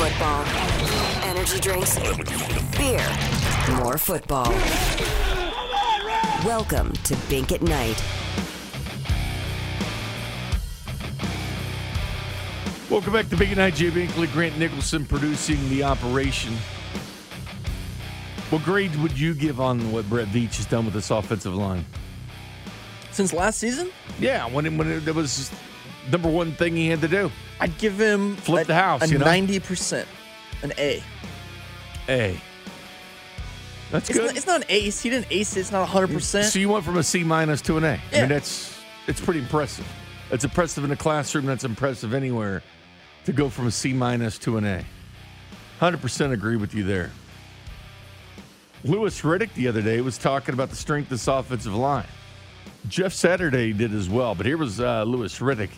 Football. 0.00 0.46
Energy 1.24 1.60
drinks. 1.60 1.98
Beer. 2.78 3.06
More 3.76 3.98
football. 3.98 4.50
Welcome 6.42 6.94
to 7.04 7.14
Bink 7.28 7.52
at 7.52 7.60
Night. 7.60 8.02
Welcome 12.88 13.12
back 13.12 13.28
to 13.28 13.36
Big 13.36 13.54
Night. 13.54 13.74
Jay 13.74 13.90
Binkley, 13.90 14.32
Grant 14.32 14.56
Nicholson 14.56 15.04
producing 15.04 15.68
the 15.68 15.82
operation. 15.82 16.54
What 18.48 18.62
grade 18.62 18.96
would 19.02 19.20
you 19.20 19.34
give 19.34 19.60
on 19.60 19.92
what 19.92 20.08
Brett 20.08 20.28
Veach 20.28 20.56
has 20.56 20.64
done 20.64 20.86
with 20.86 20.94
this 20.94 21.10
offensive 21.10 21.54
line? 21.54 21.84
Since 23.10 23.34
last 23.34 23.58
season, 23.58 23.90
Yeah, 24.18 24.46
when 24.46 24.64
it, 24.64 24.72
when 24.72 24.90
it, 24.90 25.00
that 25.00 25.14
was 25.14 25.50
number 26.10 26.28
one 26.30 26.52
thing 26.52 26.76
he 26.76 26.88
had 26.88 27.00
to 27.00 27.08
do. 27.08 27.30
I'd 27.60 27.76
give 27.78 27.98
him 28.00 28.36
Flip 28.36 28.64
a, 28.64 28.66
the 28.68 28.74
house, 28.74 29.02
a 29.02 29.08
you 29.08 29.18
know? 29.18 29.24
ninety 29.24 29.58
percent, 29.60 30.08
an 30.62 30.72
A. 30.78 31.02
A. 32.08 32.40
That's 33.90 34.08
It's 34.08 34.18
good. 34.18 34.26
not, 34.26 34.36
it's 34.36 34.46
not 34.46 34.60
an 34.62 34.66
ace. 34.68 35.00
He 35.02 35.10
didn't 35.10 35.26
ace 35.30 35.56
it. 35.56 35.60
It's 35.60 35.72
not 35.72 35.86
hundred 35.88 36.10
percent. 36.12 36.46
So 36.46 36.58
you 36.58 36.68
went 36.68 36.84
from 36.84 36.96
a 36.96 37.02
C 37.02 37.24
minus 37.24 37.60
to 37.62 37.76
an 37.76 37.84
A. 37.84 37.88
I 37.88 38.00
Yeah. 38.12 38.20
mean, 38.20 38.28
that's 38.30 38.78
it's 39.06 39.20
pretty 39.20 39.40
impressive. 39.40 39.86
It's 40.30 40.44
impressive 40.44 40.84
in 40.84 40.90
the 40.90 40.96
classroom. 40.96 41.44
That's 41.46 41.64
impressive 41.64 42.14
anywhere 42.14 42.62
to 43.24 43.32
go 43.32 43.48
from 43.48 43.66
a 43.66 43.70
C 43.70 43.92
minus 43.92 44.38
to 44.38 44.56
an 44.58 44.64
A. 44.64 44.84
Hundred 45.80 46.00
percent 46.00 46.32
agree 46.32 46.56
with 46.56 46.72
you 46.74 46.84
there. 46.84 47.10
Louis 48.84 49.20
Riddick 49.22 49.52
the 49.54 49.68
other 49.68 49.82
day 49.82 50.00
was 50.00 50.16
talking 50.16 50.54
about 50.54 50.70
the 50.70 50.76
strength 50.76 51.06
of 51.06 51.10
this 51.10 51.28
offensive 51.28 51.74
line. 51.74 52.06
Jeff 52.88 53.12
Saturday 53.12 53.72
did 53.74 53.92
as 53.92 54.08
well, 54.08 54.34
but 54.34 54.46
here 54.46 54.56
was 54.56 54.80
uh, 54.80 55.02
Louis 55.02 55.36
Riddick 55.38 55.68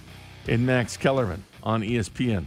and 0.48 0.66
Max 0.66 0.96
Kellerman 0.96 1.44
on 1.62 1.82
ESPN. 1.82 2.46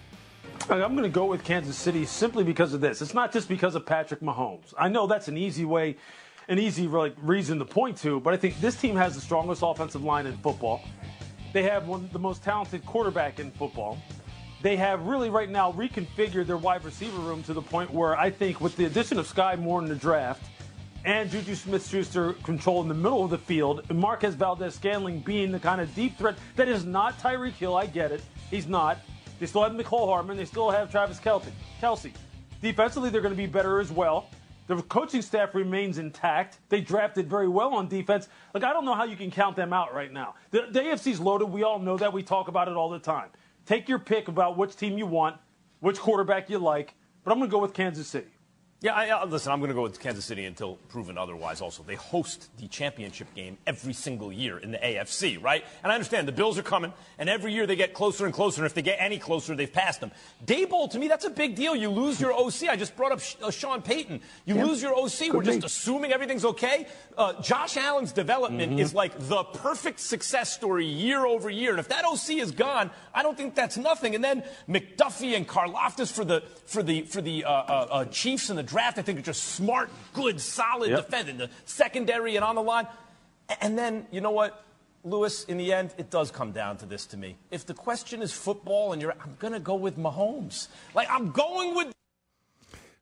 I'm 0.70 0.96
going 0.96 1.04
to 1.04 1.10
go 1.10 1.26
with 1.26 1.44
Kansas 1.44 1.76
City 1.76 2.06
simply 2.06 2.44
because 2.44 2.74
of 2.74 2.82
this. 2.82 3.02
It's 3.02 3.14
not 3.14 3.32
just 3.32 3.48
because 3.48 3.76
of 3.76 3.86
Patrick 3.86 4.22
Mahomes. 4.22 4.74
I 4.78 4.90
know 4.90 5.06
that's 5.06 5.28
an 5.28 5.38
easy 5.38 5.64
way, 5.64 5.96
an 6.48 6.58
easy 6.58 6.88
like, 6.88 7.16
reason 7.22 7.60
to 7.60 7.66
point 7.66 7.98
to, 7.98 8.20
but 8.20 8.34
I 8.34 8.38
think 8.38 8.60
this 8.60 8.76
team 8.76 8.96
has 8.96 9.14
the 9.14 9.22
strongest 9.22 9.62
offensive 9.64 10.04
line 10.04 10.26
in 10.26 10.36
football. 10.38 10.82
They 11.54 11.64
have 11.64 11.88
one 11.88 12.10
the 12.12 12.20
most 12.20 12.44
talented 12.44 12.86
quarterback 12.86 13.40
in 13.40 13.52
football. 13.52 13.98
They 14.62 14.76
have 14.78 15.06
really 15.06 15.30
right 15.30 15.50
now 15.50 15.72
reconfigured 15.72 16.48
their 16.48 16.58
wide 16.58 16.84
receiver 16.84 17.20
room 17.20 17.44
to 17.44 17.54
the 17.54 17.62
point 17.62 17.92
where 17.92 18.18
I 18.18 18.32
think 18.32 18.60
with 18.60 18.76
the 18.76 18.86
addition 18.86 19.20
of 19.20 19.32
Skyy 19.32 19.60
Moore 19.60 19.82
in 19.82 19.88
the 19.88 19.96
draft 19.96 20.44
and 21.06 21.30
Juju 21.30 21.54
Smith-Schuster 21.54 22.34
controlling 22.44 22.88
the 22.88 22.96
middle 22.96 23.24
of 23.24 23.30
the 23.30 23.38
field, 23.38 23.84
and 23.90 24.00
Marquez 24.00 24.34
Valdes-Scantling 24.34 25.20
being 25.20 25.52
the 25.52 25.60
kind 25.60 25.80
of 25.80 25.94
deep 25.94 26.18
threat 26.18 26.36
that 26.56 26.68
is 26.68 26.84
not 26.84 27.18
Tyreek 27.20 27.54
Hill. 27.54 27.76
I 27.76 27.86
get 27.86 28.12
it, 28.12 28.24
he's 28.50 28.68
not. 28.68 28.98
They 29.40 29.46
still 29.46 29.64
have 29.64 29.74
Mecole 29.74 30.08
Hardman. 30.08 30.38
They 30.38 30.46
still 30.46 30.72
have 30.72 30.90
Travis 30.90 31.20
Kelce. 31.20 31.52
Kelsey. 31.80 32.14
Defensively, 32.62 33.10
they're 33.10 33.22
going 33.22 33.34
to 33.34 33.38
be 33.38 33.46
better 33.46 33.80
as 33.80 33.92
well. 33.92 34.30
The 34.68 34.82
coaching 34.84 35.22
staff 35.22 35.54
remains 35.54 36.00
intact. 36.00 36.58
They 36.70 36.82
drafted 36.82 37.30
very 37.30 37.48
well 37.48 37.76
on 37.76 37.88
defense. 37.88 38.28
Like 38.54 38.64
I 38.64 38.74
don't 38.74 38.86
know 38.86 38.96
how 38.96 39.04
you 39.04 39.16
can 39.16 39.30
count 39.30 39.56
them 39.56 39.74
out 39.74 39.94
right 39.94 40.12
now. 40.12 40.34
The, 40.50 40.68
the 40.72 40.80
AFC's 40.80 41.20
loaded. 41.20 41.46
We 41.46 41.62
all 41.62 41.78
know 41.78 41.98
that. 41.98 42.12
We 42.12 42.24
talk 42.24 42.48
about 42.48 42.68
it 42.68 42.76
all 42.76 42.90
the 42.90 42.98
time. 42.98 43.30
Take 43.68 43.88
your 43.88 44.00
pick 44.00 44.28
about 44.28 44.58
which 44.58 44.76
team 44.76 44.98
you 44.98 45.06
want, 45.06 45.38
which 45.82 46.00
quarterback 46.00 46.50
you 46.50 46.58
like. 46.58 46.96
But 47.24 47.32
I'm 47.32 47.38
going 47.38 47.50
to 47.50 47.52
go 47.52 47.62
with 47.62 47.74
Kansas 47.74 48.08
City. 48.08 48.35
Yeah, 48.86 48.94
I, 48.94 49.10
uh, 49.10 49.26
listen, 49.26 49.52
I'm 49.52 49.58
going 49.58 49.70
to 49.70 49.74
go 49.74 49.82
with 49.82 50.00
Kansas 50.00 50.26
City 50.26 50.46
until 50.46 50.76
proven 50.90 51.18
otherwise. 51.18 51.60
Also, 51.60 51.82
they 51.82 51.96
host 51.96 52.56
the 52.60 52.68
championship 52.68 53.34
game 53.34 53.58
every 53.66 53.94
single 53.94 54.32
year 54.32 54.60
in 54.60 54.70
the 54.70 54.78
AFC, 54.78 55.42
right? 55.42 55.66
And 55.82 55.92
I 55.92 55.96
understand 55.96 56.28
the 56.28 56.32
Bills 56.32 56.60
are 56.60 56.62
coming, 56.62 56.94
and 57.18 57.28
every 57.28 57.52
year 57.52 57.66
they 57.66 57.76
get 57.76 57.96
closer 57.96 58.26
and 58.26 58.34
closer. 58.34 58.62
And 58.62 58.68
if 58.68 58.76
they 58.76 58.84
get 58.84 58.98
any 59.00 59.18
closer, 59.18 59.56
they've 59.56 59.74
passed 59.74 60.02
them. 60.02 60.12
Daboll, 60.46 60.92
to 60.92 61.00
me, 61.00 61.08
that's 61.08 61.26
a 61.26 61.32
big 61.32 61.56
deal. 61.56 61.76
You 61.76 61.90
lose 61.90 62.22
your 62.22 62.32
OC. 62.32 62.70
I 62.70 62.76
just 62.76 62.96
brought 62.96 63.12
up 63.12 63.22
Sh- 63.22 63.38
uh, 63.42 63.50
Sean 63.50 63.82
Payton. 63.82 64.22
You 64.46 64.54
lose 64.54 64.84
your 64.84 64.94
OC. 64.96 65.34
We're 65.34 65.42
just 65.42 65.64
assuming 65.64 66.12
everything's 66.12 66.46
okay. 66.46 66.86
Uh, 67.18 67.42
Josh 67.42 67.78
Allen's 67.78 68.12
development 68.12 68.80
is 68.80 68.94
like 68.94 69.18
the 69.18 69.46
perfect 69.46 70.00
success 70.00 70.54
story 70.54 70.86
year 70.86 71.26
over 71.26 71.50
year. 71.50 71.72
And 71.72 71.80
if 71.80 71.88
that 71.88 72.06
OC 72.06 72.38
is 72.38 72.52
gone, 72.52 72.92
I 73.16 73.24
don't 73.24 73.36
think 73.36 73.56
that's 73.56 73.78
nothing. 73.78 74.14
And 74.14 74.24
then 74.24 74.44
McDuffie 74.70 75.36
and 75.36 75.48
Karlaftis 75.48 76.12
for 76.12 76.24
the 76.24 76.44
for 76.68 76.84
the 76.84 77.02
for 77.02 77.24
the 77.24 77.46
uh, 77.46 77.50
uh, 77.50 77.88
uh, 77.90 78.06
Chiefs 78.06 78.52
in 78.52 78.58
the 78.58 78.75
draft, 78.76 78.98
I 78.98 79.04
think 79.04 79.20
are 79.20 79.22
just 79.22 79.44
smart, 79.56 79.90
good, 80.14 80.42
solid 80.42 80.90
Yep. 80.90 81.06
defending 81.06 81.38
the 81.38 81.50
secondary 81.64 82.36
and 82.36 82.44
on 82.44 82.56
the 82.56 82.62
line. 82.62 82.88
And 83.62 83.78
then 83.78 84.06
you 84.12 84.20
know 84.20 84.32
what, 84.32 84.66
Louis? 85.06 85.46
In 85.46 85.56
the 85.58 85.72
end, 85.72 85.94
it 85.98 86.10
does 86.10 86.30
come 86.30 86.52
down 86.52 86.76
to 86.78 86.86
this 86.86 87.06
to 87.08 87.18
me. 87.18 87.38
If 87.52 87.66
the 87.66 87.74
question 87.74 88.22
is 88.22 88.34
football, 88.34 88.92
and 88.92 89.02
you're, 89.02 89.14
I'm 89.24 89.38
gonna 89.40 89.62
go 89.62 89.76
with 89.76 89.98
Mahomes. 89.98 90.68
Like 90.94 91.08
I'm 91.10 91.32
going 91.32 91.74
with. 91.74 91.94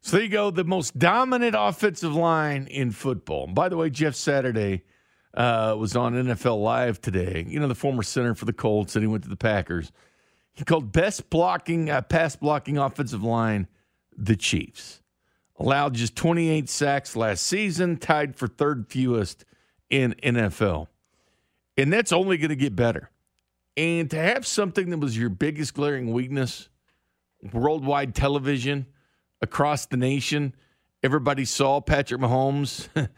So 0.02 0.18
there 0.18 0.26
you 0.26 0.30
go, 0.30 0.52
the 0.52 0.64
most 0.64 1.00
dominant 1.00 1.56
offensive 1.58 2.14
line 2.14 2.68
in 2.68 2.92
football. 2.92 3.46
And 3.46 3.56
by 3.56 3.70
the 3.70 3.78
way, 3.78 3.90
Jeff 3.90 4.14
Saturday 4.14 4.84
uh, 5.34 5.76
was 5.80 5.96
on 5.96 6.14
NFL 6.14 6.62
Live 6.62 7.02
today. 7.02 7.46
You 7.48 7.60
know, 7.60 7.68
the 7.68 7.74
former 7.74 8.04
center 8.04 8.36
for 8.36 8.46
the 8.46 8.54
Colts, 8.54 8.96
and 8.96 9.02
he 9.02 9.08
went 9.08 9.24
to 9.24 9.30
the 9.30 9.38
Packers. 9.38 9.92
He 10.54 10.66
called 10.66 10.92
best 10.92 11.32
blocking, 11.32 11.90
uh, 11.90 12.02
pass 12.02 12.36
blocking 12.36 12.78
offensive 12.78 13.24
line 13.24 13.68
the 14.16 14.36
Chiefs. 14.36 15.00
Allowed 15.60 15.94
just 15.94 16.16
28 16.16 16.70
sacks 16.70 17.16
last 17.16 17.44
season, 17.44 17.98
tied 17.98 18.36
for 18.36 18.48
third 18.48 18.88
fewest 18.88 19.46
in 19.90 20.16
NFL. 20.24 20.88
And 21.78 21.94
that's 21.94 22.12
only 22.12 22.38
going 22.38 22.50
to 22.50 22.56
get 22.56 22.76
better. 22.76 23.12
And 23.78 24.10
to 24.12 24.18
have 24.18 24.46
something 24.46 24.90
that 24.90 25.00
was 25.00 25.18
your 25.18 25.30
biggest 25.30 25.74
glaring 25.74 26.14
weakness, 26.14 26.70
worldwide 27.52 28.14
television, 28.16 28.88
across 29.44 29.86
the 29.86 29.98
nation, 29.98 30.56
everybody 31.04 31.46
saw 31.46 31.82
Patrick 31.82 32.22
Mahomes 32.22 32.88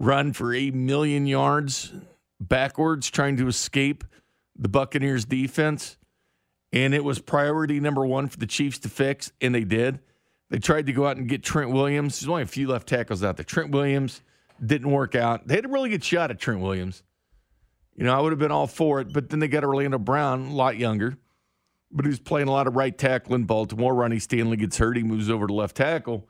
run 0.00 0.32
for 0.32 0.54
8 0.54 0.74
million 0.74 1.26
yards 1.26 1.92
backwards 2.40 3.10
trying 3.10 3.36
to 3.36 3.46
escape 3.46 4.04
the 4.58 4.68
Buccaneers 4.68 5.24
defense. 5.24 5.98
And 6.72 6.94
it 6.94 7.04
was 7.04 7.20
priority 7.20 7.78
number 7.78 8.04
one 8.04 8.28
for 8.28 8.38
the 8.38 8.46
Chiefs 8.46 8.78
to 8.80 8.88
fix, 8.88 9.32
and 9.40 9.54
they 9.54 9.64
did. 9.64 10.00
They 10.50 10.58
tried 10.58 10.86
to 10.86 10.92
go 10.92 11.06
out 11.06 11.16
and 11.16 11.28
get 11.28 11.42
Trent 11.42 11.70
Williams. 11.70 12.20
There's 12.20 12.28
only 12.28 12.42
a 12.42 12.46
few 12.46 12.68
left 12.68 12.88
tackles 12.88 13.24
out 13.24 13.36
there. 13.36 13.44
Trent 13.44 13.70
Williams 13.70 14.22
didn't 14.64 14.90
work 14.90 15.14
out. 15.14 15.46
They 15.46 15.56
had 15.56 15.64
a 15.64 15.68
really 15.68 15.90
good 15.90 16.04
shot 16.04 16.30
at 16.30 16.38
Trent 16.38 16.60
Williams. 16.60 17.02
You 17.96 18.04
know, 18.04 18.16
I 18.16 18.20
would 18.20 18.32
have 18.32 18.38
been 18.38 18.52
all 18.52 18.66
for 18.66 19.00
it, 19.00 19.12
but 19.12 19.30
then 19.30 19.40
they 19.40 19.48
got 19.48 19.64
Orlando 19.64 19.98
Brown, 19.98 20.48
a 20.48 20.54
lot 20.54 20.76
younger, 20.76 21.16
but 21.90 22.04
he 22.04 22.10
was 22.10 22.20
playing 22.20 22.46
a 22.46 22.52
lot 22.52 22.66
of 22.66 22.76
right 22.76 22.96
tackle 22.96 23.34
in 23.34 23.44
Baltimore. 23.44 23.94
Ronnie 23.94 24.18
Stanley 24.18 24.56
gets 24.56 24.76
hurt. 24.78 24.96
He 24.96 25.02
moves 25.02 25.30
over 25.30 25.46
to 25.46 25.54
left 25.54 25.76
tackle. 25.76 26.28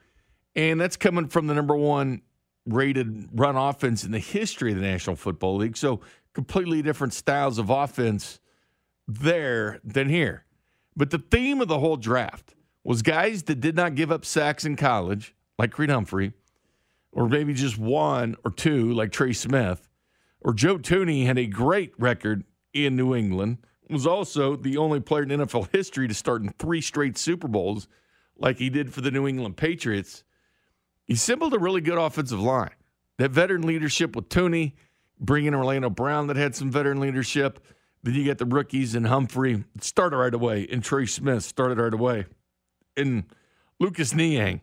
And 0.54 0.80
that's 0.80 0.96
coming 0.96 1.28
from 1.28 1.48
the 1.48 1.54
number 1.54 1.76
one 1.76 2.22
rated 2.66 3.28
run 3.32 3.56
offense 3.56 4.04
in 4.04 4.12
the 4.12 4.18
history 4.18 4.72
of 4.72 4.78
the 4.78 4.86
National 4.86 5.16
Football 5.16 5.56
League. 5.56 5.76
So 5.76 6.00
completely 6.32 6.82
different 6.82 7.12
styles 7.12 7.58
of 7.58 7.68
offense 7.68 8.40
there 9.06 9.80
than 9.84 10.08
here. 10.08 10.44
But 10.96 11.10
the 11.10 11.18
theme 11.18 11.60
of 11.60 11.68
the 11.68 11.78
whole 11.78 11.96
draft 11.96 12.55
was 12.86 13.02
guys 13.02 13.44
that 13.44 13.60
did 13.60 13.76
not 13.76 13.94
give 13.94 14.12
up 14.12 14.24
sacks 14.24 14.64
in 14.64 14.76
college, 14.76 15.34
like 15.58 15.72
Creed 15.72 15.90
Humphrey, 15.90 16.32
or 17.12 17.28
maybe 17.28 17.54
just 17.54 17.78
one 17.78 18.36
or 18.44 18.50
two, 18.50 18.92
like 18.92 19.12
Trey 19.12 19.32
Smith, 19.32 19.88
or 20.40 20.54
Joe 20.54 20.78
Thuney 20.78 21.26
had 21.26 21.38
a 21.38 21.46
great 21.46 21.92
record 21.98 22.44
in 22.72 22.96
New 22.96 23.14
England 23.14 23.58
was 23.88 24.06
also 24.06 24.56
the 24.56 24.76
only 24.76 25.00
player 25.00 25.22
in 25.22 25.28
NFL 25.28 25.68
history 25.72 26.08
to 26.08 26.14
start 26.14 26.42
in 26.42 26.50
three 26.58 26.80
straight 26.80 27.16
Super 27.16 27.48
Bowls, 27.48 27.88
like 28.36 28.58
he 28.58 28.68
did 28.68 28.92
for 28.92 29.00
the 29.00 29.10
New 29.10 29.26
England 29.26 29.56
Patriots. 29.56 30.24
He 31.04 31.14
assembled 31.14 31.54
a 31.54 31.58
really 31.58 31.80
good 31.80 31.98
offensive 31.98 32.40
line. 32.40 32.74
That 33.18 33.30
veteran 33.30 33.62
leadership 33.62 34.16
with 34.16 34.28
Thuney, 34.28 34.72
bringing 35.18 35.54
Orlando 35.54 35.88
Brown 35.88 36.26
that 36.26 36.36
had 36.36 36.54
some 36.54 36.70
veteran 36.70 37.00
leadership. 37.00 37.60
Then 38.02 38.14
you 38.14 38.24
get 38.24 38.38
the 38.38 38.44
rookies 38.44 38.94
and 38.94 39.06
Humphrey 39.06 39.64
started 39.80 40.16
right 40.16 40.34
away, 40.34 40.66
and 40.70 40.82
Trey 40.82 41.06
Smith 41.06 41.44
started 41.44 41.78
right 41.78 41.94
away, 41.94 42.26
and 42.96 43.24
Lucas 43.78 44.14
Niang. 44.14 44.60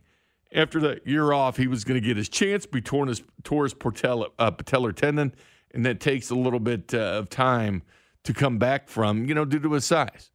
After 0.53 0.79
the 0.79 1.01
year 1.03 1.33
off, 1.33 1.57
he 1.57 1.65
was 1.65 1.83
going 1.83 1.99
to 1.99 2.05
get 2.05 2.15
his 2.15 2.29
chance. 2.29 2.67
Be 2.67 2.79
torn 2.79 3.07
his 3.07 3.23
tore 3.43 3.65
patellar, 3.67 4.27
uh, 4.37 4.51
patellar 4.51 4.95
tendon, 4.95 5.33
and 5.73 5.83
that 5.85 5.99
takes 5.99 6.29
a 6.29 6.35
little 6.35 6.59
bit 6.59 6.93
uh, 6.93 6.97
of 6.97 7.29
time 7.29 7.81
to 8.23 8.33
come 8.33 8.59
back 8.59 8.87
from, 8.87 9.25
you 9.25 9.33
know, 9.33 9.45
due 9.45 9.59
to 9.59 9.73
his 9.73 9.85
size. 9.85 10.31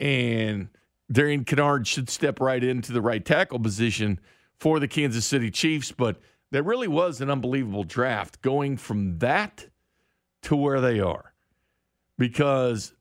And 0.00 0.68
Darian 1.10 1.44
Kinnard 1.44 1.86
should 1.86 2.10
step 2.10 2.40
right 2.40 2.62
into 2.62 2.92
the 2.92 3.00
right 3.00 3.24
tackle 3.24 3.60
position 3.60 4.20
for 4.58 4.80
the 4.80 4.88
Kansas 4.88 5.24
City 5.24 5.50
Chiefs, 5.50 5.92
but 5.92 6.20
that 6.50 6.64
really 6.64 6.88
was 6.88 7.20
an 7.20 7.30
unbelievable 7.30 7.84
draft 7.84 8.42
going 8.42 8.76
from 8.76 9.18
that 9.18 9.66
to 10.42 10.56
where 10.56 10.80
they 10.80 11.00
are 11.00 11.32
because 12.18 12.94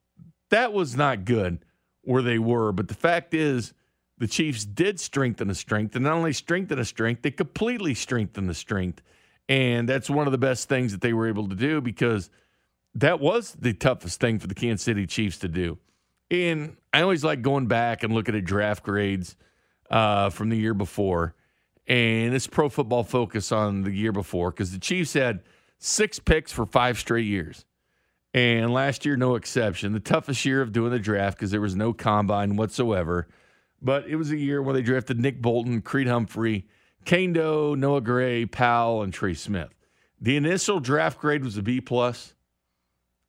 that 0.50 0.74
was 0.74 0.95
not 0.95 1.25
good 1.25 1.60
where 2.01 2.21
they 2.21 2.39
were. 2.39 2.71
But 2.71 2.88
the 2.88 2.94
fact 2.95 3.33
is, 3.33 3.74
the 4.17 4.27
Chiefs 4.27 4.65
did 4.65 5.00
strengthen 5.00 5.50
a 5.50 5.56
strength, 5.56 5.95
and 5.95 6.06
not 6.06 6.13
only 6.13 6.33
strengthen 6.33 6.79
a 6.79 6.85
strength, 6.85 7.21
they 7.21 7.31
completely 7.31 7.94
strengthened 7.94 8.50
the 8.50 8.53
strength. 8.53 9.01
And 9.50 9.88
that's 9.88 10.09
one 10.09 10.27
of 10.27 10.31
the 10.31 10.38
best 10.38 10.69
things 10.69 10.91
that 10.91 11.01
they 11.01 11.13
were 11.13 11.27
able 11.27 11.47
to 11.50 11.56
do 11.56 11.81
because 11.81 12.29
that 12.95 13.19
was 13.19 13.53
the 13.59 13.73
toughest 13.73 14.19
thing 14.19 14.39
for 14.39 14.47
the 14.47 14.56
Kansas 14.56 14.83
City 14.83 15.06
Chiefs 15.06 15.38
to 15.39 15.47
do. 15.47 15.77
And 16.31 16.77
I 16.94 17.01
always 17.01 17.23
like 17.23 17.41
going 17.41 17.67
back 17.67 18.03
and 18.03 18.13
looking 18.13 18.35
at 18.35 18.45
draft 18.45 18.83
grades 18.83 19.35
uh, 19.91 20.29
from 20.29 20.50
the 20.50 20.57
year 20.57 20.73
before. 20.73 21.35
And 21.88 22.33
it's 22.33 22.47
pro 22.47 22.69
football 22.69 23.03
focus 23.03 23.51
on 23.51 23.83
the 23.83 23.91
year 23.91 24.11
before 24.11 24.50
because 24.50 24.71
the 24.71 24.79
Chiefs 24.79 25.13
had 25.13 25.41
six 25.77 26.18
picks 26.18 26.51
for 26.51 26.65
five 26.65 26.97
straight 26.97 27.27
years. 27.27 27.65
And 28.33 28.73
last 28.73 29.06
year, 29.06 29.15
no 29.15 29.35
exception. 29.35 29.94
The 29.94 30.00
toughest 30.00 30.44
year 30.44 30.61
of 30.61 30.71
doing 30.71 30.91
the 30.91 31.00
draft 31.00 31.38
because 31.38 31.51
there 31.51 31.61
was 31.61 31.75
no 31.75 31.94
combine 31.94 32.56
whatsoever. 32.56 33.27
But 33.85 34.07
it 34.07 34.15
was 34.15 34.31
a 34.31 34.35
year 34.35 34.63
where 34.63 34.73
they 34.73 34.81
drafted 34.81 35.19
Nick 35.19 35.43
Bolton, 35.43 35.83
Creed 35.83 36.07
Humphrey, 36.07 36.65
Kaindoh, 37.05 37.77
Noah 37.77 38.01
Gray, 38.01 38.47
Powell, 38.47 39.03
and 39.03 39.13
Trey 39.13 39.35
Smith. 39.35 39.75
The 40.19 40.35
initial 40.35 40.79
draft 40.79 41.19
grade 41.19 41.43
was 41.43 41.55
a 41.55 41.61
B 41.61 41.79
plus. 41.79 42.33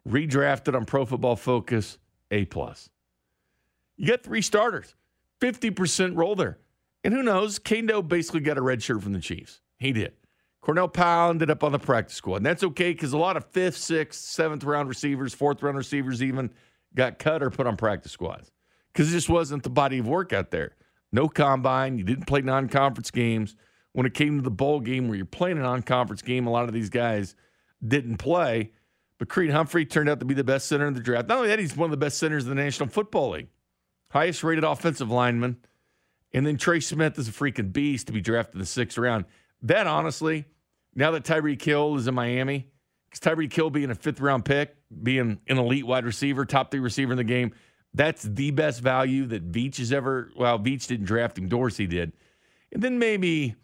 Redrafted 0.09 0.75
on 0.75 0.87
Pro 0.87 1.05
Football 1.05 1.37
Focus, 1.37 1.99
A 2.31 2.47
plus. 2.47 2.89
You 3.99 4.07
got 4.07 4.23
three 4.23 4.41
starters, 4.41 4.95
50% 5.43 6.17
roll 6.17 6.35
there. 6.35 6.57
And 7.05 7.13
who 7.13 7.23
knows? 7.23 7.59
Kaindoh 7.59 8.07
basically 8.07 8.41
got 8.41 8.57
a 8.57 8.63
red 8.63 8.83
shirt 8.83 9.03
from 9.03 9.13
the 9.13 9.21
Chiefs. 9.21 9.61
He 9.77 9.93
did. 9.93 10.15
Cornell 10.63 10.89
Powell 10.89 11.31
ended 11.31 11.51
up 11.51 11.65
on 11.65 11.73
the 11.73 11.79
practice 11.79 12.17
squad. 12.17 12.37
And 12.37 12.47
that's 12.47 12.65
okay 12.65 12.93
because 12.93 13.13
a 13.13 13.19
lot 13.19 13.37
of 13.37 13.45
fifth, 13.45 13.77
sixth, 13.77 14.23
seventh 14.23 14.65
round 14.65 14.89
receivers, 14.89 15.35
fourth 15.35 15.63
round 15.63 15.77
receivers 15.77 16.23
even 16.23 16.49
got 16.95 17.19
cut 17.19 17.43
or 17.43 17.51
put 17.51 17.67
on 17.67 17.77
practice 17.77 18.13
squads 18.13 18.51
because 18.97 19.11
it 19.13 19.17
just 19.17 19.29
wasn't 19.29 19.63
the 19.63 19.69
body 19.69 19.99
of 19.99 20.09
work 20.09 20.33
out 20.33 20.51
there. 20.51 20.75
No 21.13 21.29
combine. 21.29 21.99
You 21.99 22.05
didn't 22.05 22.25
play 22.25 22.41
non 22.41 22.67
conference 22.69 23.11
games. 23.11 23.55
When 23.93 24.07
it 24.07 24.15
came 24.15 24.39
to 24.39 24.43
the 24.43 24.51
bowl 24.51 24.81
game 24.81 25.07
where 25.07 25.17
you're 25.17 25.27
playing 25.27 25.59
a 25.59 25.63
non 25.63 25.83
conference 25.83 26.23
game, 26.23 26.47
a 26.47 26.51
lot 26.51 26.65
of 26.65 26.73
these 26.73 26.89
guys 26.89 27.37
didn't 27.87 28.17
play. 28.17 28.73
But 29.19 29.29
Creed 29.29 29.51
Humphrey 29.51 29.85
turned 29.85 30.09
out 30.09 30.21
to 30.21 30.27
be 30.27 30.35
the 30.35 30.45
best 30.45 30.67
center 30.67 30.87
in 30.87 30.95
the 30.95 31.01
draft. 31.01 31.29
Not 31.29 31.39
only 31.39 31.49
that, 31.49 31.59
he's 31.59 31.77
one 31.77 31.87
of 31.87 31.91
the 31.91 31.99
best 31.99 32.19
centers 32.19 32.45
in 32.45 32.49
the 32.49 32.63
National 32.63 32.89
Football 32.89 33.33
League, 33.33 33.49
highest 34.11 34.43
rated 34.43 34.65
offensive 34.65 35.11
lineman. 35.11 35.59
And 36.33 36.47
then 36.47 36.57
Trey 36.57 36.81
Smith 36.81 37.19
is 37.19 37.29
a 37.29 37.33
freaking 37.33 37.73
beast 37.73 38.07
to 38.07 38.15
be 38.15 38.23
drafted 38.23 38.55
in 38.55 38.61
the 38.61 38.67
sixth 38.67 38.97
round. 38.97 39.27
That 39.63 39.87
honestly, 39.87 40.47
now 40.95 41.11
that 41.11 41.25
Tyreek 41.25 41.63
Hill 41.63 41.97
is 41.97 42.07
in 42.07 42.15
Miami, 42.15 42.69
because 43.11 43.21
Tyreek 43.21 43.53
Hill 43.53 43.69
being 43.69 43.91
a 43.91 43.95
fifth 43.95 44.21
round 44.21 44.47
pick, 44.47 44.75
being 45.03 45.39
an 45.49 45.59
elite 45.59 45.87
wide 45.87 46.07
receiver, 46.07 46.47
top 46.47 46.71
three 46.71 46.81
receiver 46.81 47.13
in 47.13 47.19
the 47.19 47.25
game, 47.25 47.53
that's 47.97 48.23
the 48.23 48.51
best 48.51 48.81
value 48.81 49.25
that 49.27 49.51
Veach 49.51 49.79
has 49.79 49.93
ever. 49.93 50.31
Well, 50.37 50.59
Veach 50.59 50.87
didn't 50.87 51.07
draft 51.07 51.39
him, 51.39 51.49
Dorsey 51.49 51.87
did. 51.87 52.13
And 52.71 52.83
then 52.83 52.99
maybe 52.99 53.57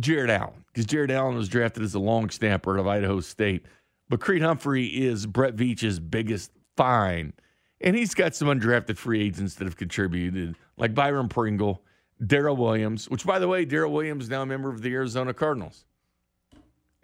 Jared 0.00 0.30
Allen, 0.30 0.64
because 0.68 0.86
Jared 0.86 1.10
Allen 1.10 1.36
was 1.36 1.48
drafted 1.48 1.82
as 1.82 1.94
a 1.94 1.98
long 1.98 2.30
snapper 2.30 2.78
of 2.78 2.86
Idaho 2.86 3.20
State. 3.20 3.66
But 4.08 4.20
Creed 4.20 4.42
Humphrey 4.42 4.86
is 4.86 5.26
Brett 5.26 5.56
Veach's 5.56 6.00
biggest 6.00 6.52
find. 6.76 7.34
And 7.82 7.94
he's 7.94 8.14
got 8.14 8.34
some 8.34 8.48
undrafted 8.48 8.96
free 8.96 9.22
agents 9.22 9.56
that 9.56 9.64
have 9.64 9.76
contributed, 9.76 10.56
like 10.78 10.94
Byron 10.94 11.28
Pringle, 11.28 11.82
Darrel 12.24 12.56
Williams, 12.56 13.10
which, 13.10 13.26
by 13.26 13.38
the 13.38 13.48
way, 13.48 13.66
Darrel 13.66 13.92
Williams 13.92 14.24
is 14.24 14.30
now 14.30 14.42
a 14.42 14.46
member 14.46 14.70
of 14.70 14.80
the 14.80 14.92
Arizona 14.92 15.34
Cardinals. 15.34 15.84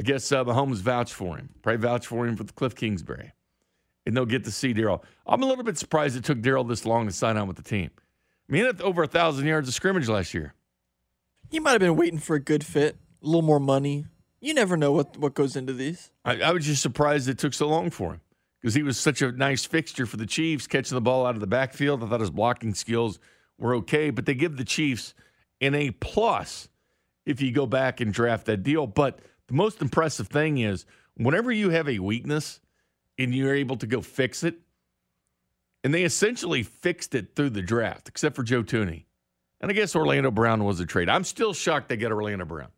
I 0.01 0.05
guess 0.05 0.31
uh, 0.31 0.45
Mahomes 0.45 0.77
vouched 0.77 1.13
for 1.13 1.37
him, 1.37 1.51
probably 1.61 1.81
vouched 1.83 2.07
for 2.07 2.27
him 2.27 2.37
for 2.37 2.45
the 2.45 2.53
Cliff 2.53 2.75
Kingsbury. 2.75 3.33
And 4.09 4.17
they'll 4.17 4.25
get 4.25 4.45
to 4.45 4.51
see 4.51 4.73
Darrel. 4.73 5.05
I'm 5.27 5.43
a 5.43 5.47
little 5.47 5.63
bit 5.63 5.77
surprised 5.77 6.17
it 6.17 6.25
took 6.25 6.41
Darrel 6.41 6.65
this 6.65 6.87
long 6.87 7.05
to 7.07 7.13
sign 7.13 7.37
on 7.37 7.47
with 7.47 7.59
the 7.59 7.63
team. 7.63 7.91
I 8.49 8.53
mean, 8.53 8.63
he 8.63 8.67
had 8.67 8.81
over 8.81 9.03
a 9.03 9.05
1,000 9.05 9.47
yards 9.47 9.69
of 9.69 9.75
scrimmage 9.75 10.09
last 10.09 10.33
year. 10.33 10.55
He 11.51 11.61
might 11.61 11.73
have 11.73 11.83
been 11.83 11.95
waiting 11.95 12.19
for 12.19 12.35
a 12.35 12.41
good 12.41 12.65
fit, 12.65 12.97
a 13.23 13.27
little 13.27 13.43
more 13.43 13.61
money. 13.61 14.07
You 14.41 14.55
never 14.55 14.79
know 14.79 14.93
what, 14.93 15.19
what 15.19 15.35
goes 15.35 15.57
into 15.57 15.75
these. 15.75 16.11
I, 16.25 16.41
I 16.41 16.53
was 16.53 16.65
just 16.65 16.81
surprised 16.81 17.29
it 17.29 17.37
took 17.37 17.53
so 17.53 17.69
long 17.69 17.91
for 17.91 18.15
him 18.15 18.23
because 18.63 18.73
he 18.73 18.83
was 18.83 18.99
such 18.99 19.21
a 19.21 19.31
nice 19.31 19.67
fixture 19.67 20.07
for 20.07 20.17
the 20.17 20.25
Chiefs, 20.25 20.67
catching 20.67 20.95
the 20.95 21.03
ball 21.03 21.27
out 21.27 21.35
of 21.35 21.43
the 21.43 21.47
backfield. 21.47 22.03
I 22.03 22.09
thought 22.09 22.21
his 22.21 22.31
blocking 22.31 22.73
skills 22.73 23.19
were 23.59 23.75
okay, 23.75 24.09
but 24.09 24.25
they 24.25 24.33
give 24.33 24.57
the 24.57 24.65
Chiefs 24.65 25.13
an 25.61 25.75
A 25.75 25.91
plus 25.91 26.71
if 27.27 27.43
you 27.43 27.53
go 27.53 27.67
back 27.67 28.01
and 28.01 28.11
draft 28.11 28.47
that 28.47 28.63
deal. 28.63 28.87
But 28.87 29.19
the 29.49 29.55
most 29.55 29.83
impressive 29.83 30.29
thing 30.29 30.57
is 30.57 30.87
whenever 31.15 31.53
you 31.53 31.69
have 31.69 31.91
a 31.91 31.99
weakness 31.99 32.61
and 33.19 33.35
you're 33.35 33.55
able 33.55 33.77
to 33.77 33.87
go 33.87 34.01
fix 34.01 34.45
it, 34.45 34.55
and 35.85 35.93
they 35.93 36.05
essentially 36.05 36.63
fixed 36.63 37.15
it 37.15 37.35
through 37.35 37.51
the 37.51 37.63
draft, 37.63 38.09
except 38.09 38.37
for 38.37 38.43
Joe 38.43 38.63
Thuney. 38.63 39.05
And 39.61 39.71
I 39.71 39.75
guess 39.75 39.97
Orlando 39.97 40.31
Brown 40.31 40.65
was 40.65 40.79
a 40.81 40.87
trade. 40.87 41.09
I'm 41.09 41.25
still 41.25 41.53
shocked 41.53 41.89
they 41.89 41.97
got 41.97 42.13
Orlando 42.13 42.45
Brown. 42.45 42.69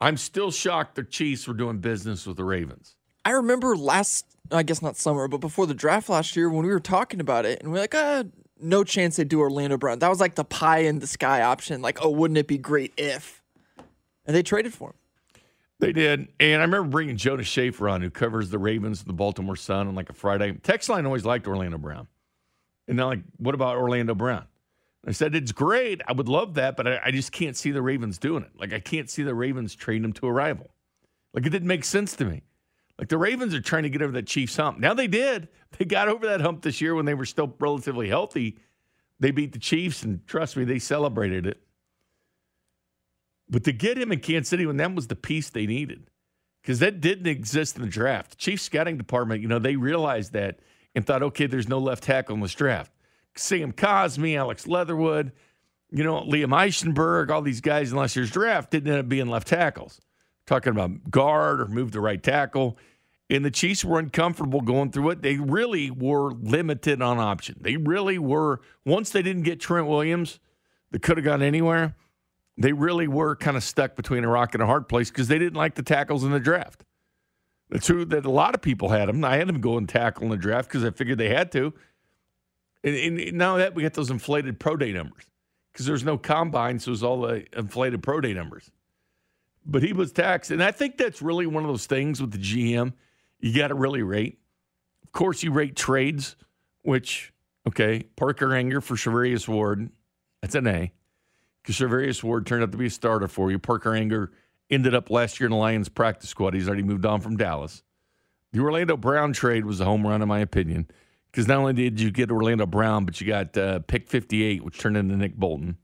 I'm 0.00 0.16
still 0.16 0.50
shocked 0.50 0.94
the 0.94 1.04
Chiefs 1.04 1.46
were 1.46 1.54
doing 1.54 1.78
business 1.78 2.26
with 2.26 2.36
the 2.36 2.44
Ravens. 2.44 2.96
I 3.24 3.30
remember 3.30 3.76
last, 3.76 4.26
I 4.50 4.62
guess 4.62 4.82
not 4.82 4.96
summer, 4.96 5.28
but 5.28 5.38
before 5.38 5.66
the 5.66 5.74
draft 5.74 6.08
last 6.08 6.34
year 6.36 6.50
when 6.50 6.64
we 6.64 6.72
were 6.72 6.80
talking 6.80 7.20
about 7.20 7.44
it, 7.46 7.62
and 7.62 7.72
we 7.72 7.78
are 7.78 7.82
like, 7.82 7.94
ah, 7.94 8.24
no 8.60 8.84
chance 8.84 9.16
they 9.16 9.24
do 9.24 9.40
Orlando 9.40 9.76
Brown. 9.76 9.98
That 10.00 10.08
was 10.08 10.20
like 10.20 10.34
the 10.34 10.44
pie 10.44 10.80
in 10.80 10.98
the 10.98 11.06
sky 11.06 11.42
option. 11.42 11.82
Like, 11.82 11.98
oh, 12.04 12.10
wouldn't 12.10 12.38
it 12.38 12.46
be 12.46 12.58
great 12.58 12.92
if? 12.96 13.42
And 14.24 14.34
they 14.36 14.42
traded 14.42 14.72
for 14.72 14.90
him. 14.90 14.94
They 15.82 15.92
did. 15.92 16.28
And 16.38 16.62
I 16.62 16.64
remember 16.64 16.88
bringing 16.88 17.16
Jonas 17.16 17.48
Shaffer 17.48 17.88
on, 17.88 18.02
who 18.02 18.08
covers 18.08 18.50
the 18.50 18.58
Ravens, 18.58 19.02
the 19.02 19.12
Baltimore 19.12 19.56
Sun, 19.56 19.88
on 19.88 19.96
like 19.96 20.10
a 20.10 20.12
Friday. 20.12 20.52
Text 20.62 20.88
line 20.88 21.04
always 21.06 21.24
liked 21.24 21.48
Orlando 21.48 21.76
Brown. 21.76 22.06
And 22.86 22.96
they're 22.96 23.06
like, 23.06 23.24
what 23.38 23.56
about 23.56 23.76
Orlando 23.76 24.14
Brown? 24.14 24.46
I 25.04 25.10
said, 25.10 25.34
it's 25.34 25.50
great. 25.50 26.00
I 26.06 26.12
would 26.12 26.28
love 26.28 26.54
that, 26.54 26.76
but 26.76 26.86
I, 26.86 27.00
I, 27.06 27.10
just 27.10 27.32
can't 27.32 27.56
see 27.56 27.72
the 27.72 27.82
Ravens 27.82 28.18
doing 28.18 28.44
it. 28.44 28.52
Like, 28.56 28.72
I 28.72 28.78
can't 28.78 29.10
see 29.10 29.24
the 29.24 29.34
Ravens 29.34 29.74
trading 29.74 30.04
him 30.04 30.12
to 30.12 30.28
a 30.28 30.32
rival. 30.32 30.70
Like, 31.34 31.46
it 31.46 31.50
didn't 31.50 31.66
make 31.66 31.84
sense 31.84 32.14
to 32.14 32.26
me. 32.26 32.44
Like, 32.96 33.08
the 33.08 33.18
Ravens 33.18 33.52
are 33.52 33.60
trying 33.60 33.82
to 33.82 33.90
get 33.90 34.02
over 34.02 34.12
that 34.12 34.28
Chiefs 34.28 34.56
hump. 34.56 34.78
Now 34.78 34.94
they 34.94 35.08
did. 35.08 35.48
They 35.78 35.86
got 35.86 36.08
over 36.08 36.26
that 36.26 36.42
hump 36.42 36.60
this 36.60 36.82
year 36.82 36.94
when 36.94 37.06
they 37.06 37.14
were 37.14 37.24
still 37.24 37.50
relatively 37.58 38.06
healthy. 38.06 38.58
They 39.18 39.30
beat 39.30 39.52
the 39.52 39.58
Chiefs, 39.58 40.02
and 40.02 40.24
trust 40.26 40.54
me, 40.54 40.64
they 40.64 40.78
celebrated 40.78 41.46
it. 41.46 41.61
But 43.52 43.64
to 43.64 43.72
get 43.72 43.98
him 43.98 44.10
in 44.10 44.20
Kansas 44.20 44.48
City 44.48 44.64
when 44.64 44.78
that 44.78 44.94
was 44.94 45.06
the 45.08 45.14
piece 45.14 45.50
they 45.50 45.66
needed, 45.66 46.08
because 46.62 46.78
that 46.78 47.02
didn't 47.02 47.26
exist 47.26 47.76
in 47.76 47.82
the 47.82 47.88
draft. 47.88 48.30
The 48.30 48.36
Chiefs 48.36 48.62
scouting 48.62 48.96
department, 48.96 49.42
you 49.42 49.48
know, 49.48 49.58
they 49.58 49.76
realized 49.76 50.32
that 50.32 50.60
and 50.94 51.06
thought, 51.06 51.22
okay, 51.22 51.46
there's 51.46 51.68
no 51.68 51.78
left 51.78 52.02
tackle 52.02 52.34
in 52.34 52.40
this 52.40 52.54
draft. 52.54 52.90
Sam 53.36 53.72
Cosmi, 53.72 54.36
Alex 54.36 54.66
Leatherwood, 54.66 55.32
you 55.90 56.02
know, 56.02 56.22
Liam 56.22 56.48
Eichenberg, 56.48 57.30
all 57.30 57.42
these 57.42 57.60
guys 57.60 57.92
in 57.92 57.98
last 57.98 58.16
year's 58.16 58.30
draft 58.30 58.70
didn't 58.70 58.90
end 58.90 59.00
up 59.00 59.08
being 59.08 59.28
left 59.28 59.48
tackles. 59.48 60.00
Talking 60.46 60.72
about 60.72 61.10
guard 61.10 61.60
or 61.60 61.66
move 61.66 61.92
the 61.92 62.00
right 62.00 62.22
tackle. 62.22 62.78
And 63.28 63.44
the 63.44 63.50
Chiefs 63.50 63.84
were 63.84 63.98
uncomfortable 63.98 64.62
going 64.62 64.92
through 64.92 65.10
it. 65.10 65.22
They 65.22 65.36
really 65.36 65.90
were 65.90 66.32
limited 66.32 67.02
on 67.02 67.18
option. 67.18 67.58
They 67.60 67.76
really 67.76 68.18
were. 68.18 68.60
Once 68.84 69.10
they 69.10 69.22
didn't 69.22 69.42
get 69.42 69.60
Trent 69.60 69.86
Williams, 69.86 70.38
they 70.90 70.98
could 70.98 71.18
have 71.18 71.24
gone 71.24 71.42
anywhere, 71.42 71.94
they 72.56 72.72
really 72.72 73.08
were 73.08 73.36
kind 73.36 73.56
of 73.56 73.64
stuck 73.64 73.96
between 73.96 74.24
a 74.24 74.28
rock 74.28 74.54
and 74.54 74.62
a 74.62 74.66
hard 74.66 74.88
place 74.88 75.10
because 75.10 75.28
they 75.28 75.38
didn't 75.38 75.56
like 75.56 75.74
the 75.74 75.82
tackles 75.82 76.24
in 76.24 76.30
the 76.30 76.40
draft. 76.40 76.84
It's 77.70 77.86
true 77.86 78.04
that 78.06 78.26
a 78.26 78.30
lot 78.30 78.54
of 78.54 78.60
people 78.60 78.90
had 78.90 79.08
them. 79.08 79.24
I 79.24 79.36
had 79.36 79.48
them 79.48 79.60
go 79.60 79.78
and 79.78 79.88
tackle 79.88 80.24
in 80.24 80.30
the 80.30 80.36
draft 80.36 80.68
because 80.68 80.84
I 80.84 80.90
figured 80.90 81.18
they 81.18 81.30
had 81.30 81.50
to. 81.52 81.72
And, 82.84 83.18
and 83.18 83.38
now 83.38 83.56
that 83.56 83.74
we 83.74 83.82
got 83.82 83.94
those 83.94 84.10
inflated 84.10 84.60
pro 84.60 84.76
day 84.76 84.92
numbers 84.92 85.24
because 85.72 85.86
there's 85.86 86.04
no 86.04 86.18
combine, 86.18 86.78
so 86.78 86.92
it's 86.92 87.02
all 87.02 87.22
the 87.22 87.46
inflated 87.56 88.02
pro 88.02 88.20
day 88.20 88.34
numbers. 88.34 88.70
But 89.64 89.82
he 89.82 89.92
was 89.92 90.12
taxed, 90.12 90.50
and 90.50 90.62
I 90.62 90.72
think 90.72 90.98
that's 90.98 91.22
really 91.22 91.46
one 91.46 91.62
of 91.62 91.70
those 91.70 91.86
things 91.86 92.20
with 92.20 92.32
the 92.32 92.38
GM 92.38 92.92
you 93.38 93.56
got 93.56 93.68
to 93.68 93.74
really 93.74 94.02
rate. 94.02 94.38
Of 95.04 95.12
course, 95.12 95.42
you 95.42 95.52
rate 95.52 95.76
trades 95.76 96.36
which, 96.82 97.32
okay, 97.66 98.04
Parker 98.16 98.48
Ehinger 98.48 98.82
for 98.82 98.94
Charvarius 98.94 99.48
Ward, 99.48 99.88
that's 100.40 100.54
an 100.54 100.66
A. 100.66 100.92
Because 101.62 101.76
Charvarius 101.76 102.22
Ward 102.22 102.46
turned 102.46 102.62
out 102.62 102.72
to 102.72 102.78
be 102.78 102.86
a 102.86 102.90
starter 102.90 103.28
for 103.28 103.50
you. 103.50 103.58
Parker 103.58 103.90
Ehinger 103.90 104.28
ended 104.70 104.94
up 104.94 105.10
last 105.10 105.38
year 105.38 105.46
in 105.46 105.52
the 105.52 105.56
Lions 105.56 105.88
practice 105.88 106.30
squad. 106.30 106.54
He's 106.54 106.66
already 106.66 106.82
moved 106.82 107.06
on 107.06 107.20
from 107.20 107.36
Dallas. 107.36 107.82
The 108.52 108.60
Orlando 108.60 108.96
Brown 108.96 109.32
trade 109.32 109.64
was 109.64 109.80
a 109.80 109.84
home 109.84 110.06
run, 110.06 110.22
in 110.22 110.28
my 110.28 110.40
opinion, 110.40 110.88
because 111.30 111.48
not 111.48 111.58
only 111.58 111.72
did 111.72 112.00
you 112.00 112.10
get 112.10 112.30
Orlando 112.30 112.66
Brown, 112.66 113.04
but 113.04 113.20
you 113.20 113.26
got 113.26 113.56
uh, 113.56 113.78
pick 113.80 114.08
58, 114.08 114.64
which 114.64 114.78
turned 114.78 114.96
into 114.96 115.16
Nick 115.16 115.36
Bolton. 115.36 115.78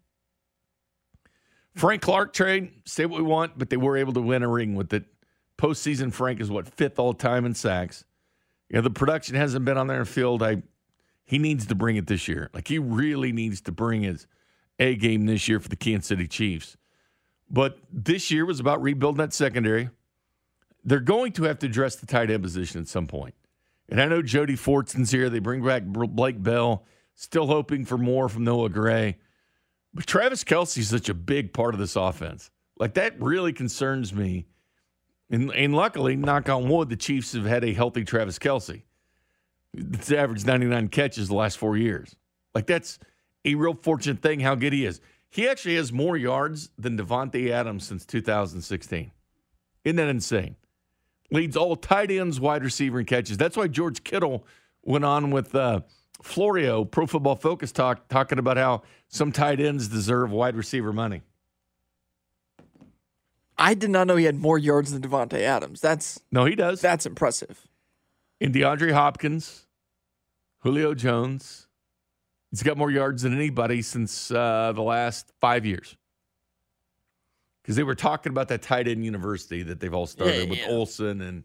Frank 1.74 2.02
Clark 2.02 2.32
trade, 2.32 2.72
say 2.84 3.06
what 3.06 3.18
we 3.18 3.24
want, 3.24 3.56
but 3.56 3.70
they 3.70 3.76
were 3.76 3.96
able 3.96 4.12
to 4.14 4.20
win 4.20 4.42
a 4.42 4.48
ring 4.48 4.74
with 4.74 4.92
it. 4.92 5.04
Postseason, 5.56 6.12
Frank 6.12 6.40
is 6.40 6.50
what 6.50 6.66
fifth 6.66 6.98
all 6.98 7.12
time 7.12 7.44
in 7.44 7.54
sacks. 7.54 8.04
You 8.68 8.76
know, 8.76 8.82
the 8.82 8.90
production 8.90 9.36
hasn't 9.36 9.64
been 9.64 9.78
on 9.78 9.86
there 9.86 10.00
in 10.00 10.04
field. 10.04 10.42
I 10.42 10.62
he 11.24 11.38
needs 11.38 11.66
to 11.66 11.74
bring 11.74 11.96
it 11.96 12.06
this 12.06 12.26
year. 12.26 12.50
Like 12.54 12.68
he 12.68 12.78
really 12.78 13.32
needs 13.32 13.60
to 13.62 13.72
bring 13.72 14.02
his 14.02 14.26
A 14.78 14.94
game 14.94 15.26
this 15.26 15.48
year 15.48 15.60
for 15.60 15.68
the 15.68 15.76
Kansas 15.76 16.08
City 16.08 16.26
Chiefs. 16.26 16.76
But 17.50 17.78
this 17.90 18.30
year 18.30 18.44
was 18.44 18.60
about 18.60 18.82
rebuilding 18.82 19.18
that 19.18 19.32
secondary. 19.32 19.90
They're 20.84 21.00
going 21.00 21.32
to 21.32 21.44
have 21.44 21.58
to 21.60 21.66
address 21.66 21.96
the 21.96 22.06
tight 22.06 22.30
end 22.30 22.42
position 22.42 22.80
at 22.80 22.88
some 22.88 23.06
point. 23.06 23.34
And 23.88 24.00
I 24.00 24.06
know 24.06 24.22
Jody 24.22 24.56
Fortson's 24.56 25.10
here. 25.10 25.30
They 25.30 25.38
bring 25.38 25.64
back 25.64 25.84
Blake 25.84 26.42
Bell. 26.42 26.84
Still 27.14 27.46
hoping 27.46 27.84
for 27.84 27.98
more 27.98 28.28
from 28.28 28.44
Noah 28.44 28.68
Gray. 28.68 29.16
But 29.92 30.06
Travis 30.06 30.44
Kelce's 30.44 30.88
such 30.88 31.08
a 31.08 31.14
big 31.14 31.52
part 31.52 31.74
of 31.74 31.80
this 31.80 31.96
offense. 31.96 32.50
Like 32.78 32.94
that 32.94 33.20
really 33.20 33.52
concerns 33.52 34.14
me. 34.14 34.46
And, 35.30 35.52
and 35.52 35.74
luckily, 35.74 36.16
knock 36.16 36.48
on 36.48 36.68
wood, 36.68 36.88
the 36.88 36.96
Chiefs 36.96 37.32
have 37.32 37.44
had 37.44 37.64
a 37.64 37.72
healthy 37.72 38.04
Travis 38.04 38.38
Kelce. 38.38 38.82
It's 39.74 40.12
averaged 40.12 40.46
99 40.46 40.88
catches 40.88 41.28
the 41.28 41.34
last 41.34 41.58
four 41.58 41.76
years. 41.76 42.14
Like 42.54 42.66
that's 42.66 42.98
a 43.52 43.54
real 43.54 43.74
fortunate 43.74 44.22
thing 44.22 44.40
how 44.40 44.54
good 44.54 44.72
he 44.72 44.84
is. 44.84 45.00
He 45.30 45.48
actually 45.48 45.76
has 45.76 45.92
more 45.92 46.16
yards 46.16 46.70
than 46.78 46.96
Davante 46.96 47.50
Adams 47.50 47.84
since 47.86 48.06
2016. 48.06 49.10
Isn't 49.84 49.96
that 49.96 50.08
insane? 50.08 50.56
Leads 51.30 51.56
all 51.56 51.76
tight 51.76 52.10
ends, 52.10 52.40
wide 52.40 52.64
receiver, 52.64 52.98
and 52.98 53.06
catches. 53.06 53.36
That's 53.36 53.56
why 53.56 53.68
George 53.68 54.02
Kittle 54.02 54.46
went 54.82 55.04
on 55.04 55.30
with 55.30 55.54
uh, 55.54 55.80
Florio, 56.22 56.84
Pro 56.84 57.06
Football 57.06 57.36
Focus, 57.36 57.70
talk, 57.70 58.08
talking 58.08 58.38
about 58.38 58.56
how 58.56 58.82
some 59.08 59.30
tight 59.30 59.60
ends 59.60 59.88
deserve 59.88 60.30
wide 60.32 60.56
receiver 60.56 60.92
money. 60.92 61.22
I 63.58 63.74
did 63.74 63.90
not 63.90 64.06
know 64.06 64.16
he 64.16 64.24
had 64.24 64.36
more 64.36 64.56
yards 64.56 64.92
than 64.92 65.02
Davante 65.02 65.40
Adams. 65.40 65.80
That's 65.80 66.20
no, 66.30 66.44
he 66.44 66.54
does. 66.54 66.80
That's 66.80 67.06
impressive. 67.06 67.66
And 68.40 68.54
DeAndre 68.54 68.92
Hopkins, 68.92 69.66
Julio 70.60 70.94
Jones, 70.94 71.67
he's 72.50 72.62
got 72.62 72.76
more 72.76 72.90
yards 72.90 73.22
than 73.22 73.34
anybody 73.34 73.82
since 73.82 74.30
uh, 74.30 74.72
the 74.74 74.82
last 74.82 75.32
five 75.40 75.66
years. 75.66 75.96
Because 77.62 77.76
they 77.76 77.82
were 77.82 77.94
talking 77.94 78.30
about 78.30 78.48
that 78.48 78.62
tight 78.62 78.88
end 78.88 79.04
university 79.04 79.62
that 79.64 79.80
they've 79.80 79.92
all 79.92 80.06
started 80.06 80.44
yeah, 80.44 80.50
with 80.50 80.58
yeah. 80.58 80.68
Olsen 80.70 81.20
and 81.20 81.44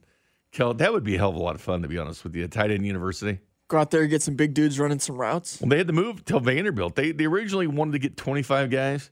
Kell. 0.51 0.73
That 0.73 0.93
would 0.93 1.03
be 1.03 1.15
a 1.15 1.17
hell 1.17 1.29
of 1.29 1.35
a 1.35 1.39
lot 1.39 1.55
of 1.55 1.61
fun, 1.61 1.81
to 1.81 1.87
be 1.87 1.97
honest 1.97 2.23
with 2.23 2.35
you. 2.35 2.45
A 2.45 2.47
tight 2.47 2.71
end 2.71 2.85
university. 2.85 3.39
Go 3.67 3.77
out 3.77 3.91
there 3.91 4.01
and 4.01 4.09
get 4.09 4.21
some 4.21 4.35
big 4.35 4.53
dudes 4.53 4.79
running 4.79 4.99
some 4.99 5.17
routes. 5.17 5.59
Well, 5.59 5.69
they 5.69 5.77
had 5.77 5.87
to 5.87 5.93
move 5.93 6.23
to 6.25 6.39
Vanderbilt. 6.39 6.95
They 6.95 7.11
they 7.11 7.25
originally 7.25 7.67
wanted 7.67 7.93
to 7.93 7.99
get 7.99 8.15
25 8.15 8.69
guys, 8.69 9.11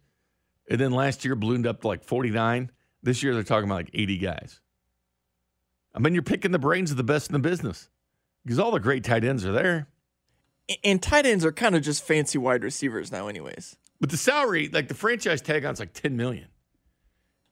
and 0.70 0.80
then 0.80 0.92
last 0.92 1.26
year 1.26 1.36
ballooned 1.36 1.68
up 1.68 1.82
to 1.82 1.88
like 1.88 2.04
49. 2.04 2.72
This 3.04 3.24
year 3.24 3.34
they're 3.34 3.44
talking 3.44 3.70
about 3.70 3.76
like 3.76 3.92
80 3.94 4.18
guys. 4.20 4.62
I 5.94 6.00
mean, 6.00 6.14
you're 6.14 6.24
picking 6.24 6.52
the 6.52 6.60
brains 6.60 6.92
of 6.92 6.98
the 6.98 7.04
best 7.04 7.30
in 7.30 7.34
the 7.34 7.40
business 7.40 7.90
because 8.46 8.60
all 8.60 8.72
the 8.72 8.80
great 8.80 9.04
tight 9.04 9.26
ends 9.26 9.46
are 9.46 9.52
there. 9.52 9.88
And 10.84 11.02
tight 11.02 11.26
ends 11.26 11.44
are 11.44 11.52
kind 11.52 11.76
of 11.76 11.82
just 11.82 12.04
fancy 12.04 12.38
wide 12.38 12.64
receivers 12.64 13.12
now, 13.12 13.28
anyways. 13.28 13.76
But 14.00 14.10
the 14.10 14.18
salary, 14.18 14.70
like 14.70 14.88
the 14.88 14.94
franchise 14.94 15.42
tag 15.42 15.66
on, 15.66 15.74
is 15.74 15.80
like 15.80 15.94
10 15.94 16.16
million. 16.16 16.48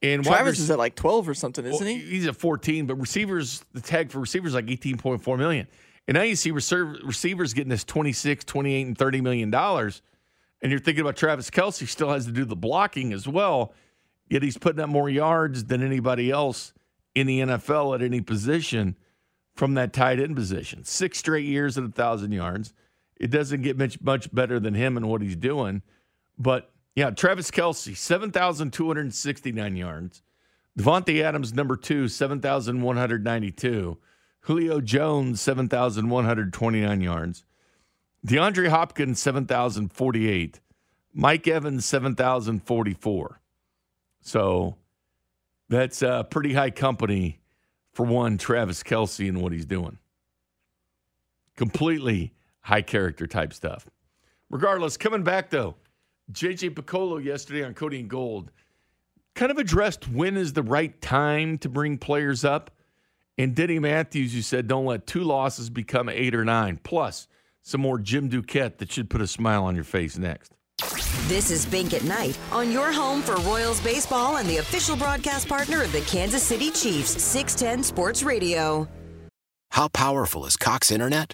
And 0.02 0.24
Travis 0.24 0.58
rec- 0.58 0.64
is 0.64 0.72
at 0.72 0.78
like 0.78 0.96
12 0.96 1.28
or 1.30 1.34
something, 1.34 1.66
isn't 1.66 1.86
well, 1.86 1.96
he? 1.96 2.00
He's 2.00 2.28
at 2.28 2.36
14, 2.36 2.86
but 2.86 2.96
receivers, 2.96 3.64
the 3.74 3.82
tag 3.82 4.12
for 4.12 4.20
receivers 4.20 4.54
like 4.54 4.66
18.4 4.66 5.38
million. 5.38 5.68
And 6.08 6.16
now 6.16 6.24
you 6.24 6.36
see 6.36 6.52
receivers 6.52 7.54
getting 7.54 7.70
this 7.70 7.84
26, 7.84 8.46
28, 8.46 8.88
and 8.88 8.98
30 8.98 9.22
million 9.22 9.52
dollars. 9.52 10.02
And 10.62 10.72
you're 10.72 10.80
thinking 10.80 11.02
about 11.02 11.16
Travis 11.16 11.50
Kelce 11.50 11.88
still 11.88 12.10
has 12.10 12.26
to 12.26 12.32
do 12.32 12.46
the 12.46 12.56
blocking 12.56 13.14
as 13.14 13.28
well. 13.28 13.74
Yet 14.30 14.44
he's 14.44 14.58
putting 14.58 14.82
up 14.82 14.90
more 14.90 15.10
yards 15.10 15.66
than 15.66 15.84
anybody 15.84 16.32
else 16.32 16.74
in 17.16 17.28
the 17.28 17.42
NFL 17.42 17.96
at 17.96 18.02
any 18.02 18.22
position 18.22 18.96
from 19.56 19.74
that 19.76 19.94
tight 19.94 20.20
end 20.20 20.36
position. 20.36 20.84
Six 20.84 21.20
straight 21.20 21.46
years 21.46 21.78
at 21.78 21.84
a 21.84 21.90
thousand 21.90 22.32
yards. 22.32 22.74
It 23.20 23.32
doesn't 23.32 23.62
get 23.62 23.78
much 23.78 24.02
much 24.02 24.34
better 24.34 24.60
than 24.60 24.74
him 24.74 24.98
and 24.98 25.10
what 25.10 25.22
he's 25.22 25.36
doing. 25.36 25.82
But 26.38 26.72
yeah, 26.96 27.12
Travis 27.12 27.52
Kelce, 27.52 27.96
seven 27.96 28.32
thousand 28.32 28.72
two 28.72 28.88
hundred 28.88 29.14
sixty 29.14 29.52
nine 29.52 29.76
yards. 29.76 30.22
Davante 30.78 31.22
Adams, 31.22 31.54
number 31.54 31.76
two, 31.76 32.08
seven 32.08 32.40
thousand 32.40 32.82
one 32.82 32.98
hundred 32.98 33.24
ninety 33.24 33.52
two. 33.52 33.98
Julio 34.42 34.80
Jones, 34.80 35.42
seven 35.42 35.68
thousand 35.68 36.10
one 36.10 36.26
hundred 36.26 36.54
twenty 36.54 36.82
nine 36.82 37.02
yards. 37.02 37.44
DeAndre 38.26 38.70
Hopkins, 38.70 39.22
seven 39.22 39.46
thousand 39.46 39.92
forty 39.92 40.30
eight. 40.30 40.62
Mike 41.14 41.48
Evans, 41.48 41.86
seven 41.86 42.16
thousand 42.16 42.64
forty 42.64 42.94
four. 42.94 43.42
So 44.22 44.76
that's 45.68 46.02
a 46.02 46.26
pretty 46.30 46.54
high 46.54 46.72
company 46.72 47.40
for 47.92 48.06
one, 48.06 48.38
Travis 48.38 48.84
Kelce 48.84 49.28
and 49.28 49.42
what 49.42 49.52
he's 49.52 49.66
doing. 49.66 49.98
Completely 51.56 52.34
high 52.70 52.82
character 52.84 53.26
type 53.26 53.52
stuff. 53.52 53.90
Regardless, 54.50 54.96
coming 54.96 55.24
back 55.24 55.50
though, 55.50 55.76
JJ 56.32 56.76
Picollo 56.76 57.22
yesterday 57.22 57.64
on 57.64 57.74
Cody 57.74 58.00
and 58.00 58.10
Gold 58.10 58.52
kind 59.36 59.52
of 59.52 59.58
addressed 59.58 60.08
when 60.08 60.38
is 60.38 60.54
the 60.54 60.64
right 60.64 61.02
time 61.02 61.58
to 61.58 61.70
bring 61.70 61.98
players 61.98 62.46
up. 62.46 62.72
And 63.38 63.56
Denny 63.56 63.80
Matthews, 63.80 64.36
you 64.36 64.42
said, 64.42 64.68
don't 64.68 64.86
let 64.86 65.08
two 65.08 65.24
losses 65.24 65.70
become 65.70 66.10
eight 66.10 66.36
or 66.36 66.46
nine. 66.46 66.80
Plus, 66.84 67.28
some 67.64 67.82
more 67.82 67.98
Jim 67.98 68.30
Duquette 68.30 68.78
that 68.78 68.92
should 68.92 69.10
put 69.10 69.22
a 69.22 69.28
smile 69.28 69.64
on 69.64 69.76
your 69.76 69.84
face 69.84 70.18
next. 70.18 70.54
This 71.28 71.50
is 71.50 71.66
Bink 71.66 71.94
at 71.94 72.04
Night 72.04 72.38
on 72.52 72.72
your 72.72 72.92
home 72.92 73.22
for 73.22 73.36
Royals 73.38 73.82
baseball 73.82 74.38
and 74.38 74.48
the 74.48 74.58
official 74.58 74.96
broadcast 74.96 75.48
partner 75.48 75.82
of 75.82 75.92
the 75.92 76.02
Kansas 76.02 76.44
City 76.44 76.70
Chiefs, 76.70 77.22
610 77.22 77.84
Sports 77.84 78.24
Radio. 78.24 78.88
How 79.72 79.88
powerful 79.88 80.46
is 80.46 80.58
Cox 80.58 80.92
Internet? 80.92 81.34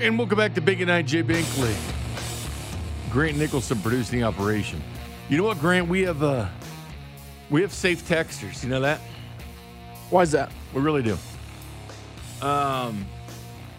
And 0.00 0.16
welcome 0.16 0.38
back 0.38 0.54
to 0.54 0.60
Big 0.60 0.80
and 0.80 0.92
I, 0.92 1.02
Jay 1.02 1.24
Binkley. 1.24 1.74
Grant 3.10 3.36
Nicholson 3.36 3.80
producing 3.80 4.20
the 4.20 4.26
operation. 4.26 4.80
You 5.28 5.38
know 5.38 5.42
what, 5.42 5.58
Grant? 5.58 5.88
We 5.88 6.02
have 6.02 6.22
uh 6.22 6.46
we 7.50 7.62
have 7.62 7.72
safe 7.72 8.08
texters. 8.08 8.62
You 8.62 8.70
know 8.70 8.80
that? 8.82 9.00
Why 10.10 10.22
is 10.22 10.30
that? 10.30 10.52
We 10.72 10.82
really 10.82 11.02
do. 11.02 11.18
Um, 12.40 13.06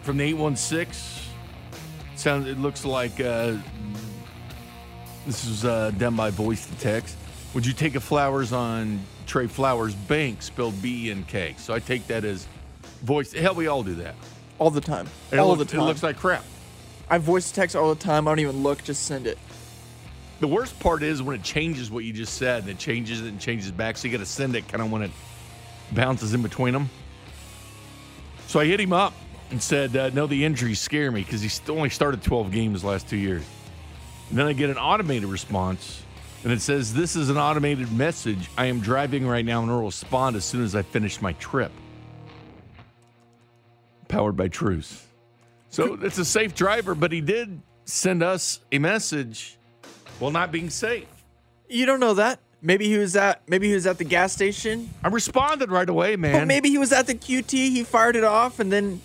from 0.02 0.18
the 0.18 0.24
eight 0.24 0.36
one 0.36 0.56
six. 0.56 1.26
Sounds. 2.16 2.46
It 2.46 2.58
looks 2.58 2.84
like 2.84 3.18
uh, 3.18 3.56
this 5.24 5.46
is 5.46 5.64
uh, 5.64 5.90
done 5.96 6.16
by 6.16 6.28
voice 6.28 6.66
to 6.66 6.74
text. 6.76 7.16
Would 7.54 7.64
you 7.64 7.72
take 7.72 7.94
a 7.94 8.00
flowers 8.00 8.52
on 8.52 9.00
Trey 9.26 9.46
Flowers 9.46 9.94
Bank 9.94 10.42
spelled 10.42 10.82
B 10.82 11.06
E 11.06 11.10
N 11.12 11.24
K? 11.26 11.54
So 11.56 11.72
I 11.72 11.78
take 11.78 12.06
that 12.08 12.26
as 12.26 12.46
voice. 13.02 13.32
Hell, 13.32 13.54
we 13.54 13.68
all 13.68 13.82
do 13.82 13.94
that. 13.94 14.14
All 14.60 14.70
the 14.70 14.80
time. 14.80 15.08
And 15.32 15.40
all 15.40 15.48
look- 15.48 15.58
the 15.58 15.64
time. 15.64 15.80
It 15.80 15.84
looks 15.84 16.02
like 16.02 16.18
crap. 16.18 16.44
I 17.08 17.18
voice 17.18 17.50
text 17.50 17.74
all 17.74 17.92
the 17.92 18.00
time. 18.00 18.28
I 18.28 18.30
don't 18.30 18.38
even 18.38 18.62
look. 18.62 18.84
Just 18.84 19.04
send 19.06 19.26
it. 19.26 19.38
The 20.38 20.46
worst 20.46 20.78
part 20.78 21.02
is 21.02 21.22
when 21.22 21.34
it 21.34 21.42
changes 21.42 21.90
what 21.90 22.04
you 22.04 22.12
just 22.12 22.34
said, 22.34 22.62
and 22.62 22.70
it 22.70 22.78
changes 22.78 23.20
it 23.20 23.26
and 23.26 23.40
changes 23.40 23.72
back. 23.72 23.96
So 23.96 24.06
you 24.06 24.12
got 24.12 24.22
to 24.22 24.30
send 24.30 24.54
it 24.54 24.68
kind 24.68 24.82
of 24.82 24.92
when 24.92 25.02
it 25.02 25.10
bounces 25.92 26.34
in 26.34 26.42
between 26.42 26.72
them. 26.72 26.88
So 28.46 28.60
I 28.60 28.66
hit 28.66 28.80
him 28.80 28.92
up 28.92 29.14
and 29.50 29.62
said, 29.62 29.96
uh, 29.96 30.10
"No, 30.10 30.26
the 30.26 30.44
injuries 30.44 30.78
scare 30.78 31.10
me 31.10 31.22
because 31.22 31.40
he's 31.40 31.60
only 31.68 31.90
started 31.90 32.22
12 32.22 32.52
games 32.52 32.84
last 32.84 33.08
two 33.08 33.16
years." 33.16 33.42
And 34.28 34.38
then 34.38 34.46
I 34.46 34.52
get 34.52 34.70
an 34.70 34.78
automated 34.78 35.28
response, 35.28 36.02
and 36.44 36.52
it 36.52 36.60
says, 36.60 36.94
"This 36.94 37.16
is 37.16 37.30
an 37.30 37.38
automated 37.38 37.90
message. 37.92 38.48
I 38.56 38.66
am 38.66 38.80
driving 38.80 39.26
right 39.26 39.44
now 39.44 39.62
and 39.62 39.70
will 39.70 39.84
respond 39.84 40.36
as 40.36 40.44
soon 40.44 40.62
as 40.64 40.74
I 40.76 40.82
finish 40.82 41.20
my 41.22 41.32
trip." 41.34 41.72
Powered 44.10 44.36
by 44.36 44.48
Truce. 44.48 45.06
So 45.70 45.94
it's 46.02 46.18
a 46.18 46.24
safe 46.24 46.54
driver, 46.54 46.94
but 46.96 47.12
he 47.12 47.20
did 47.20 47.62
send 47.84 48.22
us 48.22 48.60
a 48.72 48.78
message 48.78 49.56
while 50.18 50.32
not 50.32 50.50
being 50.50 50.68
safe. 50.68 51.06
You 51.68 51.86
don't 51.86 52.00
know 52.00 52.14
that. 52.14 52.40
Maybe 52.60 52.86
he 52.88 52.98
was 52.98 53.16
at 53.16 53.48
maybe 53.48 53.68
he 53.68 53.74
was 53.74 53.86
at 53.86 53.96
the 53.96 54.04
gas 54.04 54.32
station. 54.32 54.90
I 55.02 55.08
responded 55.08 55.70
right 55.70 55.88
away, 55.88 56.16
man. 56.16 56.32
But 56.32 56.48
maybe 56.48 56.68
he 56.68 56.76
was 56.76 56.92
at 56.92 57.06
the 57.06 57.14
QT. 57.14 57.50
He 57.52 57.84
fired 57.84 58.16
it 58.16 58.24
off 58.24 58.58
and 58.58 58.70
then 58.70 59.00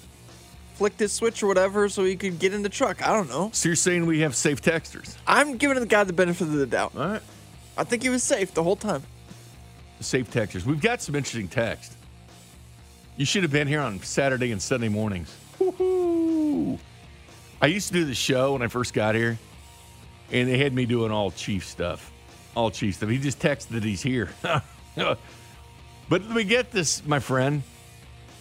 flicked 0.74 1.00
his 1.00 1.14
switch 1.14 1.42
or 1.42 1.48
whatever 1.48 1.88
so 1.88 2.04
he 2.04 2.16
could 2.16 2.40
get 2.40 2.54
in 2.54 2.64
the 2.64 2.70
truck. 2.70 3.08
I 3.08 3.14
don't 3.14 3.30
know. 3.30 3.52
So 3.54 3.70
you're 3.70 3.76
saying 3.78 4.08
we 4.08 4.22
have 4.22 4.36
safe 4.36 4.62
texters? 4.62 5.16
I'm 5.26 5.56
giving 5.58 5.80
the 5.80 5.86
guy 5.86 6.04
the 6.04 6.14
benefit 6.14 6.48
of 6.48 6.54
the 6.54 6.66
doubt. 6.66 6.94
All 6.98 7.08
right. 7.08 7.22
I 7.78 7.84
think 7.84 8.02
he 8.04 8.10
was 8.10 8.24
safe 8.24 8.54
the 8.54 8.64
whole 8.64 8.76
time. 8.76 9.04
Safe 10.02 10.30
texters. 10.30 10.66
We've 10.66 10.82
got 10.82 11.02
some 11.02 11.16
interesting 11.16 11.48
text. 11.48 11.96
You 13.18 13.26
should 13.26 13.44
have 13.44 13.52
been 13.52 13.68
here 13.68 13.80
on 13.80 14.02
Saturday 14.02 14.52
and 14.52 14.62
Sunday 14.62 14.90
mornings. 14.90 15.34
Woo-hoo. 15.58 16.78
I 17.62 17.68
used 17.68 17.88
to 17.88 17.94
do 17.94 18.04
the 18.04 18.14
show 18.14 18.54
when 18.54 18.62
I 18.62 18.68
first 18.68 18.94
got 18.94 19.16
here, 19.16 19.38
and 20.32 20.50
they 20.50 20.58
had 20.58 20.74
me 20.74 20.86
doing 20.86 21.12
all 21.12 21.32
chief 21.32 21.66
stuff. 21.66 22.12
All 22.56 22.72
chief 22.72 22.96
stuff. 22.96 23.10
He 23.10 23.18
just 23.18 23.40
texted 23.40 23.70
that 23.70 23.84
he's 23.84 24.02
here. 24.02 24.30
but 24.42 25.18
let 26.10 26.30
me 26.30 26.44
get 26.44 26.72
this, 26.72 27.06
my 27.06 27.20
friend. 27.20 27.64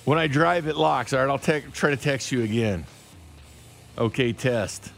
When 0.04 0.18
I 0.18 0.26
drive, 0.26 0.66
it 0.66 0.76
locks. 0.76 1.12
All 1.12 1.20
right, 1.20 1.30
I'll 1.30 1.38
te- 1.38 1.70
try 1.72 1.90
to 1.90 1.96
text 1.96 2.32
you 2.32 2.42
again. 2.42 2.84
Okay, 3.96 4.32
test. 4.32 4.90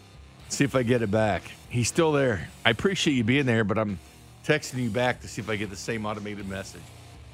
See 0.49 0.65
if 0.65 0.75
I 0.75 0.85
get 0.85 1.03
it 1.03 1.11
back. 1.11 1.43
He's 1.69 1.89
still 1.89 2.12
there. 2.12 2.49
I 2.65 2.71
appreciate 2.71 3.12
you 3.12 3.25
being 3.25 3.45
there, 3.45 3.62
but 3.62 3.77
I'm 3.77 3.99
texting 4.43 4.83
you 4.83 4.91
back 4.91 5.21
to 5.21 5.29
see 5.29 5.43
if 5.43 5.51
I 5.51 5.57
get 5.57 5.69
the 5.69 5.77
same 5.77 6.07
automated 6.07 6.49
message. 6.49 6.83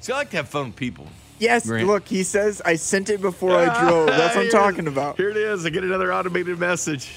See, 0.01 0.11
I 0.11 0.17
like 0.17 0.31
to 0.31 0.37
have 0.37 0.49
fun 0.49 0.67
with 0.67 0.75
people. 0.75 1.07
Yes, 1.39 1.65
Grant. 1.65 1.87
look, 1.87 2.07
he 2.07 2.23
says 2.23 2.61
I 2.63 2.75
sent 2.75 3.09
it 3.09 3.21
before 3.21 3.55
I 3.55 3.81
drove. 3.81 4.07
That's 4.07 4.35
what 4.35 4.45
I'm 4.45 4.51
talking 4.51 4.87
about. 4.87 5.17
Here 5.17 5.29
it 5.29 5.37
is. 5.37 5.65
I 5.65 5.69
get 5.69 5.83
another 5.83 6.13
automated 6.13 6.59
message. 6.59 7.09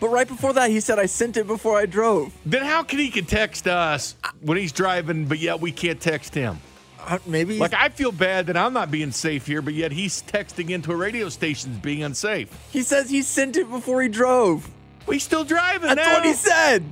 But 0.00 0.08
right 0.10 0.28
before 0.28 0.52
that, 0.52 0.70
he 0.70 0.80
said 0.80 0.98
I 0.98 1.06
sent 1.06 1.36
it 1.36 1.46
before 1.46 1.76
I 1.76 1.86
drove. 1.86 2.32
Then 2.46 2.64
how 2.64 2.82
can 2.84 2.98
he 3.00 3.10
can 3.10 3.24
text 3.26 3.66
us 3.66 4.14
when 4.40 4.56
he's 4.56 4.72
driving, 4.72 5.26
but 5.26 5.38
yet 5.38 5.60
we 5.60 5.72
can't 5.72 6.00
text 6.00 6.34
him? 6.34 6.58
Uh, 7.00 7.18
maybe 7.26 7.58
Like 7.58 7.74
I 7.74 7.88
feel 7.88 8.12
bad 8.12 8.46
that 8.46 8.56
I'm 8.56 8.72
not 8.72 8.90
being 8.90 9.12
safe 9.12 9.46
here, 9.46 9.62
but 9.62 9.74
yet 9.74 9.92
he's 9.92 10.22
texting 10.22 10.70
into 10.70 10.92
a 10.92 10.96
radio 10.96 11.28
station 11.28 11.78
being 11.82 12.02
unsafe. 12.02 12.48
he 12.70 12.82
says 12.82 13.08
he 13.10 13.22
sent 13.22 13.56
it 13.56 13.68
before 13.70 14.02
he 14.02 14.08
drove. 14.08 14.68
We 15.06 15.18
still 15.18 15.44
driving 15.44 15.88
That's 15.88 15.96
now. 16.06 16.14
what 16.14 16.24
he 16.24 16.34
said. 16.34 16.84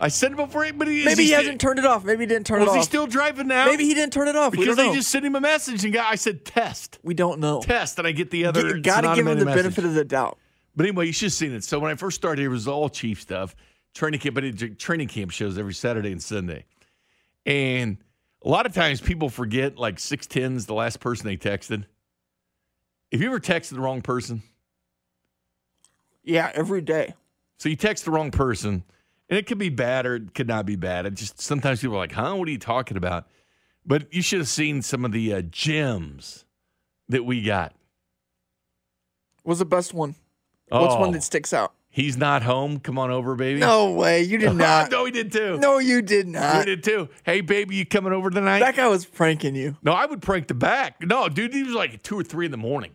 I 0.00 0.08
sent 0.08 0.34
it 0.34 0.36
before, 0.36 0.66
but 0.72 0.88
he, 0.88 1.04
Maybe 1.04 1.24
he, 1.24 1.30
hasn't 1.30 1.60
turned 1.60 1.78
it 1.78 1.86
off. 1.86 2.04
Maybe 2.04 2.24
he 2.24 2.26
didn't 2.26 2.46
turn 2.46 2.60
it 2.60 2.68
off. 2.68 2.74
Was 2.74 2.84
he 2.84 2.88
still 2.88 3.06
driving 3.06 3.46
now? 3.46 3.66
Maybe 3.66 3.84
he 3.84 3.94
didn't 3.94 4.12
turn 4.12 4.28
it 4.28 4.36
off. 4.36 4.52
because 4.52 4.76
they 4.76 4.92
just 4.92 5.08
sent 5.08 5.24
him 5.24 5.36
a 5.36 5.40
message 5.40 5.84
and 5.84 5.92
got. 5.92 6.10
I 6.12 6.16
said 6.16 6.44
test, 6.44 6.98
we 7.02 7.14
don't 7.14 7.38
know. 7.40 7.60
test, 7.60 7.98
and 7.98 8.06
I 8.06 8.12
get 8.12 8.30
the 8.30 8.46
other. 8.46 8.60
You 8.60 8.74
it's 8.76 8.80
gotta 8.80 9.08
give 9.14 9.18
him 9.18 9.24
the 9.26 9.30
automated 9.32 9.54
benefit 9.62 9.84
of 9.84 9.94
the 9.94 10.04
doubt. 10.04 10.38
But 10.76 10.86
anyway, 10.86 11.06
you 11.06 11.12
should 11.12 11.26
have 11.26 11.32
seen 11.32 11.52
it. 11.52 11.62
So 11.64 11.78
when 11.78 11.92
I 11.92 11.94
first 11.94 12.16
started, 12.16 12.44
it 12.44 12.48
was 12.48 12.66
all 12.66 12.88
chief 12.88 13.20
stuff, 13.20 13.54
training 13.94 14.20
camp, 14.20 14.34
but 14.34 14.44
it, 14.44 14.78
training 14.78 15.08
camp 15.08 15.30
shows 15.30 15.56
every 15.56 15.74
Saturday 15.74 16.10
and 16.10 16.22
Sunday. 16.22 16.64
And 17.46 17.98
a 18.44 18.48
lot 18.48 18.66
of 18.66 18.74
times 18.74 19.00
people 19.00 19.28
forget 19.28 19.78
like 19.78 19.96
610's 19.96 20.66
the 20.66 20.74
last 20.74 20.98
person 20.98 21.26
they 21.26 21.36
texted. 21.36 21.84
If 23.12 23.20
you 23.20 23.28
ever 23.28 23.38
texted 23.38 23.70
the 23.70 23.80
wrong 23.80 24.02
person, 24.02 24.42
Yeah, 26.24 26.50
every 26.54 26.80
day. 26.80 27.14
so 27.58 27.68
you 27.68 27.76
text 27.76 28.04
the 28.04 28.10
wrong 28.10 28.30
person, 28.32 28.82
and 29.28 29.38
it 29.38 29.46
could 29.46 29.58
be 29.58 29.68
bad 29.68 30.06
or 30.06 30.16
it 30.16 30.34
could 30.34 30.48
not 30.48 30.66
be 30.66 30.76
bad. 30.76 31.06
It 31.06 31.14
just 31.14 31.40
sometimes 31.40 31.80
people 31.80 31.96
are 31.96 32.00
like, 32.00 32.12
huh, 32.12 32.34
what 32.36 32.48
are 32.48 32.50
you 32.52 32.58
talking 32.58 32.96
about? 32.96 33.26
But 33.86 34.12
you 34.12 34.22
should 34.22 34.38
have 34.38 34.48
seen 34.48 34.82
some 34.82 35.04
of 35.04 35.12
the 35.12 35.34
uh, 35.34 35.42
gems 35.42 36.44
that 37.08 37.24
we 37.24 37.42
got. 37.42 37.74
What's 39.42 39.58
the 39.58 39.66
best 39.66 39.92
one? 39.92 40.14
What's 40.68 40.94
one 40.96 41.12
that 41.12 41.22
sticks 41.22 41.52
out? 41.52 41.74
He's 41.90 42.16
not 42.16 42.42
home. 42.42 42.80
Come 42.80 42.98
on 42.98 43.12
over, 43.12 43.36
baby. 43.36 43.60
No 43.60 43.92
way. 43.92 44.22
You 44.22 44.38
did 44.38 44.54
not. 44.56 44.90
no, 44.90 45.04
he 45.04 45.12
did 45.12 45.30
too. 45.30 45.58
No, 45.58 45.78
you 45.78 46.02
did 46.02 46.26
not. 46.26 46.58
You 46.58 46.64
did 46.76 46.82
too. 46.82 47.08
Hey, 47.22 47.40
baby, 47.40 47.76
you 47.76 47.86
coming 47.86 48.12
over 48.12 48.30
tonight? 48.30 48.60
That 48.60 48.74
guy 48.74 48.88
was 48.88 49.04
pranking 49.04 49.54
you. 49.54 49.76
no, 49.82 49.92
I 49.92 50.06
would 50.06 50.20
prank 50.20 50.48
the 50.48 50.54
back. 50.54 51.00
No, 51.02 51.28
dude, 51.28 51.54
he 51.54 51.62
was 51.62 51.74
like 51.74 52.02
two 52.02 52.18
or 52.18 52.24
three 52.24 52.46
in 52.46 52.50
the 52.50 52.56
morning. 52.56 52.92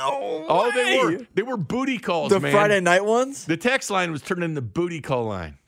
No. 0.00 0.46
Oh, 0.48 0.70
they 0.74 0.98
were 0.98 1.26
they 1.34 1.42
were 1.42 1.56
booty 1.56 1.98
calls, 1.98 2.30
the 2.30 2.40
man. 2.40 2.52
Friday 2.52 2.80
night 2.80 3.04
ones 3.04 3.44
The 3.44 3.56
text 3.56 3.90
line 3.90 4.10
was 4.10 4.22
turned 4.22 4.42
into 4.42 4.60
booty 4.62 5.00
call 5.00 5.24
line. 5.26 5.58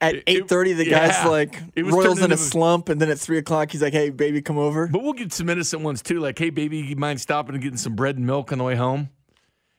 at 0.00 0.22
eight 0.26 0.48
thirty. 0.48 0.72
The 0.72 0.84
guy's 0.84 1.10
yeah. 1.10 1.28
like 1.28 1.60
It 1.74 1.82
was 1.82 1.94
Royals 1.94 2.18
turned 2.18 2.32
in 2.32 2.32
a 2.32 2.36
slump, 2.36 2.88
and 2.88 3.00
then 3.00 3.10
at 3.10 3.18
three 3.18 3.38
o'clock 3.38 3.72
he's 3.72 3.82
like, 3.82 3.92
"Hey, 3.92 4.10
baby, 4.10 4.42
come 4.42 4.58
over." 4.58 4.86
But 4.86 5.02
we'll 5.02 5.12
get 5.12 5.32
some 5.32 5.48
innocent 5.48 5.82
ones 5.82 6.02
too, 6.02 6.20
like, 6.20 6.38
hey, 6.38 6.50
baby, 6.50 6.78
you 6.78 6.96
mind 6.96 7.20
stopping 7.20 7.54
and 7.54 7.62
getting 7.62 7.78
some 7.78 7.94
bread 7.94 8.16
and 8.16 8.26
milk 8.26 8.52
on 8.52 8.58
the 8.58 8.64
way 8.64 8.76
home? 8.76 9.10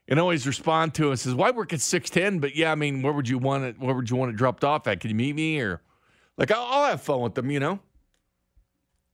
And 0.08 0.20
always 0.20 0.46
respond 0.46 0.94
to 0.96 1.12
us 1.12 1.22
says, 1.22 1.34
"Why 1.34 1.52
work 1.52 1.74
at 1.74 1.82
six 1.82 2.10
ten? 2.10 2.40
But 2.40 2.56
yeah, 2.56 2.72
I 2.72 2.76
mean, 2.76 3.02
where 3.02 3.14
would 3.14 3.30
you 3.30 3.38
want 3.38 3.64
it? 3.64 3.80
Where 3.80 3.96
would 3.96 4.10
you 4.10 4.16
want 4.16 4.32
it 4.32 4.36
dropped 4.36 4.64
off 4.64 4.88
at? 4.88 5.00
Can 5.00 5.10
you 5.10 5.16
meet 5.16 5.36
me 5.36 5.60
or 5.60 5.82
like 6.38 6.52
I'll, 6.52 6.64
I'll 6.64 6.86
have 6.90 7.02
fun 7.02 7.22
with 7.22 7.36
them, 7.36 7.50
you 7.50 7.60
know? 7.60 7.80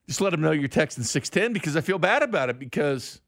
Just 0.08 0.20
let 0.20 0.32
them 0.32 0.41
know 0.41 0.52
you're 0.52 0.67
texting 0.67 1.04
six 1.04 1.30
ten 1.30 1.54
because 1.54 1.78
I 1.78 1.82
feel 1.82 2.00
bad 2.00 2.24
about 2.24 2.50
it 2.50 2.60
because 2.60 3.22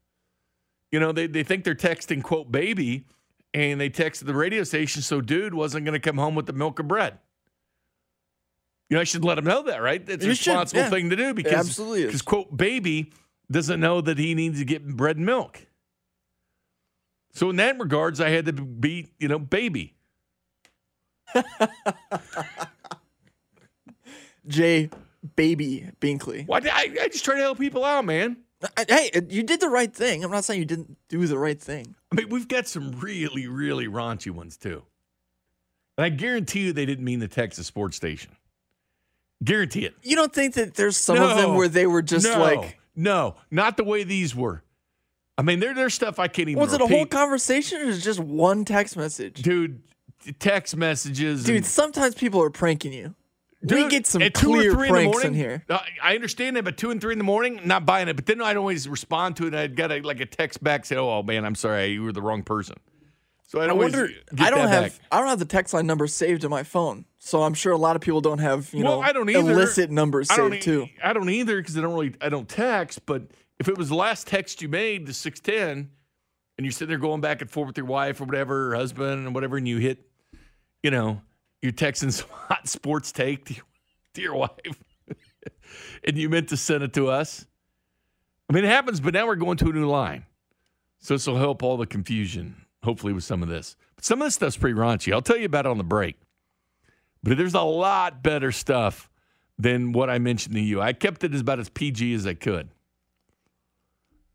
you 0.93 0.99
know 0.99 1.11
they 1.11 1.25
they 1.25 1.41
think 1.43 1.63
they're 1.63 1.73
texting 1.73 2.21
quote 2.21 2.51
baby 2.51 3.07
and 3.53 3.81
they 3.81 3.89
texted 3.89 4.25
the 4.25 4.35
radio 4.35 4.63
station 4.63 5.01
so 5.01 5.21
dude 5.21 5.55
wasn't 5.55 5.83
going 5.85 5.99
to 5.99 5.99
come 5.99 6.17
home 6.17 6.35
with 6.35 6.45
the 6.45 6.53
milk 6.53 6.79
and 6.79 6.87
bread. 6.87 7.17
You 8.89 8.97
know, 8.97 9.01
I 9.01 9.03
should 9.03 9.25
let 9.25 9.39
him 9.39 9.45
know 9.45 9.63
that, 9.63 9.81
right? 9.81 10.05
That's 10.05 10.23
a 10.23 10.27
You 10.27 10.35
should, 10.35 10.51
responsible 10.51 10.83
yeah. 10.83 10.89
thing 10.91 11.09
to 11.09 11.15
do 11.15 11.33
because 11.33 11.51
absolutely 11.67 12.05
because 12.05 12.21
quote 12.21 12.55
baby 12.55 13.11
doesn't 13.51 13.79
know 13.79 14.01
that 14.01 14.19
he 14.19 14.35
needs 14.35 14.59
to 14.59 14.65
get 14.65 14.87
bread 14.87 15.17
and 15.17 15.25
milk. 15.25 15.65
So 17.33 17.49
in 17.49 17.55
that 17.55 17.79
regards, 17.79 18.21
I 18.21 18.29
had 18.29 18.45
to 18.45 18.53
be, 18.53 19.07
you 19.17 19.27
know, 19.27 19.39
baby. 19.39 19.95
Jay, 24.47 24.91
baby 25.35 25.89
Binkley. 25.99 26.45
Why? 26.45 26.59
I, 26.71 26.95
I 27.01 27.07
just 27.07 27.25
try 27.25 27.37
to 27.37 27.41
help 27.41 27.57
people 27.57 27.83
out, 27.83 28.05
man. 28.05 28.37
Hey, 28.87 29.11
you 29.29 29.43
did 29.43 29.59
the 29.59 29.69
right 29.69 29.93
thing. 29.93 30.23
I'm 30.23 30.31
not 30.31 30.45
saying 30.45 30.59
you 30.59 30.65
didn't 30.65 30.97
do 31.09 31.25
the 31.27 31.37
right 31.37 31.59
thing. 31.59 31.95
I 32.11 32.15
mean, 32.15 32.29
we've 32.29 32.47
got 32.47 32.67
some 32.67 32.91
really, 32.99 33.47
really 33.47 33.87
raunchy 33.87 34.31
ones 34.31 34.57
too. 34.57 34.83
And 35.97 36.05
I 36.05 36.09
guarantee 36.09 36.61
you 36.61 36.73
they 36.73 36.85
didn't 36.85 37.05
mean 37.05 37.19
the 37.19 37.27
Texas 37.27 37.67
sports 37.67 37.97
station. 37.97 38.31
Guarantee 39.43 39.85
it. 39.85 39.95
You 40.01 40.15
don't 40.15 40.33
think 40.33 40.53
that 40.55 40.75
there's 40.75 40.97
some 40.97 41.21
of 41.21 41.35
them 41.37 41.55
where 41.55 41.67
they 41.67 41.85
were 41.85 42.01
just 42.01 42.25
no, 42.25 42.39
like, 42.39 42.79
no, 42.95 43.35
not 43.51 43.77
the 43.77 43.83
way 43.83 44.03
these 44.03 44.33
were. 44.35 44.63
I 45.37 45.41
mean, 45.41 45.59
there, 45.59 45.73
there's 45.73 45.93
stuff 45.93 46.19
I 46.19 46.27
can't 46.27 46.49
even. 46.49 46.61
was 46.61 46.73
it 46.73 46.81
a 46.81 46.87
whole 46.87 47.05
conversation 47.05 47.81
or 47.81 47.85
is 47.85 47.99
it 47.99 48.01
just 48.01 48.19
one 48.19 48.65
text 48.65 48.95
message? 48.95 49.41
dude? 49.41 49.81
Text 50.39 50.77
messages, 50.77 51.43
Dude, 51.43 51.65
and- 51.65 52.05
we 52.05 52.11
people 52.11 52.41
are 52.41 52.49
pranking 52.49 52.93
you. 52.93 53.13
We 53.63 53.87
get 53.89 54.05
some 54.05 54.21
at 54.21 54.33
two 54.33 54.51
or 54.51 54.55
clear 54.55 54.73
three 54.73 54.87
in 54.87 54.93
the 54.93 54.99
pranks 54.99 55.17
in, 55.23 55.33
morning, 55.33 55.33
here. 55.33 55.65
uh, 55.69 55.79
I 56.01 56.15
understand 56.15 56.55
that, 56.57 56.63
but 56.63 56.77
two 56.77 56.91
and 56.91 56.99
three 56.99 57.13
in 57.13 57.17
the 57.17 57.23
morning, 57.23 57.61
not 57.63 57.85
buying 57.85 58.07
it. 58.07 58.15
But 58.15 58.25
then 58.25 58.41
I'd 58.41 58.57
always 58.57 58.87
respond 58.87 59.37
to 59.37 59.43
it. 59.43 59.47
and 59.47 59.55
I'd 59.57 59.75
get 59.75 59.91
a, 59.91 60.01
like 60.01 60.19
a 60.19 60.25
text 60.25 60.63
back, 60.63 60.85
say, 60.85 60.95
"Oh 60.95 61.23
man, 61.23 61.45
I'm 61.45 61.55
sorry, 61.55 61.87
you 61.87 62.03
were 62.03 62.11
the 62.11 62.21
wrong 62.21 62.43
person." 62.43 62.75
So 63.47 63.61
I'd 63.61 63.69
I 63.69 63.73
wonder. 63.73 64.09
I 64.39 64.49
don't 64.49 64.67
have. 64.67 64.83
back. 64.83 64.93
I 65.11 65.19
don't 65.19 65.27
have 65.27 65.39
the 65.39 65.45
text 65.45 65.73
line 65.73 65.85
number 65.85 66.07
saved 66.07 66.43
in 66.43 66.49
my 66.49 66.63
phone, 66.63 67.05
so 67.19 67.43
I'm 67.43 67.53
sure 67.53 67.71
a 67.71 67.77
lot 67.77 67.95
of 67.95 68.01
people 68.01 68.19
don't 68.19 68.39
have. 68.39 68.73
You 68.73 68.83
well, 68.83 68.97
know, 68.97 69.01
I 69.01 69.13
don't 69.13 69.29
either. 69.29 69.51
illicit 69.51 69.91
numbers 69.91 70.31
I 70.31 70.37
don't 70.37 70.51
saved 70.53 70.63
e- 70.63 70.65
too. 70.65 70.87
I 71.03 71.13
don't 71.13 71.29
either 71.29 71.57
because 71.57 71.77
I 71.77 71.81
don't 71.81 71.93
really 71.93 72.15
I 72.19 72.29
don't 72.29 72.49
text. 72.49 73.05
But 73.05 73.23
if 73.59 73.67
it 73.67 73.77
was 73.77 73.89
the 73.89 73.95
last 73.95 74.25
text 74.27 74.61
you 74.61 74.69
made, 74.69 75.05
the 75.05 75.13
six 75.13 75.39
ten, 75.39 75.91
and 76.57 76.65
you're 76.65 76.71
sitting 76.71 76.89
there 76.89 76.97
going 76.97 77.21
back 77.21 77.41
and 77.41 77.49
forth 77.51 77.67
with 77.67 77.77
your 77.77 77.85
wife 77.85 78.19
or 78.19 78.25
whatever, 78.25 78.71
or 78.71 78.75
husband 78.75 79.25
and 79.25 79.35
whatever, 79.35 79.57
and 79.57 79.67
you 79.67 79.77
hit, 79.77 79.99
you 80.81 80.89
know, 80.89 81.21
you're 81.63 81.71
texting 81.71 82.11
some 82.11 82.27
hot 82.29 82.67
sports 82.67 83.11
take 83.11 83.45
to 83.45 83.53
your, 83.55 83.63
to 84.13 84.21
your 84.21 84.35
wife, 84.35 84.83
and 86.03 86.17
you 86.17 86.29
meant 86.29 86.49
to 86.49 86.57
send 86.57 86.83
it 86.83 86.93
to 86.93 87.09
us. 87.09 87.47
I 88.49 88.53
mean, 88.53 88.65
it 88.65 88.67
happens, 88.67 88.99
but 88.99 89.13
now 89.13 89.25
we're 89.25 89.35
going 89.35 89.57
to 89.57 89.69
a 89.69 89.73
new 89.73 89.89
line, 89.89 90.25
so 90.99 91.15
this 91.15 91.25
will 91.25 91.37
help 91.37 91.63
all 91.63 91.77
the 91.77 91.87
confusion. 91.87 92.57
Hopefully, 92.83 93.13
with 93.13 93.23
some 93.23 93.41
of 93.41 93.47
this, 93.47 93.77
but 93.95 94.03
some 94.03 94.21
of 94.21 94.27
this 94.27 94.35
stuff's 94.35 94.57
pretty 94.57 94.77
raunchy. 94.77 95.13
I'll 95.13 95.21
tell 95.21 95.37
you 95.37 95.45
about 95.45 95.65
it 95.65 95.69
on 95.69 95.77
the 95.77 95.85
break. 95.85 96.17
But 97.23 97.37
there's 97.37 97.53
a 97.53 97.61
lot 97.61 98.21
better 98.21 98.51
stuff 98.51 99.09
than 99.57 99.93
what 99.93 100.09
I 100.09 100.19
mentioned 100.19 100.55
to 100.55 100.61
you. 100.61 100.81
I 100.81 100.91
kept 100.91 101.23
it 101.23 101.33
as 101.33 101.39
about 101.39 101.59
as 101.59 101.69
PG 101.69 102.13
as 102.13 102.27
I 102.27 102.33
could. 102.33 102.67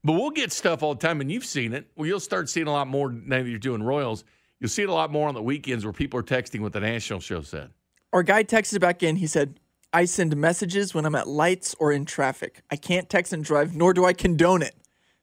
But 0.02 0.14
we'll 0.14 0.30
get 0.30 0.52
stuff 0.52 0.82
all 0.82 0.94
the 0.94 1.06
time, 1.06 1.20
and 1.20 1.30
you've 1.30 1.44
seen 1.44 1.74
it. 1.74 1.90
Well, 1.94 2.06
you'll 2.06 2.20
start 2.20 2.48
seeing 2.48 2.66
a 2.66 2.72
lot 2.72 2.88
more 2.88 3.12
now 3.12 3.42
that 3.42 3.48
you're 3.50 3.58
doing 3.58 3.82
Royals. 3.82 4.24
You'll 4.60 4.68
see 4.70 4.82
it 4.82 4.88
a 4.88 4.92
lot 4.92 5.12
more 5.12 5.28
on 5.28 5.34
the 5.34 5.42
weekends 5.42 5.84
where 5.84 5.92
people 5.92 6.18
are 6.18 6.24
texting 6.24 6.60
what 6.60 6.72
the 6.72 6.80
national 6.80 7.20
show 7.20 7.42
said. 7.42 7.70
Our 8.12 8.22
guy 8.22 8.42
texted 8.44 8.80
back 8.80 9.02
in. 9.02 9.16
He 9.16 9.26
said, 9.26 9.60
"I 9.92 10.04
send 10.04 10.36
messages 10.36 10.94
when 10.94 11.04
I'm 11.06 11.14
at 11.14 11.28
lights 11.28 11.74
or 11.78 11.92
in 11.92 12.04
traffic. 12.04 12.62
I 12.70 12.76
can't 12.76 13.08
text 13.08 13.32
and 13.32 13.44
drive, 13.44 13.74
nor 13.74 13.92
do 13.94 14.04
I 14.04 14.12
condone 14.12 14.62
it. 14.62 14.74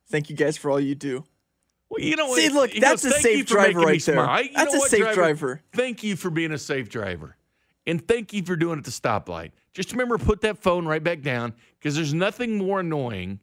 Thank 0.08 0.30
you 0.30 0.36
guys 0.36 0.56
for 0.58 0.72
all 0.72 0.80
you 0.80 0.96
do." 0.96 1.26
Well, 1.90 2.02
you 2.02 2.16
know, 2.16 2.34
See, 2.36 2.50
look, 2.50 2.72
that's 2.74 3.04
goes, 3.04 3.14
a 3.14 3.20
safe 3.20 3.46
driver 3.46 3.80
right 3.80 4.04
there. 4.04 4.16
smile." 4.16 4.44
You 4.44 4.50
That's 4.56 4.74
know 4.74 4.80
a 4.80 4.82
what, 4.82 4.92
safe 4.92 5.14
driver. 5.14 5.62
Thank 5.74 6.04
you 6.04 6.16
for 6.16 6.30
being 6.30 6.52
a 6.52 6.58
safe 6.58 6.90
driver, 6.90 7.36
and 7.86 8.08
thank 8.08 8.34
you 8.34 8.44
for 8.44 8.56
doing 8.56 8.80
it 8.80 8.80
at 8.80 8.86
the 8.86 8.92
stoplight. 8.92 9.52
Just 9.74 9.92
remember, 9.92 10.18
put 10.18 10.42
that 10.42 10.58
phone 10.62 10.86
right 10.86 11.04
back 11.04 11.22
down 11.22 11.54
because 11.80 11.96
there's 11.96 12.14
nothing 12.14 12.58
more 12.58 12.80
annoying 12.80 13.40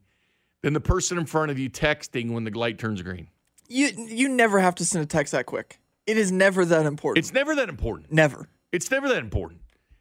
than 0.63 0.73
the 0.73 0.81
person 0.81 1.19
in 1.19 1.27
front 1.27 1.51
of 1.51 1.59
you 1.59 1.69
texting 1.69 2.31
when 2.33 2.45
the 2.45 2.51
light 2.51 2.79
turns 2.79 3.03
green. 3.03 3.29
You 3.69 3.89
you 4.09 4.29
never 4.29 4.59
have 4.61 4.75
to 4.77 4.85
send 4.85 5.03
a 5.03 5.07
text 5.07 5.33
that 5.33 5.47
quick. 5.47 5.79
It 6.07 6.17
is 6.19 6.33
never 6.33 6.65
that 6.65 6.87
important. 6.87 7.19
It's 7.25 7.33
never 7.33 7.55
that 7.55 7.69
important. 7.69 8.13
never. 8.13 8.49
It's 8.73 8.91
never 8.91 9.09
that 9.09 9.19
important. 9.19 9.61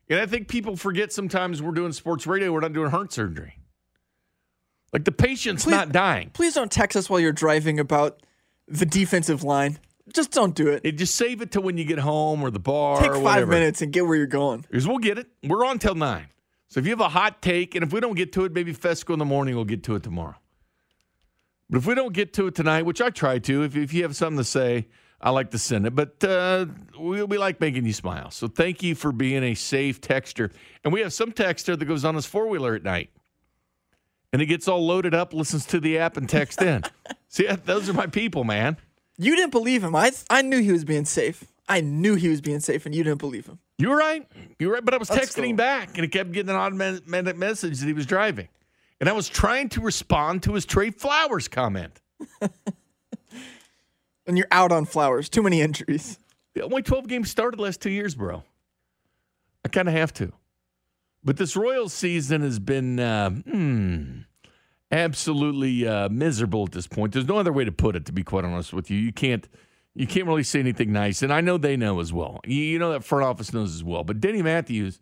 And 0.09 0.19
I 0.19 0.25
think 0.25 0.47
people 0.47 0.75
forget 0.75 1.11
sometimes 1.13 1.61
we're 1.61 1.71
doing 1.71 1.91
sports 1.93 2.25
radio, 2.27 2.51
we're 2.51 2.59
not 2.61 2.73
doing 2.73 2.89
heart 2.89 3.13
surgery. 3.13 3.57
Like 4.93 5.05
the 5.05 5.11
patient's 5.11 5.63
Please- 5.63 5.71
not 5.71 5.91
dying. 5.91 6.31
Please 6.33 6.53
don't 6.53 6.71
text 6.71 6.97
us 6.97 7.09
while 7.09 7.19
you're 7.19 7.31
driving 7.31 7.79
about 7.79 8.21
the 8.67 8.85
defensive 8.85 9.43
line. 9.43 9.79
Just 10.13 10.31
don't 10.31 10.53
do 10.55 10.67
it. 10.67 10.81
It, 10.83 10.93
just 10.97 11.15
save 11.15 11.41
it 11.41 11.51
to 11.51 11.61
when 11.61 11.77
you 11.77 11.85
get 11.85 11.99
home 11.99 12.43
or 12.43 12.51
the 12.51 12.59
bar 12.59 12.99
Take 12.99 13.11
five 13.13 13.21
whatever. 13.23 13.51
minutes 13.51 13.81
and 13.81 13.93
get 13.93 14.05
where 14.05 14.17
you're 14.17 14.25
going. 14.27 14.65
Because 14.69 14.85
we'll 14.87 14.97
get 14.97 15.17
it. 15.17 15.27
We're 15.43 15.65
on 15.65 15.79
till 15.79 15.95
nine. 15.95 16.27
So 16.67 16.79
if 16.79 16.85
you 16.85 16.91
have 16.91 16.99
a 16.99 17.09
hot 17.09 17.41
take, 17.41 17.75
and 17.75 17.83
if 17.83 17.93
we 17.93 17.99
don't 18.01 18.15
get 18.15 18.33
to 18.33 18.43
it, 18.45 18.53
maybe 18.53 18.73
Fescoe 18.73 19.13
in 19.13 19.19
the 19.19 19.25
morning 19.25 19.55
will 19.55 19.65
get 19.65 19.83
to 19.83 19.95
it 19.95 20.03
tomorrow. 20.03 20.35
But 21.69 21.77
if 21.77 21.85
we 21.85 21.95
don't 21.95 22.13
get 22.13 22.33
to 22.33 22.47
it 22.47 22.55
tonight, 22.55 22.83
which 22.83 22.99
I 23.01 23.09
try 23.09 23.39
to, 23.39 23.63
if, 23.63 23.75
if 23.77 23.93
you 23.93 24.03
have 24.03 24.15
something 24.15 24.37
to 24.37 24.43
say, 24.43 24.87
I 25.21 25.29
like 25.29 25.51
to 25.51 25.59
send 25.59 25.85
it. 25.85 25.95
But 25.95 26.23
uh, 26.23 26.65
we, 26.99 27.23
we 27.23 27.37
like 27.37 27.61
making 27.61 27.85
you 27.85 27.93
smile. 27.93 28.31
So 28.31 28.47
thank 28.47 28.81
you 28.81 28.95
for 28.95 29.11
being 29.11 29.43
a 29.43 29.53
safe 29.53 30.01
texter. 30.01 30.51
And 30.83 30.91
we 30.91 31.01
have 31.01 31.13
some 31.13 31.31
texter 31.31 31.77
that 31.77 31.85
goes 31.85 32.03
on 32.03 32.15
his 32.15 32.25
four 32.25 32.47
wheeler 32.47 32.75
at 32.75 32.83
night. 32.83 33.11
And 34.33 34.41
he 34.41 34.45
gets 34.45 34.67
all 34.67 34.85
loaded 34.85 35.13
up, 35.13 35.33
listens 35.33 35.65
to 35.67 35.79
the 35.79 35.97
app, 35.97 36.17
and 36.17 36.27
texts 36.27 36.61
in. 36.61 36.83
See, 37.27 37.47
those 37.65 37.89
are 37.89 37.93
my 37.93 38.07
people, 38.07 38.43
man. 38.43 38.77
You 39.17 39.35
didn't 39.35 39.51
believe 39.51 39.83
him. 39.83 39.95
I 39.95 40.11
I 40.29 40.41
knew 40.41 40.61
he 40.61 40.71
was 40.71 40.85
being 40.85 41.05
safe. 41.05 41.43
I 41.67 41.81
knew 41.81 42.15
he 42.15 42.29
was 42.29 42.41
being 42.41 42.59
safe, 42.61 42.85
and 42.85 42.95
you 42.95 43.03
didn't 43.03 43.19
believe 43.19 43.45
him. 43.45 43.59
You 43.77 43.89
were 43.89 43.97
right. 43.97 44.25
You 44.57 44.67
were 44.67 44.73
right. 44.75 44.85
But 44.85 44.93
I 44.93 44.97
was 44.97 45.09
That's 45.09 45.35
texting 45.35 45.49
him 45.49 45.55
back, 45.57 45.89
and 45.95 46.03
he 46.03 46.07
kept 46.07 46.31
getting 46.31 46.49
an 46.49 46.55
automatic 46.55 47.37
message 47.37 47.79
that 47.79 47.85
he 47.85 47.93
was 47.93 48.05
driving. 48.05 48.47
And 48.99 49.09
I 49.09 49.13
was 49.13 49.27
trying 49.27 49.69
to 49.69 49.81
respond 49.81 50.43
to 50.43 50.53
his 50.53 50.65
Trey 50.65 50.91
Flowers 50.91 51.47
comment. 51.47 51.99
And 54.27 54.37
you're 54.37 54.47
out 54.51 54.71
on 54.71 54.85
flowers. 54.85 55.29
Too 55.29 55.41
many 55.41 55.61
injuries. 55.61 56.19
The 56.53 56.63
only 56.63 56.81
12 56.81 57.07
games 57.07 57.29
started 57.31 57.59
last 57.59 57.81
two 57.81 57.89
years, 57.89 58.15
bro. 58.15 58.43
I 59.65 59.69
kind 59.69 59.87
of 59.87 59.93
have 59.93 60.13
to. 60.13 60.33
But 61.23 61.37
this 61.37 61.55
Royals 61.55 61.93
season 61.93 62.41
has 62.41 62.59
been 62.59 62.99
uh, 62.99 63.29
hmm, 63.29 64.21
absolutely 64.91 65.87
uh, 65.87 66.09
miserable 66.09 66.65
at 66.65 66.71
this 66.71 66.87
point. 66.87 67.13
There's 67.13 67.27
no 67.27 67.37
other 67.37 67.53
way 67.53 67.63
to 67.63 67.71
put 67.71 67.95
it, 67.95 68.05
to 68.05 68.11
be 68.11 68.23
quite 68.23 68.43
honest 68.43 68.73
with 68.73 68.89
you. 68.89 68.97
You 68.97 69.13
can't 69.13 69.47
you 69.93 70.07
can't 70.07 70.25
really 70.25 70.43
say 70.43 70.59
anything 70.59 70.93
nice. 70.93 71.21
And 71.21 71.33
I 71.33 71.41
know 71.41 71.57
they 71.57 71.75
know 71.75 71.99
as 71.99 72.13
well. 72.13 72.39
You, 72.45 72.63
you 72.63 72.79
know 72.79 72.91
that 72.91 73.03
front 73.03 73.25
office 73.25 73.53
knows 73.53 73.75
as 73.75 73.83
well. 73.83 74.03
But 74.03 74.21
Denny 74.21 74.41
Matthews 74.41 74.99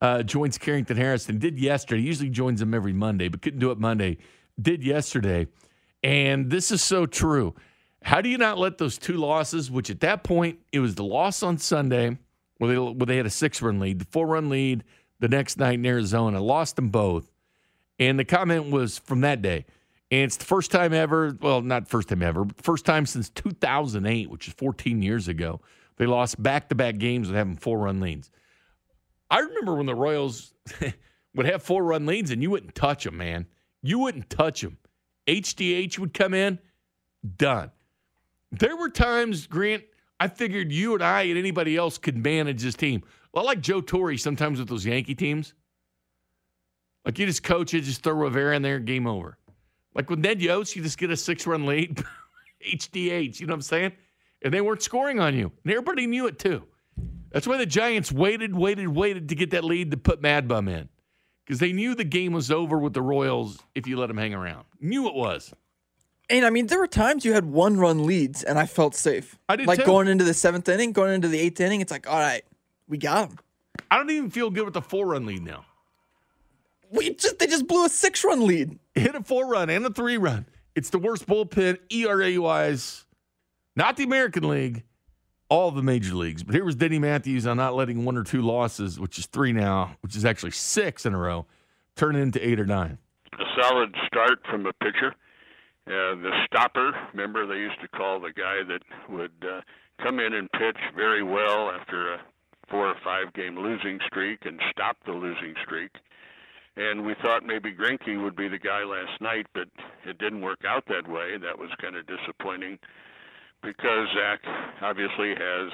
uh, 0.00 0.22
joins 0.22 0.58
Carrington 0.58 0.96
Harrison, 0.96 1.38
did 1.38 1.58
yesterday. 1.58 2.02
He 2.02 2.06
usually 2.06 2.30
joins 2.30 2.60
them 2.60 2.72
every 2.72 2.92
Monday, 2.92 3.28
but 3.28 3.42
couldn't 3.42 3.58
do 3.58 3.70
it 3.70 3.78
Monday. 3.78 4.18
Did 4.60 4.84
yesterday. 4.84 5.48
And 6.02 6.50
this 6.50 6.70
is 6.70 6.82
so 6.82 7.06
true. 7.06 7.54
How 8.08 8.22
do 8.22 8.30
you 8.30 8.38
not 8.38 8.56
let 8.56 8.78
those 8.78 8.96
two 8.96 9.18
losses, 9.18 9.70
which 9.70 9.90
at 9.90 10.00
that 10.00 10.24
point 10.24 10.60
it 10.72 10.80
was 10.80 10.94
the 10.94 11.04
loss 11.04 11.42
on 11.42 11.58
Sunday 11.58 12.16
where 12.56 12.70
they 12.70 12.78
where 12.78 13.04
they 13.04 13.18
had 13.18 13.26
a 13.26 13.30
six 13.30 13.60
run 13.60 13.80
lead, 13.80 13.98
the 13.98 14.06
four 14.06 14.26
run 14.26 14.48
lead 14.48 14.82
the 15.20 15.28
next 15.28 15.58
night 15.58 15.74
in 15.74 15.84
Arizona, 15.84 16.40
lost 16.40 16.76
them 16.76 16.88
both. 16.88 17.30
And 17.98 18.18
the 18.18 18.24
comment 18.24 18.70
was 18.70 18.96
from 18.96 19.20
that 19.20 19.42
day. 19.42 19.66
And 20.10 20.22
it's 20.22 20.38
the 20.38 20.46
first 20.46 20.70
time 20.70 20.94
ever, 20.94 21.36
well, 21.38 21.60
not 21.60 21.86
first 21.86 22.08
time 22.08 22.22
ever, 22.22 22.46
but 22.46 22.58
first 22.62 22.86
time 22.86 23.04
since 23.04 23.28
2008, 23.28 24.30
which 24.30 24.48
is 24.48 24.54
14 24.54 25.02
years 25.02 25.28
ago, 25.28 25.60
they 25.98 26.06
lost 26.06 26.42
back 26.42 26.70
to 26.70 26.74
back 26.74 26.96
games 26.96 27.28
with 27.28 27.36
having 27.36 27.58
four 27.58 27.78
run 27.78 28.00
leads. 28.00 28.30
I 29.30 29.40
remember 29.40 29.74
when 29.74 29.84
the 29.84 29.94
Royals 29.94 30.54
would 31.34 31.44
have 31.44 31.62
four 31.62 31.84
run 31.84 32.06
leads 32.06 32.30
and 32.30 32.42
you 32.42 32.48
wouldn't 32.48 32.74
touch 32.74 33.04
them, 33.04 33.18
man. 33.18 33.48
You 33.82 33.98
wouldn't 33.98 34.30
touch 34.30 34.62
them. 34.62 34.78
HDH 35.26 35.98
would 35.98 36.14
come 36.14 36.32
in, 36.32 36.58
done. 37.36 37.70
There 38.52 38.76
were 38.76 38.88
times, 38.88 39.46
Grant, 39.46 39.84
I 40.20 40.28
figured 40.28 40.72
you 40.72 40.94
and 40.94 41.02
I 41.02 41.22
and 41.22 41.38
anybody 41.38 41.76
else 41.76 41.98
could 41.98 42.16
manage 42.16 42.62
this 42.62 42.74
team. 42.74 43.02
Well, 43.32 43.44
like 43.44 43.60
Joe 43.60 43.80
Torre 43.80 44.16
sometimes 44.16 44.58
with 44.58 44.68
those 44.68 44.86
Yankee 44.86 45.14
teams. 45.14 45.54
Like 47.04 47.18
you 47.18 47.26
just 47.26 47.42
coach 47.42 47.74
it, 47.74 47.82
just 47.82 48.02
throw 48.02 48.14
Rivera 48.14 48.56
in 48.56 48.62
there, 48.62 48.78
game 48.78 49.06
over. 49.06 49.38
Like 49.94 50.10
with 50.10 50.18
Ned 50.18 50.40
Yost, 50.40 50.76
you 50.76 50.82
just 50.82 50.98
get 50.98 51.10
a 51.10 51.16
six 51.16 51.46
run 51.46 51.66
lead, 51.66 52.02
HDH, 52.66 53.40
you 53.40 53.46
know 53.46 53.52
what 53.52 53.56
I'm 53.56 53.62
saying? 53.62 53.92
And 54.42 54.52
they 54.52 54.60
weren't 54.60 54.82
scoring 54.82 55.20
on 55.20 55.34
you. 55.34 55.52
And 55.64 55.72
everybody 55.72 56.06
knew 56.06 56.26
it 56.26 56.38
too. 56.38 56.64
That's 57.30 57.46
why 57.46 57.58
the 57.58 57.66
Giants 57.66 58.10
waited, 58.10 58.54
waited, 58.54 58.88
waited 58.88 59.28
to 59.28 59.34
get 59.34 59.50
that 59.50 59.64
lead 59.64 59.90
to 59.90 59.96
put 59.96 60.22
Mad 60.22 60.48
Bum 60.48 60.68
in. 60.68 60.88
Because 61.44 61.60
they 61.60 61.72
knew 61.72 61.94
the 61.94 62.04
game 62.04 62.32
was 62.32 62.50
over 62.50 62.78
with 62.78 62.92
the 62.92 63.02
Royals 63.02 63.58
if 63.74 63.86
you 63.86 63.96
let 63.96 64.08
them 64.08 64.18
hang 64.18 64.34
around. 64.34 64.64
Knew 64.80 65.08
it 65.08 65.14
was. 65.14 65.52
And 66.30 66.44
I 66.44 66.50
mean, 66.50 66.66
there 66.66 66.78
were 66.78 66.86
times 66.86 67.24
you 67.24 67.32
had 67.32 67.46
one 67.46 67.78
run 67.78 68.04
leads, 68.04 68.42
and 68.42 68.58
I 68.58 68.66
felt 68.66 68.94
safe. 68.94 69.38
I 69.48 69.56
did 69.56 69.66
Like 69.66 69.78
too. 69.80 69.86
going 69.86 70.08
into 70.08 70.24
the 70.24 70.34
seventh 70.34 70.68
inning, 70.68 70.92
going 70.92 71.14
into 71.14 71.28
the 71.28 71.38
eighth 71.38 71.60
inning, 71.60 71.80
it's 71.80 71.90
like, 71.90 72.08
all 72.08 72.18
right, 72.18 72.42
we 72.86 72.98
got 72.98 73.30
him. 73.30 73.38
I 73.90 73.96
don't 73.96 74.10
even 74.10 74.30
feel 74.30 74.50
good 74.50 74.64
with 74.66 74.74
the 74.74 74.82
four 74.82 75.06
run 75.06 75.24
lead 75.24 75.42
now. 75.42 75.64
We 76.90 77.14
just 77.14 77.38
they 77.38 77.46
just 77.46 77.66
blew 77.66 77.84
a 77.84 77.88
six 77.88 78.24
run 78.24 78.46
lead. 78.46 78.78
hit 78.94 79.14
a 79.14 79.22
four 79.22 79.46
run 79.46 79.70
and 79.70 79.84
a 79.86 79.90
three 79.90 80.16
run. 80.16 80.46
It's 80.74 80.90
the 80.90 80.98
worst 80.98 81.26
bullpen 81.26 81.78
ERA 81.90 82.40
wise, 82.40 83.04
not 83.76 83.96
the 83.96 84.04
American 84.04 84.48
League, 84.48 84.84
all 85.48 85.70
the 85.70 85.82
major 85.82 86.14
leagues. 86.14 86.42
But 86.42 86.54
here 86.54 86.64
was 86.64 86.76
Denny 86.76 86.98
Matthews 86.98 87.46
on 87.46 87.56
not 87.56 87.74
letting 87.74 88.04
one 88.04 88.16
or 88.16 88.24
two 88.24 88.42
losses, 88.42 88.98
which 89.00 89.18
is 89.18 89.26
three 89.26 89.52
now, 89.52 89.96
which 90.02 90.14
is 90.16 90.24
actually 90.24 90.52
six 90.52 91.04
in 91.04 91.14
a 91.14 91.18
row, 91.18 91.46
turn 91.96 92.16
into 92.16 92.46
eight 92.46 92.60
or 92.60 92.66
nine. 92.66 92.98
a 93.32 93.44
solid 93.60 93.94
start 94.06 94.40
from 94.48 94.62
the 94.62 94.72
pitcher. 94.82 95.14
Uh, 95.88 96.14
the 96.20 96.30
stopper, 96.44 96.92
remember 97.14 97.46
they 97.46 97.54
used 97.54 97.80
to 97.80 97.88
call 97.88 98.20
the 98.20 98.32
guy 98.32 98.60
that 98.68 98.82
would 99.08 99.32
uh, 99.42 99.60
come 100.02 100.20
in 100.20 100.34
and 100.34 100.50
pitch 100.52 100.76
very 100.94 101.22
well 101.22 101.70
after 101.70 102.12
a 102.12 102.18
four 102.68 102.88
or 102.88 102.96
five 103.02 103.32
game 103.32 103.56
losing 103.56 103.98
streak 104.06 104.40
and 104.44 104.60
stop 104.70 104.98
the 105.06 105.12
losing 105.12 105.54
streak. 105.64 105.90
And 106.76 107.06
we 107.06 107.14
thought 107.22 107.42
maybe 107.44 107.72
Greinke 107.72 108.22
would 108.22 108.36
be 108.36 108.48
the 108.48 108.58
guy 108.58 108.84
last 108.84 109.18
night, 109.22 109.46
but 109.54 109.68
it 110.04 110.18
didn't 110.18 110.42
work 110.42 110.60
out 110.68 110.84
that 110.88 111.08
way. 111.08 111.38
That 111.38 111.58
was 111.58 111.70
kind 111.80 111.96
of 111.96 112.06
disappointing 112.06 112.78
because 113.62 114.08
Zach 114.14 114.40
obviously 114.82 115.30
has 115.30 115.72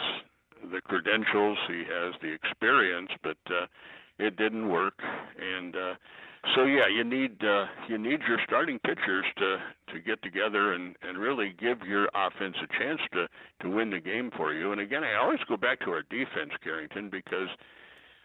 the 0.71 0.81
credentials, 0.81 1.59
he 1.69 1.83
has 1.91 2.15
the 2.23 2.33
experience, 2.33 3.11
but 3.23 3.37
uh, 3.51 3.67
it 4.19 4.37
didn't 4.37 4.69
work. 4.69 4.95
And 5.39 5.75
uh, 5.75 5.95
so 6.55 6.65
yeah, 6.65 6.89
you 6.89 7.05
need 7.05 7.43
uh, 7.45 7.67
you 7.89 7.99
need 7.99 8.21
your 8.29 8.39
starting 8.47 8.79
pitchers 8.79 9.25
to 9.39 9.59
to 9.95 10.01
get 10.01 10.23
together 10.23 10.73
and 10.73 10.97
and 11.03 11.19
really 11.19 11.55
give 11.59 11.83
your 11.87 12.09
offense 12.15 12.57
a 12.63 12.79
chance 12.79 13.01
to 13.13 13.27
to 13.63 13.71
win 13.71 13.91
the 13.91 14.01
game 14.01 14.31
for 14.37 14.53
you. 14.53 14.73
And 14.73 14.81
again, 14.81 15.05
I 15.05 15.17
always 15.17 15.41
go 15.49 15.57
back 15.57 15.81
to 15.81 15.91
our 15.91 16.03
defense, 16.03 16.53
Carrington, 16.63 17.09
because 17.11 17.49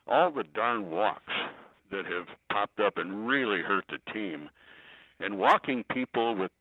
all 0.08 0.32
the 0.32 0.44
darn 0.44 0.90
walks 0.90 1.34
that 1.92 2.06
have 2.06 2.28
popped 2.52 2.80
up 2.80 2.98
and 2.98 3.28
really 3.28 3.62
hurt 3.62 3.86
the 3.90 4.12
team, 4.14 4.50
and 5.20 5.40
walking 5.40 5.84
people 5.92 6.36
with, 6.36 6.52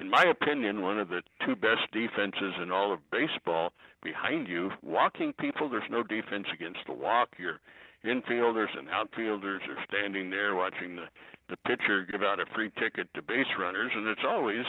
in 0.00 0.10
my 0.10 0.24
opinion, 0.24 0.82
one 0.82 0.98
of 0.98 1.08
the 1.08 1.22
two 1.46 1.56
best 1.56 1.90
defenses 1.92 2.54
in 2.62 2.70
all 2.70 2.92
of 2.92 2.98
baseball 3.10 3.72
behind 4.02 4.48
you. 4.48 4.70
Walking 4.82 5.32
people, 5.32 5.68
there's 5.68 5.90
no 5.90 6.02
defense 6.02 6.46
against 6.52 6.80
the 6.86 6.92
walk. 6.92 7.30
You're 7.38 7.60
infielders 8.04 8.76
and 8.76 8.88
outfielders 8.90 9.62
are 9.68 9.84
standing 9.88 10.30
there 10.30 10.54
watching 10.54 10.96
the 10.96 11.06
the 11.52 11.68
pitcher 11.68 12.06
give 12.10 12.22
out 12.22 12.40
a 12.40 12.46
free 12.54 12.70
ticket 12.80 13.12
to 13.12 13.20
base 13.20 13.52
runners, 13.60 13.92
and 13.94 14.08
it's 14.08 14.24
always 14.26 14.64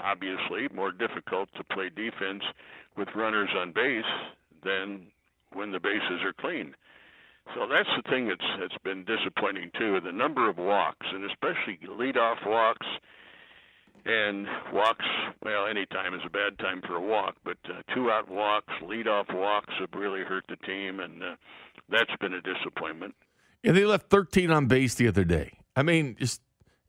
obviously 0.00 0.68
more 0.74 0.92
difficult 0.92 1.48
to 1.56 1.64
play 1.64 1.88
defense 1.88 2.42
with 2.94 3.08
runners 3.16 3.48
on 3.56 3.72
base 3.72 4.04
than 4.62 5.06
when 5.54 5.72
the 5.72 5.80
bases 5.80 6.20
are 6.22 6.34
clean. 6.38 6.74
So 7.54 7.66
that's 7.66 7.88
the 7.96 8.10
thing 8.10 8.28
that's 8.28 8.44
that's 8.60 8.76
been 8.84 9.06
disappointing 9.06 9.70
too. 9.78 9.98
The 10.04 10.12
number 10.12 10.50
of 10.50 10.58
walks, 10.58 11.06
and 11.10 11.24
especially 11.24 11.78
leadoff 11.88 12.44
walks, 12.44 12.86
and 14.04 14.46
walks. 14.74 15.06
Well, 15.42 15.66
any 15.66 15.86
time 15.86 16.12
is 16.12 16.20
a 16.26 16.30
bad 16.30 16.58
time 16.58 16.82
for 16.86 16.96
a 16.96 17.00
walk, 17.00 17.36
but 17.44 17.56
uh, 17.64 17.80
two-out 17.94 18.28
walks, 18.28 18.74
leadoff 18.82 19.32
walks 19.32 19.72
have 19.80 19.88
really 19.94 20.20
hurt 20.22 20.44
the 20.50 20.56
team, 20.66 21.00
and 21.00 21.22
uh, 21.22 21.36
that's 21.88 22.14
been 22.20 22.34
a 22.34 22.42
disappointment. 22.42 23.14
Yeah, 23.62 23.72
they 23.72 23.86
left 23.86 24.10
13 24.10 24.50
on 24.50 24.66
base 24.66 24.94
the 24.96 25.08
other 25.08 25.24
day. 25.24 25.52
I 25.76 25.82
mean, 25.82 26.16
just 26.18 26.40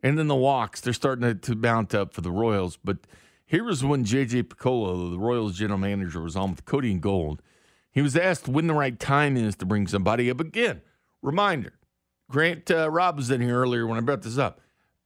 and 0.02 0.17
then 0.17 0.28
the 0.28 0.36
walks, 0.36 0.82
they're 0.82 0.93
starting 0.93 1.23
to, 1.23 1.36
to 1.36 1.56
mount 1.56 1.93
up 1.93 2.13
for 2.13 2.21
the 2.21 2.32
Royals. 2.32 2.78
But 2.82 3.00
here 3.45 3.63
was 3.63 3.84
when 3.84 4.04
J.J. 4.04 4.43
Picollo, 4.43 5.12
the 5.12 5.19
Royals 5.19 5.58
general 5.58 5.80
manager, 5.80 6.21
was 6.21 6.36
on 6.36 6.52
with 6.52 6.65
Cody 6.65 6.91
and 6.91 7.02
Gold. 7.02 7.41
He 7.91 8.02
was 8.02 8.15
asked 8.15 8.47
when 8.47 8.67
the 8.67 8.73
right 8.73 8.97
time 8.97 9.36
is 9.36 9.56
to 9.58 9.65
bring 9.65 9.88
somebody 9.88 10.30
up. 10.30 10.39
Again, 10.39 10.82
reminder 11.21 11.73
Grant 12.30 12.69
uh, 12.69 12.89
Robb 12.89 13.17
was 13.17 13.32
in 13.32 13.41
here 13.41 13.60
earlier 13.60 13.88
when 13.88 13.97
I 13.97 14.02
brought 14.02 14.21
this 14.21 14.38
up. 14.38 14.62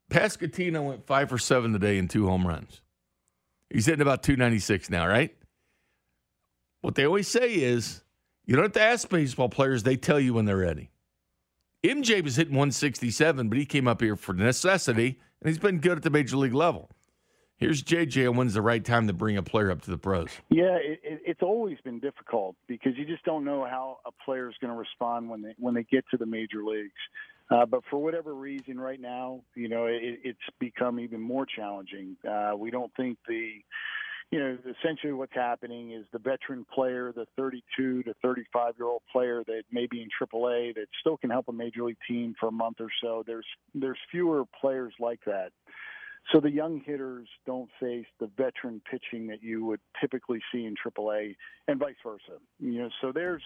Pasquantino 0.10 0.84
went 0.84 1.08
five 1.08 1.30
for 1.30 1.38
seven 1.38 1.72
today 1.72 1.98
in 1.98 2.08
two 2.08 2.28
home 2.28 2.46
runs. 2.46 2.82
He's 3.70 3.86
hitting 3.86 4.02
about 4.02 4.24
296 4.24 4.89
now, 4.89 5.08
right? 5.08 5.34
What 6.82 6.96
they 6.96 7.06
always 7.06 7.28
say 7.28 7.54
is 7.54 8.04
you 8.46 8.56
don't 8.56 8.65
have 8.65 8.74
to 8.74 8.82
ask 8.82 9.08
baseball 9.08 9.48
players, 9.48 9.84
they 9.84 9.96
tell 9.96 10.20
you 10.20 10.34
when 10.34 10.46
they're 10.46 10.58
ready. 10.58 10.91
MJ 11.84 12.24
was 12.24 12.36
hitting 12.36 12.54
167, 12.54 13.50
but 13.50 13.58
he 13.58 13.65
came 13.65 13.88
up 13.88 14.02
here 14.02 14.15
for 14.15 14.34
necessity, 14.34 15.20
and 15.41 15.50
he's 15.50 15.58
been 15.58 15.80
good 15.80 15.98
at 15.98 16.04
the 16.04 16.12
major 16.12 16.38
league 16.38 16.54
level. 16.54 16.91
Here's 17.58 17.84
JJ 17.84 18.36
when's 18.36 18.56
the 18.56 18.62
right 18.62 18.84
time 18.84 19.08
to 19.08 19.13
bring 19.13 19.38
a 19.38 19.44
player 19.44 19.70
up 19.70 19.82
to 19.84 19.91
the 19.91 19.98
pros. 19.98 20.30
Yeah, 20.50 20.78
it, 20.78 21.00
it, 21.04 21.22
it's 21.26 21.41
always 21.44 21.78
been 21.84 22.00
difficult 22.00 22.56
because 22.67 22.94
you 22.98 23.06
just 23.06 23.24
don't 23.24 23.46
know 23.46 23.65
how 23.65 24.00
a 24.06 24.12
player 24.26 24.50
is 24.50 24.56
going 24.60 24.74
to 24.74 24.78
respond 24.78 25.30
when 25.30 25.44
they 25.44 25.54
when 25.60 25.76
they 25.76 25.84
get 25.84 26.04
to 26.10 26.17
the 26.17 26.26
major 26.26 26.63
leagues. 26.63 26.91
Uh, 27.52 27.65
but 27.65 27.82
for 27.89 28.00
whatever 28.00 28.34
reason, 28.34 28.80
right 28.80 29.00
now, 29.00 29.41
you 29.56 29.67
know, 29.67 29.86
it, 29.86 30.20
it's 30.24 30.39
become 30.60 31.00
even 31.00 31.22
more 31.22 31.46
challenging. 31.46 32.15
Uh, 32.28 32.54
we 32.58 32.72
don't 32.72 32.91
think 32.96 33.20
the 33.28 33.52
you 34.32 34.39
know, 34.39 34.58
essentially 34.80 35.12
what's 35.12 35.36
happening 35.36 35.91
is 35.91 36.06
the 36.13 36.20
veteran 36.20 36.65
player, 36.74 37.12
the 37.13 37.26
32 37.36 38.04
to 38.04 38.13
35 38.22 38.76
year 38.80 38.88
old 38.88 39.02
player 39.12 39.44
that 39.46 39.63
may 39.72 39.88
be 39.88 40.02
in 40.02 40.08
AAA 40.08 40.74
that 40.76 40.88
still 41.02 41.17
can 41.17 41.30
help 41.30 41.50
a 41.50 41.54
major 41.54 41.84
league 41.84 41.98
team 42.08 42.34
for 42.39 42.48
a 42.48 42.52
month 42.52 42.78
or 42.80 42.89
so. 43.04 43.24
There's 43.28 43.46
there's 43.76 43.98
fewer 44.10 44.46
players 44.60 44.94
like 45.00 45.20
that. 45.26 45.52
So 46.32 46.39
the 46.39 46.52
young 46.52 46.82
hitters 46.86 47.28
don't 47.46 47.70
face 47.80 48.06
the 48.20 48.30
veteran 48.38 48.82
pitching 48.89 49.28
that 49.28 49.44
you 49.44 49.65
would 49.65 49.82
typically 50.00 50.39
see 50.52 50.65
in 50.65 50.76
AAA, 50.76 51.36
and 51.67 51.80
vice 51.80 51.96
versa. 52.04 52.39
You 52.60 52.84
know, 52.84 52.89
so 53.02 53.12
there's 53.12 53.44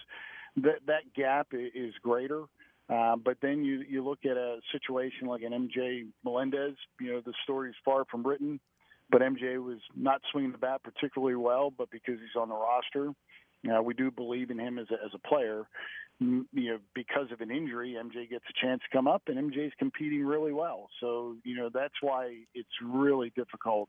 that 0.56 0.80
that 0.86 1.12
gap 1.16 1.48
is 1.52 1.94
greater. 2.02 2.44
Uh, 2.88 3.16
but 3.16 3.38
then 3.42 3.64
you 3.64 3.82
you 3.88 4.04
look 4.04 4.24
at 4.24 4.36
a 4.36 4.60
situation 4.70 5.26
like 5.26 5.42
an 5.42 5.52
MJ 5.52 6.06
Melendez. 6.24 6.76
You 7.00 7.14
know, 7.14 7.22
the 7.24 7.34
story 7.42 7.70
is 7.70 7.76
far 7.84 8.04
from 8.04 8.24
written, 8.24 8.60
but 9.10 9.20
MJ 9.20 9.62
was 9.62 9.78
not 9.94 10.20
swinging 10.30 10.52
the 10.52 10.58
bat 10.58 10.82
particularly 10.82 11.36
well. 11.36 11.70
But 11.70 11.90
because 11.90 12.18
he's 12.20 12.40
on 12.40 12.48
the 12.48 12.54
roster, 12.54 13.10
uh, 13.70 13.82
we 13.82 13.94
do 13.94 14.10
believe 14.10 14.50
in 14.50 14.58
him 14.58 14.78
as 14.78 14.86
a, 14.90 15.04
as 15.04 15.12
a 15.14 15.28
player 15.28 15.66
you 16.20 16.46
know, 16.52 16.78
because 16.94 17.30
of 17.30 17.40
an 17.40 17.50
injury, 17.50 17.96
MJ 17.98 18.28
gets 18.28 18.44
a 18.48 18.66
chance 18.66 18.80
to 18.82 18.96
come 18.96 19.06
up, 19.06 19.22
and 19.26 19.52
MJ's 19.52 19.72
competing 19.78 20.24
really 20.24 20.52
well. 20.52 20.88
So, 21.00 21.36
you 21.44 21.56
know, 21.56 21.68
that's 21.72 21.94
why 22.00 22.38
it's 22.54 22.68
really 22.82 23.32
difficult 23.36 23.88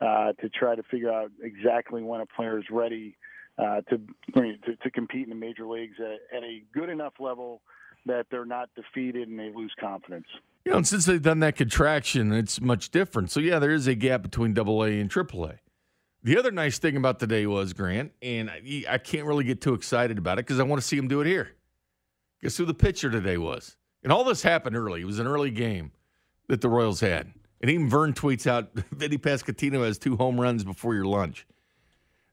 uh, 0.00 0.32
to 0.40 0.48
try 0.48 0.76
to 0.76 0.82
figure 0.84 1.12
out 1.12 1.30
exactly 1.42 2.02
when 2.02 2.20
a 2.20 2.26
player 2.26 2.58
is 2.58 2.64
ready 2.70 3.16
uh, 3.58 3.80
to, 3.88 4.00
to 4.34 4.76
to 4.82 4.90
compete 4.90 5.24
in 5.24 5.30
the 5.30 5.36
major 5.36 5.64
leagues 5.64 5.94
at, 6.00 6.36
at 6.36 6.42
a 6.42 6.62
good 6.72 6.88
enough 6.88 7.14
level 7.20 7.60
that 8.06 8.26
they're 8.30 8.44
not 8.44 8.68
defeated 8.74 9.28
and 9.28 9.38
they 9.38 9.50
lose 9.54 9.72
confidence. 9.80 10.26
You 10.64 10.72
know, 10.72 10.78
and 10.78 10.88
since 10.88 11.04
they've 11.04 11.20
done 11.20 11.40
that 11.40 11.56
contraction, 11.56 12.32
it's 12.32 12.60
much 12.60 12.90
different. 12.90 13.30
So 13.30 13.40
yeah, 13.40 13.58
there 13.58 13.72
is 13.72 13.86
a 13.86 13.94
gap 13.94 14.22
between 14.22 14.54
Double 14.54 14.82
A 14.82 14.98
and 14.98 15.10
Triple 15.10 15.44
A. 15.44 15.54
The 16.22 16.38
other 16.38 16.50
nice 16.50 16.78
thing 16.78 16.96
about 16.96 17.18
today 17.18 17.46
was 17.46 17.74
Grant, 17.74 18.12
and 18.22 18.48
I, 18.48 18.84
I 18.88 18.96
can't 18.96 19.26
really 19.26 19.44
get 19.44 19.60
too 19.60 19.74
excited 19.74 20.16
about 20.16 20.38
it 20.38 20.46
because 20.46 20.58
I 20.58 20.62
want 20.62 20.80
to 20.80 20.86
see 20.86 20.96
him 20.96 21.06
do 21.06 21.20
it 21.20 21.26
here. 21.26 21.50
Guess 22.42 22.56
who 22.56 22.64
the 22.64 22.72
pitcher 22.72 23.10
today 23.10 23.36
was? 23.36 23.76
And 24.02 24.10
all 24.10 24.24
this 24.24 24.42
happened 24.42 24.74
early. 24.74 25.02
It 25.02 25.06
was 25.06 25.18
an 25.18 25.26
early 25.26 25.50
game 25.50 25.92
that 26.48 26.62
the 26.62 26.68
Royals 26.68 27.00
had. 27.00 27.32
And 27.60 27.70
even 27.70 27.88
Vern 27.90 28.14
tweets 28.14 28.46
out 28.46 28.70
Vinny 28.90 29.18
Pasquantino 29.18 29.84
has 29.84 29.98
two 29.98 30.16
home 30.16 30.40
runs 30.40 30.64
before 30.64 30.94
your 30.94 31.06
lunch. 31.06 31.46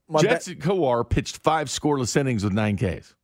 My 0.08 0.22
Jackson 0.22 0.56
be- 0.56 0.62
Kowar 0.62 1.10
pitched 1.10 1.38
five 1.38 1.68
scoreless 1.68 2.16
innings 2.16 2.44
with 2.44 2.54
nine 2.54 2.78
Ks. 2.78 3.16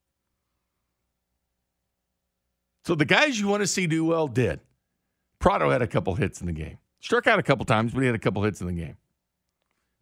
So 2.85 2.95
the 2.95 3.05
guys 3.05 3.39
you 3.39 3.47
want 3.47 3.63
to 3.63 3.67
see 3.67 3.87
do 3.87 4.05
well 4.05 4.29
did. 4.29 4.61
Pratto 5.39 5.69
had 5.69 5.81
a 5.81 5.87
couple 5.87 6.15
hits 6.15 6.41
in 6.41 6.47
the 6.47 6.53
game. 6.53 6.77
Struck 6.99 7.27
out 7.27 7.39
a 7.39 7.43
couple 7.43 7.65
times, 7.65 7.93
but 7.93 8.01
he 8.01 8.05
had 8.07 8.15
a 8.15 8.19
couple 8.19 8.43
hits 8.43 8.61
in 8.61 8.67
the 8.67 8.73
game. 8.73 8.97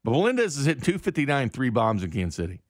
But 0.04 0.12
Melendez 0.12 0.58
is 0.58 0.66
hitting 0.66 0.82
259, 0.84 1.50
three 1.50 1.70
bombs 1.70 2.04
in 2.04 2.12
Kansas 2.12 2.36
City. 2.36 2.62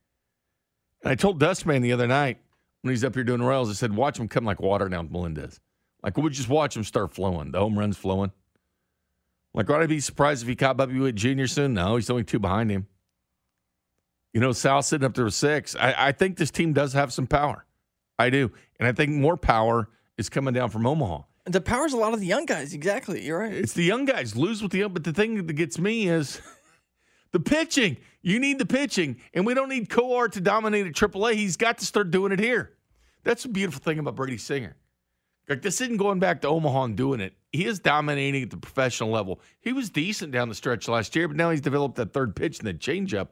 And 1.03 1.11
I 1.11 1.15
told 1.15 1.39
Dustman 1.39 1.81
the 1.81 1.93
other 1.93 2.07
night, 2.07 2.39
when 2.85 2.91
he's 2.91 3.03
up 3.03 3.15
here 3.15 3.23
doing 3.23 3.41
Royals. 3.41 3.67
I 3.71 3.73
said, 3.73 3.95
watch 3.95 4.19
him 4.19 4.27
come 4.27 4.45
like 4.45 4.61
water 4.61 4.87
down 4.87 5.11
Melendez. 5.11 5.59
Like, 6.03 6.17
we'll 6.17 6.29
just 6.29 6.49
watch 6.49 6.77
him 6.77 6.83
start 6.83 7.11
flowing. 7.11 7.51
The 7.51 7.57
home 7.57 7.79
run's 7.79 7.97
flowing. 7.97 8.31
Like, 9.55 9.67
would 9.69 9.81
I 9.81 9.87
be 9.87 9.99
surprised 9.99 10.43
if 10.43 10.47
he 10.47 10.55
caught 10.55 10.77
Bobby 10.77 10.99
Witt 10.99 11.15
Jr. 11.15 11.47
soon? 11.47 11.73
No, 11.73 11.95
he's 11.95 12.11
only 12.11 12.23
two 12.23 12.37
behind 12.37 12.69
him. 12.69 12.85
You 14.33 14.39
know, 14.39 14.51
Sal 14.51 14.83
sitting 14.83 15.03
up 15.03 15.15
there 15.15 15.25
with 15.25 15.33
six. 15.33 15.75
I, 15.75 16.09
I 16.09 16.11
think 16.11 16.37
this 16.37 16.51
team 16.51 16.73
does 16.73 16.93
have 16.93 17.11
some 17.11 17.25
power. 17.25 17.65
I 18.19 18.29
do. 18.29 18.51
And 18.79 18.87
I 18.87 18.91
think 18.91 19.13
more 19.13 19.35
power 19.35 19.89
is 20.15 20.29
coming 20.29 20.53
down 20.53 20.69
from 20.69 20.85
Omaha. 20.85 21.23
The 21.45 21.61
power's 21.61 21.93
a 21.93 21.97
lot 21.97 22.13
of 22.13 22.19
the 22.19 22.25
young 22.25 22.45
guys. 22.45 22.73
Exactly. 22.73 23.23
You're 23.23 23.39
right. 23.39 23.53
It's 23.53 23.73
the 23.73 23.83
young 23.83 24.05
guys. 24.05 24.35
Lose 24.35 24.61
with 24.61 24.71
the 24.71 24.79
young. 24.79 24.93
But 24.93 25.03
the 25.03 25.13
thing 25.13 25.45
that 25.45 25.53
gets 25.53 25.77
me 25.77 26.07
is 26.07 26.41
the 27.31 27.39
pitching. 27.39 27.97
You 28.21 28.39
need 28.39 28.57
the 28.57 28.65
pitching. 28.65 29.17
And 29.33 29.45
we 29.45 29.53
don't 29.53 29.69
need 29.69 29.89
Kowar 29.89 30.31
to 30.31 30.41
dominate 30.41 30.87
at 30.87 30.93
AAA. 30.93 31.33
He's 31.35 31.57
got 31.57 31.77
to 31.77 31.85
start 31.85 32.09
doing 32.09 32.31
it 32.31 32.39
here. 32.39 32.71
That's 33.23 33.43
the 33.43 33.49
beautiful 33.49 33.81
thing 33.81 33.99
about 33.99 34.15
Brady 34.15 34.37
Singer. 34.37 34.75
Like 35.47 35.61
this 35.61 35.79
isn't 35.81 35.97
going 35.97 36.19
back 36.19 36.41
to 36.41 36.47
Omaha 36.47 36.85
and 36.85 36.97
doing 36.97 37.19
it. 37.19 37.33
He 37.51 37.65
is 37.65 37.79
dominating 37.79 38.43
at 38.43 38.49
the 38.49 38.57
professional 38.57 39.11
level. 39.11 39.39
He 39.61 39.73
was 39.73 39.89
decent 39.89 40.31
down 40.31 40.49
the 40.49 40.55
stretch 40.55 40.87
last 40.87 41.15
year, 41.15 41.27
but 41.27 41.37
now 41.37 41.51
he's 41.51 41.61
developed 41.61 41.95
that 41.95 42.13
third 42.13 42.35
pitch 42.35 42.59
and 42.59 42.67
that 42.67 42.79
changeup, 42.79 43.29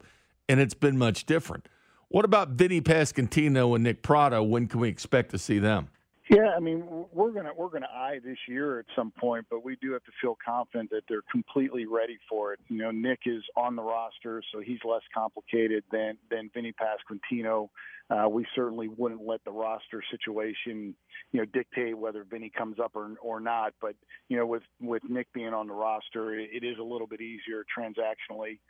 and 0.48 0.60
it's 0.60 0.74
been 0.74 0.96
much 0.96 1.26
different. 1.26 1.68
What 2.08 2.24
about 2.24 2.50
Vinny 2.50 2.80
Pasquantino 2.80 3.74
and 3.74 3.82
Nick 3.82 4.02
Pratto? 4.02 4.42
When 4.42 4.68
can 4.68 4.80
we 4.80 4.88
expect 4.88 5.32
to 5.32 5.38
see 5.38 5.58
them? 5.58 5.88
Yeah, 6.30 6.54
I 6.56 6.60
mean, 6.60 6.86
we're 7.12 7.32
gonna 7.32 7.52
we're 7.54 7.68
gonna 7.68 7.88
eye 7.94 8.18
this 8.24 8.38
year 8.48 8.78
at 8.78 8.86
some 8.96 9.10
point, 9.10 9.44
but 9.50 9.62
we 9.62 9.76
do 9.82 9.92
have 9.92 10.04
to 10.04 10.12
feel 10.22 10.38
confident 10.42 10.88
that 10.90 11.02
they're 11.06 11.24
completely 11.30 11.84
ready 11.84 12.18
for 12.30 12.54
it. 12.54 12.60
You 12.68 12.78
know, 12.78 12.90
Nick 12.90 13.20
is 13.26 13.42
on 13.58 13.76
the 13.76 13.82
roster, 13.82 14.42
so 14.50 14.60
he's 14.60 14.78
less 14.86 15.02
complicated 15.12 15.84
than 15.92 16.16
than 16.30 16.50
Vinny 16.54 16.72
Pasquantino. 16.72 17.68
Uh, 18.08 18.28
we 18.28 18.46
certainly 18.54 18.88
wouldn't 18.88 19.26
let 19.26 19.44
the 19.44 19.50
roster 19.50 20.02
situation, 20.10 20.94
you 21.32 21.40
know, 21.40 21.44
dictate 21.52 21.96
whether 21.96 22.24
Vinny 22.24 22.50
comes 22.56 22.78
up 22.82 22.92
or 22.94 23.10
or 23.20 23.38
not. 23.38 23.74
But 23.82 23.94
you 24.30 24.38
know, 24.38 24.46
with 24.46 24.62
with 24.80 25.02
Nick 25.06 25.30
being 25.34 25.52
on 25.52 25.66
the 25.66 25.74
roster, 25.74 26.38
it, 26.38 26.48
it 26.54 26.64
is 26.64 26.78
a 26.78 26.82
little 26.82 27.06
bit 27.06 27.20
easier 27.20 27.66
transactionally. 27.78 28.60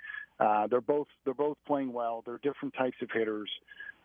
Uh, 0.40 0.66
they're 0.66 0.80
both 0.80 1.06
they're 1.24 1.34
both 1.34 1.56
playing 1.68 1.92
well. 1.92 2.24
They're 2.26 2.40
different 2.42 2.74
types 2.74 2.96
of 3.00 3.10
hitters. 3.14 3.50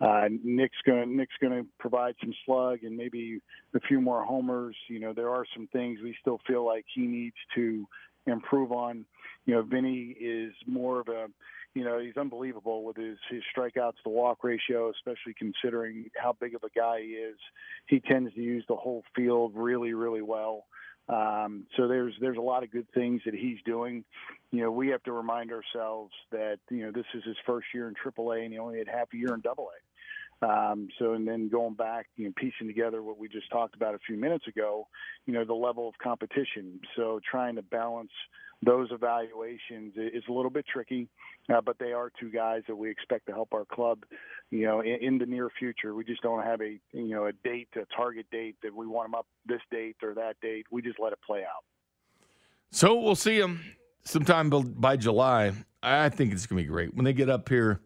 Uh, 0.01 0.29
Nick's 0.43 0.77
going 0.85 1.17
Nick's 1.17 1.35
going 1.41 1.53
to 1.53 1.67
provide 1.77 2.15
some 2.21 2.33
slug 2.45 2.83
and 2.83 2.95
maybe 2.95 3.39
a 3.75 3.79
few 3.81 3.99
more 3.99 4.23
homers. 4.23 4.75
You 4.87 4.99
know, 4.99 5.13
there 5.13 5.29
are 5.29 5.45
some 5.53 5.67
things 5.67 5.99
we 6.01 6.15
still 6.21 6.39
feel 6.47 6.65
like 6.65 6.85
he 6.93 7.01
needs 7.01 7.35
to 7.55 7.85
improve 8.25 8.71
on. 8.71 9.05
You 9.45 9.55
know, 9.55 9.61
Vinny 9.61 10.15
is 10.19 10.53
more 10.65 10.99
of 10.99 11.09
a 11.09 11.27
you 11.75 11.83
know, 11.83 11.99
he's 11.99 12.17
unbelievable 12.17 12.83
with 12.83 12.97
his 12.97 13.17
his 13.29 13.43
strikeouts 13.55 14.01
to 14.03 14.09
walk 14.09 14.43
ratio, 14.43 14.89
especially 14.89 15.33
considering 15.37 16.09
how 16.15 16.35
big 16.39 16.55
of 16.55 16.63
a 16.63 16.69
guy 16.69 17.01
he 17.01 17.09
is. 17.09 17.37
He 17.87 17.99
tends 17.99 18.33
to 18.33 18.41
use 18.41 18.65
the 18.67 18.75
whole 18.75 19.03
field 19.15 19.51
really, 19.55 19.93
really 19.93 20.21
well. 20.21 20.65
Um, 21.09 21.65
so 21.75 21.87
there's 21.87 22.13
there's 22.21 22.37
a 22.37 22.41
lot 22.41 22.63
of 22.63 22.71
good 22.71 22.87
things 22.93 23.21
that 23.25 23.33
he's 23.33 23.57
doing. 23.65 24.03
You 24.51 24.61
know, 24.61 24.71
we 24.71 24.87
have 24.89 25.03
to 25.03 25.11
remind 25.11 25.51
ourselves 25.51 26.11
that 26.31 26.57
you 26.69 26.85
know 26.85 26.91
this 26.91 27.05
is 27.13 27.23
his 27.23 27.37
first 27.45 27.67
year 27.73 27.87
in 27.87 27.95
AAA, 27.95 28.43
and 28.43 28.53
he 28.53 28.59
only 28.59 28.79
had 28.79 28.87
half 28.87 29.07
a 29.13 29.17
year 29.17 29.33
in 29.33 29.41
AA. 29.45 29.63
Um, 30.41 30.87
so, 30.97 31.13
and 31.13 31.27
then 31.27 31.49
going 31.49 31.73
back, 31.73 32.07
you 32.15 32.25
know, 32.25 32.33
piecing 32.37 32.67
together 32.67 33.03
what 33.03 33.17
we 33.17 33.27
just 33.27 33.49
talked 33.51 33.75
about 33.75 33.93
a 33.93 33.99
few 33.99 34.15
minutes 34.15 34.47
ago, 34.47 34.87
you 35.25 35.33
know, 35.33 35.43
the 35.43 35.53
level 35.53 35.87
of 35.87 35.95
competition. 36.01 36.79
So, 36.95 37.19
trying 37.29 37.55
to 37.55 37.61
balance 37.61 38.11
those 38.61 38.89
evaluations 38.91 39.93
is 39.95 40.23
a 40.27 40.31
little 40.31 40.51
bit 40.51 40.65
tricky, 40.71 41.07
uh, 41.53 41.61
but 41.61 41.77
they 41.79 41.93
are 41.93 42.11
two 42.19 42.29
guys 42.29 42.61
that 42.67 42.75
we 42.75 42.89
expect 42.89 43.25
to 43.27 43.33
help 43.33 43.53
our 43.53 43.65
club, 43.65 44.03
you 44.49 44.65
know, 44.65 44.81
in, 44.81 44.97
in, 45.01 45.17
the 45.17 45.25
near 45.25 45.49
future. 45.57 45.93
We 45.95 46.03
just 46.03 46.21
don't 46.21 46.43
have 46.43 46.61
a, 46.61 46.79
you 46.91 47.09
know, 47.09 47.27
a 47.27 47.31
date, 47.31 47.69
a 47.75 47.85
target 47.95 48.25
date 48.31 48.57
that 48.63 48.75
we 48.75 48.85
want 48.85 49.07
them 49.07 49.15
up 49.15 49.27
this 49.45 49.61
date 49.71 49.97
or 50.03 50.13
that 50.15 50.35
date. 50.41 50.65
We 50.71 50.81
just 50.81 50.99
let 50.99 51.13
it 51.13 51.19
play 51.25 51.39
out. 51.39 51.63
So 52.71 52.95
we'll 52.99 53.15
see 53.15 53.39
them 53.39 53.61
sometime 54.03 54.49
by 54.49 54.97
July. 54.97 55.53
I 55.81 56.09
think 56.09 56.33
it's 56.33 56.45
going 56.45 56.57
to 56.57 56.63
be 56.63 56.69
great 56.69 56.93
when 56.93 57.05
they 57.05 57.13
get 57.13 57.29
up 57.29 57.47
here. 57.47 57.79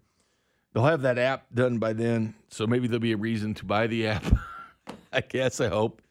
They'll 0.73 0.85
have 0.85 1.03
that 1.03 1.19
app 1.19 1.45
done 1.53 1.77
by 1.77 1.93
then, 1.93 2.33
so 2.49 2.65
maybe 2.65 2.87
there'll 2.87 2.99
be 2.99 3.11
a 3.11 3.17
reason 3.17 3.53
to 3.55 3.65
buy 3.65 3.87
the 3.87 4.07
app. 4.07 4.25
I 5.13 5.21
guess 5.21 5.61
I 5.61 5.67
hope. 5.67 6.01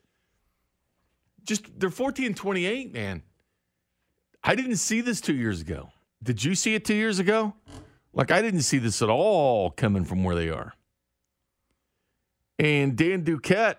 Just 1.45 1.79
they're 1.79 1.91
14 1.91 2.35
28, 2.35 2.93
man. 2.93 3.23
I 4.45 4.55
didn't 4.55 4.77
see 4.77 5.01
this 5.01 5.21
two 5.21 5.35
years 5.35 5.61
ago. 5.61 5.91
Did 6.23 6.45
you 6.45 6.55
see 6.55 6.75
it 6.75 6.85
two 6.85 6.95
years 6.95 7.19
ago? 7.19 7.55
Like, 8.13 8.31
I 8.31 8.43
didn't 8.43 8.63
see 8.63 8.79
this 8.79 9.03
at 9.03 9.09
all 9.09 9.71
coming 9.71 10.05
from 10.05 10.23
where 10.23 10.37
they 10.37 10.51
are. 10.51 10.75
And 12.59 12.97
Dan 12.97 13.25
Duquette, 13.25 13.77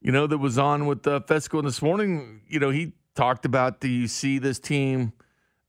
you 0.00 0.10
know, 0.10 0.26
that 0.26 0.38
was 0.38 0.58
on 0.58 0.86
with 0.86 1.06
uh, 1.06 1.20
Fescoe 1.20 1.62
this 1.62 1.82
morning, 1.82 2.40
you 2.48 2.58
know, 2.58 2.70
he 2.70 2.94
talked 3.14 3.44
about 3.44 3.80
do 3.80 3.88
you 3.88 4.08
see 4.08 4.38
this 4.38 4.58
team 4.58 5.12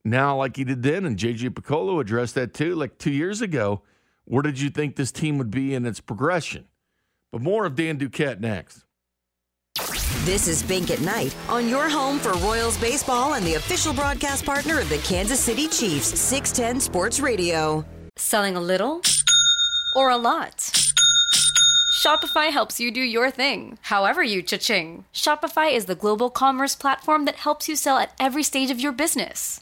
now 0.04 0.38
like 0.38 0.56
he 0.56 0.64
did 0.64 0.82
then? 0.82 1.06
And 1.06 1.18
JJ 1.18 1.50
Picollo 1.50 2.00
addressed 2.00 2.36
that 2.36 2.54
too. 2.54 2.76
Like 2.76 2.98
two 2.98 3.12
years 3.12 3.42
ago, 3.42 3.84
where 4.26 4.42
did 4.42 4.60
you 4.60 4.70
think 4.70 4.96
this 4.96 5.12
team 5.12 5.38
would 5.38 5.52
be 5.52 5.74
in 5.74 5.86
its 5.86 6.00
progression? 6.00 6.66
But 7.32 7.42
more 7.42 7.66
of 7.66 7.76
Dan 7.76 7.98
Duquette 7.98 8.40
next. 8.40 8.86
This 10.26 10.48
is 10.48 10.62
Bink 10.62 10.92
at 10.92 11.02
Night 11.02 11.36
on 11.50 11.68
your 11.68 11.90
home 11.90 12.20
for 12.20 12.34
Royals 12.34 12.78
baseball 12.78 13.34
and 13.34 13.46
the 13.46 13.56
official 13.56 13.94
broadcast 13.94 14.46
partner 14.46 14.80
of 14.80 14.90
the 14.90 15.00
Kansas 15.00 15.40
City 15.40 15.68
Chiefs, 15.68 16.20
610 16.20 16.80
Sports 16.80 17.20
Radio. 17.20 17.84
Selling 18.18 18.56
a 18.56 18.62
little 18.62 19.02
or 19.96 20.12
a 20.12 20.18
lot? 20.18 20.72
Shopify 22.02 22.52
helps 22.52 22.80
you 22.80 22.92
do 22.92 23.02
your 23.02 23.30
thing, 23.30 23.78
however 23.82 24.24
you 24.24 24.42
cha-ching. 24.42 25.06
Shopify 25.14 25.72
is 25.72 25.86
the 25.86 25.96
global 25.96 26.30
commerce 26.30 26.76
platform 26.76 27.26
that 27.26 27.36
helps 27.36 27.70
you 27.70 27.76
sell 27.76 27.98
at 27.98 28.14
every 28.20 28.44
stage 28.44 28.72
of 28.72 28.80
your 28.80 28.92
business. 28.92 29.62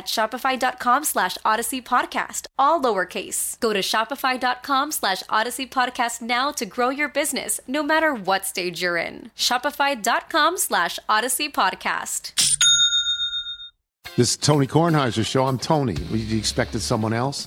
at 0.00 0.06
shopify.com 0.06 1.04
slash 1.04 1.36
odyssey 1.44 1.82
podcast, 1.82 2.46
all 2.58 2.80
lowercase. 2.80 3.60
Go 3.60 3.72
to 3.74 3.80
shopify.com 3.80 4.92
slash 4.92 5.22
odyssey 5.28 5.66
podcast 5.66 6.22
now 6.22 6.50
to 6.52 6.64
grow 6.64 6.88
your 6.88 7.08
business 7.08 7.60
no 7.68 7.82
matter 7.82 8.14
what 8.14 8.46
stage 8.46 8.80
you're 8.82 8.96
in. 8.96 9.30
Shopify.com 9.36 10.56
slash 10.56 10.98
odyssey 11.08 11.50
podcast. 11.50 12.32
This 14.16 14.30
is 14.30 14.36
Tony 14.38 14.66
Kornheiser's 14.66 15.26
show. 15.26 15.46
I'm 15.46 15.58
Tony. 15.58 15.94
You 16.10 16.38
expected 16.38 16.80
someone 16.80 17.12
else? 17.12 17.46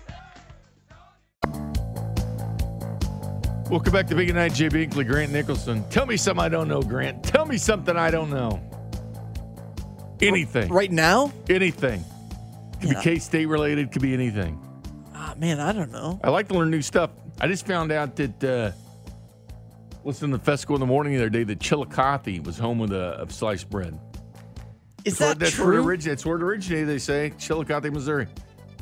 Welcome 3.71 3.93
back 3.93 4.07
to 4.07 4.15
Big 4.15 4.35
Night, 4.35 4.53
Jay 4.53 4.67
Binkley, 4.67 5.07
Grant 5.07 5.31
Nicholson. 5.31 5.85
Tell 5.89 6.05
me 6.05 6.17
something 6.17 6.43
I 6.43 6.49
don't 6.49 6.67
know, 6.67 6.81
Grant. 6.81 7.23
Tell 7.23 7.45
me 7.45 7.57
something 7.57 7.95
I 7.95 8.11
don't 8.11 8.29
know. 8.29 8.61
Anything. 10.19 10.69
Right 10.69 10.91
now? 10.91 11.31
Anything. 11.49 12.03
Could 12.81 12.89
yeah. 12.89 12.95
be 12.95 13.01
K 13.01 13.19
State 13.19 13.45
related, 13.45 13.93
could 13.93 14.01
be 14.01 14.13
anything. 14.13 14.59
Ah, 15.15 15.35
man, 15.37 15.61
I 15.61 15.71
don't 15.71 15.89
know. 15.89 16.19
I 16.21 16.31
like 16.31 16.49
to 16.49 16.53
learn 16.53 16.69
new 16.69 16.81
stuff. 16.81 17.11
I 17.39 17.47
just 17.47 17.65
found 17.65 17.93
out 17.93 18.17
that, 18.17 18.43
uh, 18.43 18.71
listening 20.03 20.37
to 20.37 20.39
Fescoe 20.39 20.73
in 20.73 20.81
the 20.81 20.85
morning 20.85 21.13
the 21.13 21.19
other 21.19 21.29
day, 21.29 21.45
that 21.45 21.61
Chillicothe 21.61 22.45
was 22.45 22.57
home 22.57 22.77
with 22.77 22.91
a, 22.91 23.21
a 23.21 23.29
sliced 23.31 23.69
bread. 23.69 23.97
Is 25.05 25.17
that's 25.17 25.19
that 25.19 25.25
where, 25.27 25.35
that's 25.35 25.51
true? 25.53 25.65
Where 25.65 25.73
it 25.75 25.85
originated, 25.85 26.17
that's 26.17 26.25
where 26.25 26.35
it 26.35 26.43
originated, 26.43 26.89
they 26.89 26.99
say. 26.99 27.31
Chillicothe, 27.39 27.85
Missouri. 27.85 28.27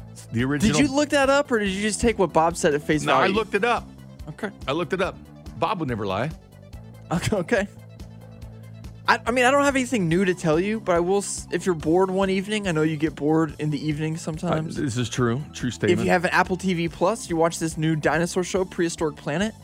It's 0.09 0.25
the 0.25 0.43
original. 0.45 0.75
Did 0.75 0.89
you 0.89 0.95
look 0.95 1.09
that 1.09 1.29
up 1.29 1.51
or 1.51 1.59
did 1.59 1.69
you 1.69 1.83
just 1.83 2.01
take 2.01 2.17
what 2.17 2.33
Bob 2.33 2.57
said 2.57 2.73
at 2.73 2.81
face 2.81 3.03
no, 3.03 3.13
value? 3.13 3.33
No, 3.33 3.39
I 3.39 3.39
looked 3.39 3.53
it 3.53 3.63
up. 3.63 3.87
Okay. 4.29 4.49
I 4.67 4.71
looked 4.71 4.93
it 4.93 5.01
up. 5.01 5.17
Bob 5.59 5.79
would 5.79 5.89
never 5.89 6.05
lie. 6.05 6.29
Okay. 7.33 7.67
I, 9.07 9.19
I 9.25 9.31
mean, 9.31 9.43
I 9.45 9.49
don't 9.49 9.63
have 9.63 9.75
anything 9.75 10.07
new 10.07 10.23
to 10.23 10.35
tell 10.35 10.59
you, 10.59 10.79
but 10.79 10.95
I 10.95 10.99
will. 10.99 11.25
If 11.51 11.65
you're 11.65 11.73
bored 11.73 12.11
one 12.11 12.29
evening, 12.29 12.67
I 12.67 12.71
know 12.71 12.83
you 12.83 12.95
get 12.97 13.15
bored 13.15 13.55
in 13.57 13.71
the 13.71 13.83
evening 13.83 14.15
sometimes. 14.15 14.75
This 14.75 14.95
is 14.95 15.09
true. 15.09 15.41
True 15.51 15.71
statement. 15.71 15.99
If 15.99 16.05
you 16.05 16.11
have 16.11 16.25
an 16.25 16.29
Apple 16.29 16.55
TV 16.55 16.91
Plus, 16.91 17.27
you 17.27 17.35
watch 17.35 17.57
this 17.57 17.75
new 17.75 17.95
dinosaur 17.95 18.43
show, 18.43 18.63
Prehistoric 18.63 19.15
Planet. 19.15 19.55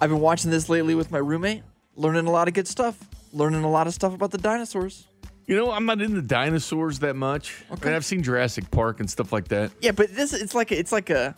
I've 0.00 0.10
been 0.10 0.18
watching 0.18 0.50
this 0.50 0.68
lately 0.68 0.96
with 0.96 1.12
my 1.12 1.18
roommate, 1.18 1.62
learning 1.94 2.26
a 2.26 2.32
lot 2.32 2.48
of 2.48 2.54
good 2.54 2.66
stuff. 2.66 2.98
Learning 3.32 3.62
a 3.62 3.70
lot 3.70 3.86
of 3.86 3.94
stuff 3.94 4.12
about 4.14 4.32
the 4.32 4.38
dinosaurs. 4.38 5.06
You 5.46 5.54
know, 5.54 5.70
I'm 5.70 5.86
not 5.86 6.00
into 6.00 6.20
dinosaurs 6.22 6.98
that 6.98 7.14
much. 7.14 7.62
Okay. 7.70 7.82
I 7.82 7.84
mean, 7.86 7.94
I've 7.94 8.04
seen 8.04 8.22
Jurassic 8.22 8.68
Park 8.72 8.98
and 9.00 9.08
stuff 9.08 9.32
like 9.32 9.48
that. 9.48 9.70
Yeah, 9.80 9.92
but 9.92 10.14
this 10.14 10.32
it's 10.32 10.54
like 10.54 10.72
a, 10.72 10.78
it's 10.78 10.90
like 10.92 11.10
a 11.10 11.36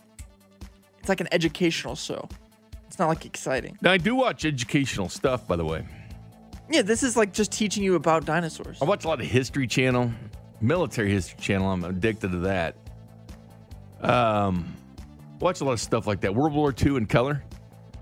like 1.10 1.20
an 1.20 1.28
educational 1.30 1.94
show. 1.94 2.26
It's 2.86 2.98
not 2.98 3.08
like 3.08 3.26
exciting. 3.26 3.76
Now 3.82 3.92
I 3.92 3.98
do 3.98 4.14
watch 4.14 4.46
educational 4.46 5.10
stuff, 5.10 5.46
by 5.46 5.56
the 5.56 5.64
way. 5.64 5.86
Yeah, 6.70 6.82
this 6.82 7.02
is 7.02 7.16
like 7.16 7.32
just 7.32 7.52
teaching 7.52 7.82
you 7.82 7.96
about 7.96 8.24
dinosaurs. 8.24 8.80
I 8.80 8.84
watch 8.86 9.04
a 9.04 9.08
lot 9.08 9.20
of 9.20 9.26
History 9.26 9.66
Channel, 9.66 10.10
military 10.60 11.10
History 11.10 11.38
Channel. 11.40 11.68
I'm 11.70 11.84
addicted 11.84 12.30
to 12.30 12.38
that. 12.38 12.76
Um, 14.00 14.74
watch 15.40 15.60
a 15.60 15.64
lot 15.64 15.72
of 15.72 15.80
stuff 15.80 16.06
like 16.06 16.20
that. 16.22 16.34
World 16.34 16.54
War 16.54 16.74
II 16.74 16.96
in 16.96 17.06
color. 17.06 17.44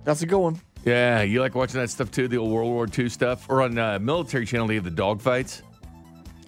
That's 0.05 0.23
a 0.23 0.27
good 0.27 0.39
one. 0.39 0.61
Yeah, 0.85 1.23
you 1.23 1.41
like 1.41 1.55
watching 1.55 1.81
that 1.81 1.91
stuff 1.91 2.11
too, 2.11 2.29
the 2.29 2.39
old 2.39 2.51
World 2.51 2.71
War 2.71 2.87
II 2.87 3.09
stuff. 3.09 3.47
Or 3.49 3.63
on 3.63 3.77
uh, 3.79 3.99
Military 3.99 4.47
Channel, 4.47 4.69
they 4.69 4.77
have 4.77 4.85
the 4.85 4.91
dogfights. 4.91 5.63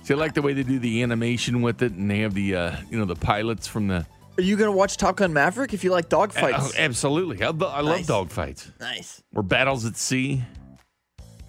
See, 0.02 0.14
I 0.14 0.16
like 0.16 0.34
the 0.34 0.42
way 0.42 0.52
they 0.52 0.62
do 0.62 0.78
the 0.78 1.02
animation 1.02 1.62
with 1.62 1.82
it, 1.82 1.92
and 1.92 2.10
they 2.10 2.20
have 2.20 2.34
the 2.34 2.54
uh, 2.54 2.76
you 2.90 2.98
know 2.98 3.04
the 3.04 3.16
pilots 3.16 3.66
from 3.66 3.88
the. 3.88 4.06
Are 4.40 4.42
you 4.42 4.56
gonna 4.56 4.72
watch 4.72 4.96
Top 4.96 5.16
Gun 5.16 5.34
Maverick 5.34 5.74
if 5.74 5.84
you 5.84 5.90
like 5.90 6.08
dogfights? 6.08 6.70
Oh, 6.70 6.72
absolutely, 6.78 7.42
I, 7.42 7.48
I 7.48 7.52
Nice. 7.82 8.08
love 8.08 8.30
dogfights. 8.30 8.70
Nice. 8.80 9.22
Or 9.34 9.42
battles 9.42 9.84
at 9.84 9.98
sea, 9.98 10.42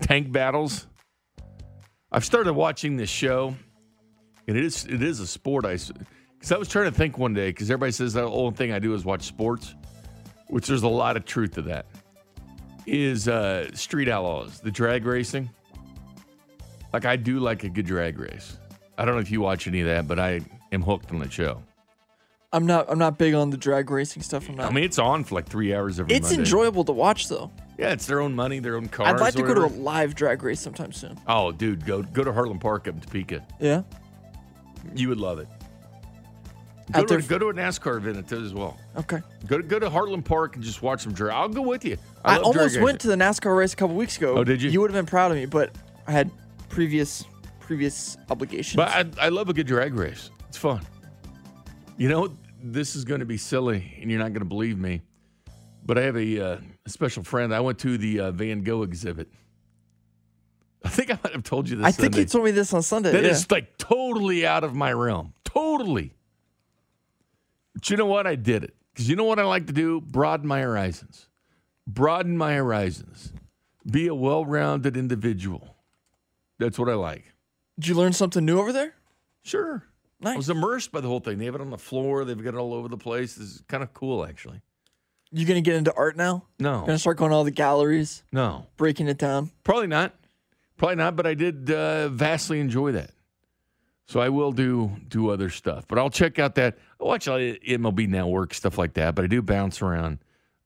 tank 0.02 0.30
battles. 0.30 0.88
I've 2.12 2.26
started 2.26 2.52
watching 2.52 2.98
this 2.98 3.10
show, 3.10 3.56
and 4.46 4.58
it 4.58 4.66
is 4.66 4.84
it 4.84 5.02
is 5.02 5.22
a 5.22 5.26
sport. 5.28 5.64
I 5.66 5.78
because 6.34 6.52
I 6.52 6.58
was 6.58 6.68
trying 6.68 6.84
to 6.84 6.92
think 6.92 7.18
one 7.18 7.34
day 7.34 7.52
because 7.52 7.72
everybody 7.72 7.94
says 7.94 8.12
the 8.12 8.24
only 8.24 8.58
thing 8.58 8.74
I 8.74 8.80
do 8.80 8.94
is 8.94 9.06
watch 9.06 9.22
sports, 9.24 9.74
which 10.48 10.68
there's 10.68 10.84
a 10.84 10.89
lot 10.89 11.16
of 11.16 11.24
truth 11.24 11.54
to 11.54 11.62
that. 11.62 11.86
Is 12.86 13.30
uh, 13.30 13.74
Street 13.74 14.10
Outlaws 14.10 14.60
the 14.60 14.70
drag 14.70 15.06
racing? 15.06 15.50
Like 16.92 17.06
I 17.06 17.16
do 17.16 17.39
like 17.39 17.64
a 17.64 17.70
good 17.70 17.86
drag 17.86 18.20
race. 18.20 18.58
I 18.98 19.06
don't 19.06 19.16
know 19.16 19.22
if 19.22 19.32
you 19.32 19.39
watch 19.39 19.66
any 19.66 19.80
of 19.80 19.88
that, 19.88 20.10
but 20.10 20.20
I 20.20 20.42
am 20.74 20.82
hooked 20.82 21.10
on 21.14 21.20
the 21.20 21.30
show. 21.32 21.64
I'm 22.54 22.66
not. 22.66 22.89
I'm 22.89 22.99
not 22.99 23.18
big 23.18 23.34
on 23.34 23.49
the 23.49 23.58
drag 23.58 23.89
racing 23.89 24.24
stuff. 24.24 24.49
I'm 24.49 24.56
not. 24.56 24.70
I 24.70 24.74
mean, 24.74 24.84
it's 24.84 24.99
on 24.99 25.24
for 25.24 25.36
like 25.36 25.47
three 25.47 25.74
hours 25.74 25.99
every. 25.99 26.14
it's 26.14 26.30
Monday. 26.30 26.39
enjoyable 26.39 26.84
to 26.86 26.91
watch 26.91 27.30
though. 27.30 27.52
Yeah, 27.78 27.93
it's 27.93 28.06
their 28.06 28.20
own 28.20 28.36
money, 28.36 28.60
their 28.60 28.76
own 28.76 28.89
cars. 28.89 29.14
I'd 29.14 29.20
like 29.20 29.34
to 29.36 29.41
go 29.41 29.54
to 29.54 29.66
a 29.66 29.74
live 29.82 30.16
drag 30.16 30.43
race 30.43 30.60
sometime 30.60 30.91
soon. 30.91 31.18
Oh, 31.28 31.52
dude, 31.52 31.86
go 31.86 32.04
go 32.04 32.24
to 32.24 32.34
Harlem 32.34 32.60
Park 32.60 32.88
up 32.88 32.95
in 32.95 33.02
Topeka. 33.02 33.45
Yeah. 33.60 33.84
You 34.95 35.10
would 35.10 35.20
love 35.20 35.39
it. 35.39 35.47
Go 36.91 37.06
to, 37.06 37.08
there- 37.08 37.22
go 37.22 37.38
to 37.39 37.49
a 37.49 37.54
NASCAR 37.54 37.97
event 37.97 38.32
as 38.32 38.54
well. 38.54 38.78
Okay. 38.97 39.22
Go 39.47 39.58
to 39.58 39.64
go 39.64 39.80
to 39.80 39.89
Harlem 39.89 40.22
Park 40.22 40.56
and 40.56 40.64
just 40.64 40.82
watch 40.82 41.02
some 41.02 41.14
drag. 41.14 41.34
I'll 41.34 41.47
go 41.47 41.62
with 41.62 41.86
you. 41.86 41.97
I, 42.26 42.36
love 42.38 42.47
almost 42.47 42.80
went 42.82 42.99
to 43.02 43.08
the 43.08 43.16
NASCAR 43.16 43.56
race 43.56 43.74
a 43.74 43.76
couple 43.78 43.95
weeks 43.95 44.18
ago. 44.18 44.38
Oh, 44.38 44.43
did 44.43 44.62
you? 44.62 44.70
You 44.70 44.82
would 44.82 44.91
have 44.91 44.97
been 44.97 45.10
proud 45.10 45.32
of 45.32 45.38
me, 45.38 45.45
but 45.45 45.72
I 46.06 46.12
had 46.12 46.30
previous 46.68 47.24
previous 47.60 48.18
obligations. 48.30 48.76
But 48.76 48.89
I, 48.89 49.26
I 49.26 49.30
love 49.30 49.47
a 49.47 49.54
good 49.54 49.68
drag 49.68 49.93
race. 49.93 50.30
It's 50.49 50.58
fun. 50.58 50.82
You 51.97 52.10
know, 52.10 52.36
this 52.64 52.95
is 52.95 53.05
going 53.05 53.20
to 53.20 53.26
be 53.26 53.38
silly, 53.38 53.97
and 54.01 54.09
you're 54.09 54.20
not 54.20 54.34
going 54.34 54.41
to 54.41 54.45
believe 54.45 54.78
me, 54.78 55.01
but 55.86 55.97
I 55.97 56.01
have 56.01 56.16
a, 56.16 56.39
uh, 56.39 56.57
a 56.86 56.89
special 56.89 57.24
friend. 57.24 57.53
I 57.53 57.59
went 57.59 57.80
to 57.80 57.97
the 57.97 58.20
uh, 58.20 58.32
Van 58.32 58.64
Gogh 58.64 58.84
exhibit. 58.84 59.30
I 60.84 60.89
think 60.89 61.12
I 61.12 61.20
might 61.24 61.34
have 61.34 61.43
told 61.43 61.70
you 61.70 61.78
this. 61.78 61.86
I 61.86 61.91
think 61.91 62.16
you 62.16 62.26
told 62.26 62.45
me 62.45 62.51
this 62.51 62.74
on 62.74 62.82
Sunday. 62.82 63.12
That 63.12 63.24
yeah. 63.24 63.30
is 63.30 63.49
like 63.51 63.78
totally 63.78 64.45
out 64.45 64.64
of 64.64 64.74
my 64.74 64.91
realm. 64.91 65.34
Totally. 65.43 66.16
But 67.74 67.89
you 67.89 67.97
know 67.97 68.05
what? 68.05 68.26
I 68.26 68.36
did 68.36 68.64
it. 68.64 68.76
Because 68.93 69.09
you 69.09 69.16
know 69.16 69.24
what 69.24 69.39
I 69.39 69.43
like 69.43 69.68
to 69.68 69.74
do? 69.74 70.01
Broaden 70.01 70.47
my 70.47 70.62
horizons. 70.62 71.28
Broaden 71.88 72.38
my 72.38 72.55
horizons. 72.55 73.32
Be 73.89 74.07
a 74.07 74.16
well 74.16 74.45
rounded 74.45 74.97
individual. 74.97 75.76
That's 76.57 76.78
what 76.78 76.89
I 76.89 76.93
like. 76.93 77.34
Did 77.80 77.88
you 77.88 77.95
learn 77.95 78.14
something 78.14 78.43
new 78.43 78.59
over 78.59 78.72
there? 78.72 78.95
Sure. 79.43 79.84
Nice. 80.22 80.34
I 80.36 80.38
was 80.38 80.49
immersed 80.49 80.91
by 80.91 81.01
the 81.01 81.07
whole 81.07 81.19
thing. 81.19 81.38
They 81.39 81.45
have 81.45 81.55
it 81.55 81.61
on 81.61 81.69
the 81.72 81.78
floor, 81.78 82.24
they've 82.26 82.41
got 82.41 82.53
it 82.53 82.57
all 82.57 82.74
over 82.74 82.88
the 82.88 82.97
place. 82.97 83.38
It's 83.38 83.61
kind 83.67 83.82
of 83.84 83.93
cool, 83.93 84.24
actually. 84.26 84.61
You 85.32 85.45
gonna 85.45 85.61
get 85.61 85.76
into 85.76 85.93
art 85.95 86.17
now? 86.17 86.43
No. 86.59 86.82
Gonna 86.82 86.99
start 86.99 87.17
going 87.17 87.32
to 87.32 87.36
all 87.38 87.43
the 87.45 87.51
galleries, 87.51 88.24
No. 88.32 88.65
breaking 88.78 89.07
it 89.07 89.17
down. 89.17 89.49
Probably 89.63 89.88
not. 89.88 90.13
Probably 90.78 90.95
not, 90.97 91.15
but 91.15 91.26
I 91.26 91.34
did 91.36 91.72
uh, 91.72 92.09
vastly 92.09 92.59
enjoy 92.59 92.91
that. 92.93 93.11
So 94.07 94.19
I 94.19 94.28
will 94.30 94.51
do 94.51 94.91
do 95.07 95.30
other 95.30 95.49
stuff, 95.49 95.88
but 95.88 95.97
I'll 95.97 96.09
check 96.09 96.38
out 96.38 96.55
that. 96.55 96.78
I 96.99 97.03
watch 97.05 97.28
a 97.28 97.32
lot 97.32 97.39
of 97.41 97.55
MLB 97.61 98.09
Network 98.09 98.53
stuff 98.53 98.78
like 98.78 98.93
that, 98.95 99.15
but 99.15 99.24
I 99.24 99.28
do 99.28 99.41
bounce 99.41 99.82
around. 99.82 100.19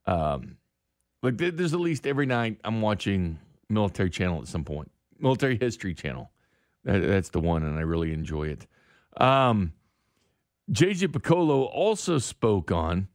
Um, 0.08 0.58
like 1.22 1.38
there's 1.38 1.74
at 1.74 1.80
least 1.80 2.08
every 2.08 2.26
night 2.26 2.60
I'm 2.64 2.82
watching 2.82 3.38
Military 3.70 4.10
Channel 4.10 4.42
at 4.42 4.48
some 4.48 4.64
point, 4.64 4.90
Military 5.20 5.58
History 5.60 5.94
Channel. 5.94 6.32
That, 6.86 7.00
that's 7.00 7.30
the 7.30 7.40
one, 7.40 7.64
and 7.64 7.78
I 7.78 7.82
really 7.82 8.14
enjoy 8.14 8.48
it. 8.48 8.66
Um, 9.18 9.74
JJ 10.72 11.10
Picollo 11.10 11.70
also 11.72 12.18
spoke 12.18 12.72
on 12.72 13.08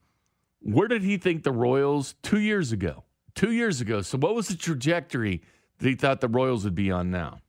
where 0.61 0.89
did 0.89 1.03
he 1.03 1.17
think 1.17 1.43
the 1.43 1.53
Royals 1.53 2.15
two 2.23 2.41
years 2.41 2.73
ago? 2.73 3.05
Two 3.35 3.53
years 3.53 3.81
ago. 3.81 4.03
So 4.03 4.19
what 4.19 4.35
was 4.35 4.49
the 4.49 4.57
trajectory 4.57 5.43
that 5.79 5.89
he 5.89 5.95
thought 5.95 6.21
the 6.21 6.29
Royals 6.29 6.65
would 6.65 6.75
be 6.75 6.91
on 6.91 7.11
now? 7.11 7.41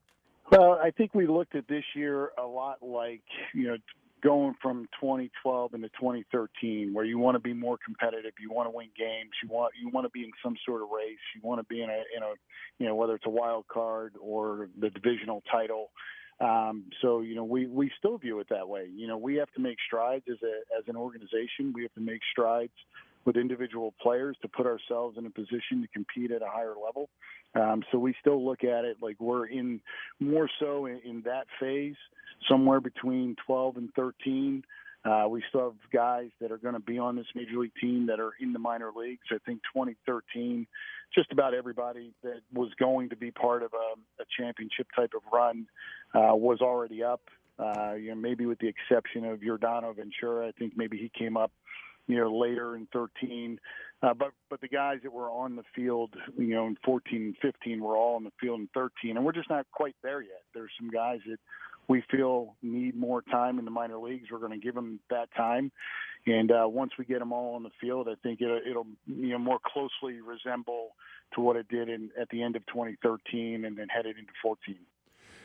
Well, 0.51 0.79
I 0.81 0.91
think 0.91 1.13
we 1.13 1.27
looked 1.27 1.55
at 1.55 1.67
this 1.67 1.83
year 1.95 2.31
a 2.37 2.45
lot 2.45 2.81
like, 2.81 3.23
you 3.53 3.67
know, 3.67 3.77
going 4.21 4.55
from 4.61 4.87
2012 4.99 5.73
into 5.73 5.89
2013, 5.89 6.93
where 6.93 7.05
you 7.05 7.17
want 7.17 7.35
to 7.35 7.39
be 7.39 7.53
more 7.53 7.77
competitive, 7.83 8.33
you 8.39 8.51
want 8.51 8.67
to 8.67 8.75
win 8.75 8.89
games, 8.97 9.31
you 9.43 9.49
want 9.49 9.73
you 9.79 9.89
want 9.89 10.05
to 10.05 10.09
be 10.11 10.23
in 10.23 10.31
some 10.43 10.55
sort 10.65 10.81
of 10.81 10.89
race, 10.89 11.17
you 11.35 11.41
want 11.41 11.59
to 11.59 11.65
be 11.65 11.81
in 11.81 11.89
a 11.89 12.03
in 12.15 12.23
a 12.23 12.33
you 12.79 12.85
know 12.85 12.95
whether 12.95 13.15
it's 13.15 13.25
a 13.25 13.29
wild 13.29 13.67
card 13.67 14.13
or 14.21 14.69
the 14.79 14.89
divisional 14.89 15.41
title. 15.51 15.89
Um, 16.41 16.85
so 17.01 17.21
you 17.21 17.35
know 17.35 17.43
we 17.43 17.67
we 17.67 17.91
still 17.99 18.17
view 18.17 18.39
it 18.39 18.47
that 18.49 18.67
way. 18.67 18.87
You 18.93 19.07
know 19.07 19.17
we 19.17 19.35
have 19.35 19.51
to 19.53 19.61
make 19.61 19.77
strides 19.85 20.25
as 20.29 20.37
a 20.43 20.77
as 20.77 20.83
an 20.87 20.95
organization. 20.95 21.71
We 21.73 21.83
have 21.83 21.93
to 21.93 22.01
make 22.01 22.21
strides 22.31 22.73
with 23.25 23.37
individual 23.37 23.93
players 24.01 24.35
to 24.41 24.47
put 24.47 24.65
ourselves 24.65 25.17
in 25.17 25.25
a 25.27 25.29
position 25.29 25.81
to 25.81 25.87
compete 25.93 26.31
at 26.31 26.41
a 26.41 26.47
higher 26.47 26.73
level. 26.83 27.09
Um, 27.53 27.83
so 27.91 27.99
we 27.99 28.15
still 28.19 28.43
look 28.43 28.63
at 28.63 28.85
it 28.85 28.97
like 29.01 29.17
we're 29.19 29.45
in 29.45 29.79
more 30.19 30.49
so 30.59 30.87
in, 30.87 30.99
in 31.05 31.21
that 31.25 31.45
phase, 31.59 31.95
somewhere 32.49 32.79
between 32.79 33.35
12 33.45 33.77
and 33.77 33.89
13. 33.95 34.63
Uh, 35.03 35.25
we 35.27 35.43
still 35.49 35.71
have 35.71 35.91
guys 35.91 36.29
that 36.39 36.51
are 36.51 36.57
going 36.57 36.75
to 36.75 36.79
be 36.79 36.99
on 36.99 37.15
this 37.15 37.25
major 37.33 37.57
league 37.57 37.71
team 37.81 38.05
that 38.05 38.19
are 38.19 38.33
in 38.39 38.53
the 38.53 38.59
minor 38.59 38.91
leagues. 38.95 39.25
I 39.31 39.37
think 39.45 39.61
2013, 39.73 40.67
just 41.13 41.31
about 41.31 41.53
everybody 41.53 42.13
that 42.23 42.41
was 42.53 42.69
going 42.79 43.09
to 43.09 43.15
be 43.15 43.31
part 43.31 43.63
of 43.63 43.71
a, 43.73 44.21
a 44.21 44.25
championship 44.37 44.87
type 44.95 45.11
of 45.15 45.21
run 45.33 45.65
uh, 46.13 46.35
was 46.35 46.59
already 46.61 47.03
up. 47.03 47.21
Uh, 47.57 47.93
you 47.93 48.09
know, 48.09 48.15
maybe 48.15 48.45
with 48.45 48.59
the 48.59 48.67
exception 48.67 49.25
of 49.25 49.39
Yordano 49.39 49.95
Ventura, 49.95 50.47
I 50.47 50.51
think 50.51 50.73
maybe 50.75 50.97
he 50.97 51.11
came 51.17 51.35
up 51.35 51.51
you 52.07 52.17
know 52.17 52.35
later 52.35 52.75
in 52.75 52.87
13 52.91 53.59
uh, 54.01 54.13
but 54.13 54.31
but 54.49 54.59
the 54.61 54.67
guys 54.67 54.97
that 55.03 55.13
were 55.13 55.29
on 55.29 55.55
the 55.55 55.63
field 55.75 56.13
you 56.37 56.55
know 56.55 56.65
in 56.67 56.75
14 56.83 57.21
and 57.21 57.35
15 57.41 57.79
were 57.79 57.95
all 57.95 58.15
on 58.15 58.23
the 58.23 58.31
field 58.39 58.59
in 58.59 58.67
13 58.73 59.15
and 59.17 59.25
we're 59.25 59.31
just 59.31 59.49
not 59.49 59.65
quite 59.71 59.95
there 60.03 60.21
yet 60.21 60.41
there's 60.53 60.71
some 60.79 60.89
guys 60.89 61.19
that 61.27 61.37
we 61.91 62.01
feel 62.09 62.55
need 62.61 62.95
more 62.95 63.21
time 63.21 63.59
in 63.59 63.65
the 63.65 63.71
minor 63.71 63.97
leagues 63.97 64.29
we're 64.31 64.39
going 64.39 64.51
to 64.51 64.57
give 64.57 64.73
them 64.73 64.99
that 65.09 65.27
time 65.35 65.71
and 66.25 66.51
uh, 66.51 66.65
once 66.65 66.91
we 66.97 67.03
get 67.03 67.19
them 67.19 67.33
all 67.33 67.55
on 67.55 67.63
the 67.63 67.69
field 67.81 68.07
i 68.09 68.15
think 68.23 68.41
it'll, 68.41 68.59
it'll 68.67 68.87
you 69.05 69.29
know 69.29 69.37
more 69.37 69.59
closely 69.65 70.21
resemble 70.21 70.91
to 71.33 71.41
what 71.41 71.55
it 71.57 71.67
did 71.67 71.89
in 71.89 72.09
at 72.19 72.29
the 72.29 72.41
end 72.41 72.55
of 72.55 72.65
2013 72.67 73.65
and 73.65 73.77
then 73.77 73.87
headed 73.89 74.17
into 74.17 74.31
14 74.41 74.75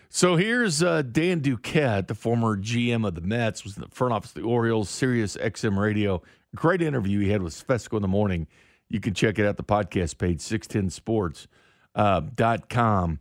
So 0.09 0.37
here's 0.37 0.83
uh, 0.85 1.03
Dan 1.03 1.41
Duquette, 1.41 2.07
the 2.07 2.15
former 2.15 2.57
GM 2.57 3.07
of 3.07 3.17
the 3.17 3.21
Mets, 3.21 3.65
was 3.65 3.77
in 3.77 3.83
the 3.83 3.89
front 3.89 4.15
office 4.15 4.31
of 4.31 4.43
the 4.43 4.49
Orioles, 4.49 4.89
Sirius 4.89 5.37
XM 5.37 5.77
Radio. 5.77 6.23
Great 6.55 6.81
interview 6.81 7.21
he 7.21 7.31
had 7.31 7.43
with 7.43 7.55
Fescoe 7.55 7.97
in 7.97 8.03
the 8.03 8.09
morning. 8.09 8.47
You 8.89 9.01
can 9.01 9.15
check 9.15 9.41
it 9.41 9.47
out 9.47 9.57
the 9.57 9.65
podcast 9.65 10.19
page, 10.19 10.39
610sports.com. 10.39 11.49
Uh, 11.97 12.59
com. 12.69 13.21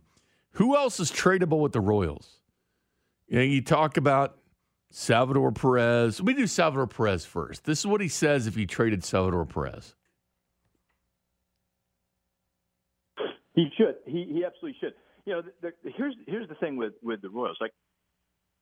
Who 0.52 0.76
else 0.76 1.00
is 1.00 1.10
tradable 1.10 1.60
with 1.60 1.72
the 1.72 1.80
Royals? 1.80 2.35
Know, 3.28 3.40
you 3.40 3.60
talk 3.60 3.96
about 3.96 4.38
Salvador 4.90 5.52
Perez. 5.52 6.22
We 6.22 6.34
do 6.34 6.46
Salvador 6.46 6.86
Perez 6.86 7.24
first. 7.24 7.64
This 7.64 7.80
is 7.80 7.86
what 7.86 8.00
he 8.00 8.08
says 8.08 8.46
if 8.46 8.54
he 8.54 8.66
traded 8.66 9.04
Salvador 9.04 9.44
Perez. 9.44 9.94
He 13.54 13.68
should. 13.76 13.96
He 14.06 14.24
he 14.32 14.44
absolutely 14.44 14.76
should. 14.80 14.94
You 15.24 15.32
know, 15.32 15.42
the, 15.42 15.72
the, 15.82 15.90
here's 15.96 16.14
here's 16.26 16.48
the 16.48 16.54
thing 16.56 16.76
with 16.76 16.92
with 17.02 17.22
the 17.22 17.30
Royals. 17.30 17.56
Like, 17.58 17.72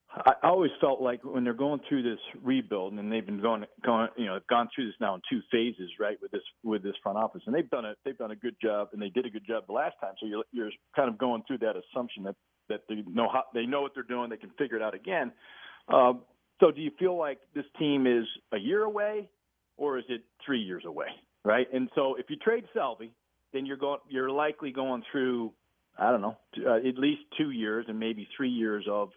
I, 0.08 0.32
I 0.42 0.48
always 0.48 0.70
felt 0.80 1.02
like 1.02 1.22
when 1.24 1.42
they're 1.42 1.52
going 1.52 1.80
through 1.88 2.04
this 2.04 2.20
rebuild, 2.42 2.92
and 2.92 3.12
they've 3.12 3.26
been 3.26 3.42
going 3.42 3.64
going 3.84 4.08
you 4.16 4.26
know 4.26 4.38
gone 4.48 4.68
through 4.74 4.86
this 4.86 4.94
now 5.00 5.16
in 5.16 5.20
two 5.28 5.40
phases, 5.50 5.90
right? 5.98 6.16
With 6.22 6.30
this 6.30 6.42
with 6.62 6.84
this 6.84 6.94
front 7.02 7.18
office, 7.18 7.42
and 7.46 7.54
they've 7.54 7.68
done 7.70 7.84
a 7.84 7.94
they've 8.04 8.16
done 8.16 8.30
a 8.30 8.36
good 8.36 8.54
job, 8.62 8.88
and 8.92 9.02
they 9.02 9.08
did 9.08 9.26
a 9.26 9.30
good 9.30 9.46
job 9.46 9.64
the 9.66 9.72
last 9.72 9.96
time. 10.00 10.14
So 10.20 10.26
you're 10.26 10.44
you're 10.52 10.70
kind 10.94 11.08
of 11.08 11.18
going 11.18 11.42
through 11.46 11.58
that 11.58 11.74
assumption 11.76 12.22
that 12.22 12.36
that 12.68 12.82
they 12.88 13.02
know 13.06 13.28
how 13.32 13.44
they 13.52 13.66
know 13.66 13.82
what 13.82 13.92
they're 13.94 14.02
doing, 14.02 14.30
they 14.30 14.36
can 14.36 14.50
figure 14.58 14.76
it 14.76 14.82
out 14.82 14.94
again. 14.94 15.32
Uh, 15.88 16.14
so 16.60 16.70
do 16.70 16.80
you 16.80 16.90
feel 16.98 17.16
like 17.16 17.40
this 17.54 17.64
team 17.78 18.06
is 18.06 18.24
a 18.52 18.58
year 18.58 18.84
away, 18.84 19.28
or 19.76 19.98
is 19.98 20.04
it 20.08 20.22
three 20.44 20.60
years 20.60 20.84
away? 20.86 21.08
Right. 21.44 21.66
And 21.72 21.90
so 21.94 22.14
if 22.14 22.26
you 22.30 22.36
trade 22.36 22.64
Salvi, 22.72 23.12
then 23.52 23.66
you're 23.66 23.76
going 23.76 24.00
you're 24.08 24.30
likely 24.30 24.72
going 24.72 25.02
through 25.10 25.52
I 25.98 26.10
don't 26.10 26.20
know 26.20 26.36
uh, 26.66 26.76
at 26.76 26.98
least 26.98 27.22
two 27.38 27.50
years 27.50 27.86
and 27.88 27.98
maybe 27.98 28.28
three 28.36 28.50
years 28.50 28.86
of 28.90 29.10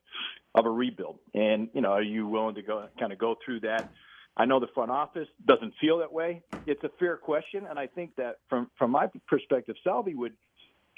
of 0.55 0.65
a 0.65 0.69
rebuild. 0.69 1.19
And 1.33 1.69
you 1.73 1.81
know, 1.81 1.91
are 1.91 2.01
you 2.01 2.27
willing 2.27 2.55
to 2.55 2.61
go 2.61 2.87
kind 2.99 3.11
of 3.11 3.19
go 3.19 3.35
through 3.43 3.61
that? 3.61 3.91
I 4.35 4.45
know 4.45 4.59
the 4.59 4.67
front 4.75 4.91
office 4.91 5.27
doesn't 5.47 5.73
feel 5.81 5.97
that 5.99 6.13
way. 6.13 6.43
It's 6.67 6.83
a 6.83 6.89
fair 6.99 7.17
question, 7.17 7.65
and 7.67 7.79
I 7.79 7.87
think 7.87 8.15
that 8.17 8.37
from 8.49 8.69
from 8.77 8.91
my 8.91 9.07
perspective, 9.27 9.75
Salvi 9.83 10.13
would 10.13 10.33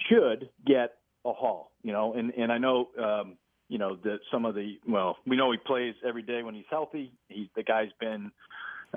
should 0.09 0.49
get 0.65 0.95
a 1.25 1.33
haul. 1.33 1.71
You 1.83 1.93
know, 1.93 2.13
and 2.13 2.31
and 2.31 2.51
I 2.51 2.57
know. 2.57 2.89
um 3.01 3.37
you 3.69 3.77
know 3.77 3.95
that 4.03 4.17
some 4.31 4.45
of 4.45 4.55
the 4.55 4.77
well, 4.87 5.17
we 5.27 5.37
know 5.37 5.51
he 5.51 5.57
plays 5.59 5.93
every 6.05 6.23
day 6.23 6.41
when 6.41 6.55
he's 6.55 6.65
healthy. 6.69 7.13
He's 7.27 7.47
the 7.55 7.63
guy's 7.63 7.91
been 7.99 8.31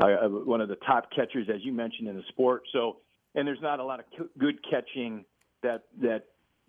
uh, 0.00 0.28
one 0.28 0.60
of 0.62 0.68
the 0.68 0.76
top 0.76 1.10
catchers, 1.14 1.48
as 1.54 1.62
you 1.62 1.72
mentioned, 1.72 2.08
in 2.08 2.16
the 2.16 2.22
sport. 2.28 2.62
So, 2.72 2.96
and 3.34 3.46
there's 3.46 3.60
not 3.60 3.78
a 3.80 3.84
lot 3.84 4.00
of 4.00 4.06
good 4.38 4.58
catching 4.68 5.24
that 5.62 5.84
that 6.00 6.24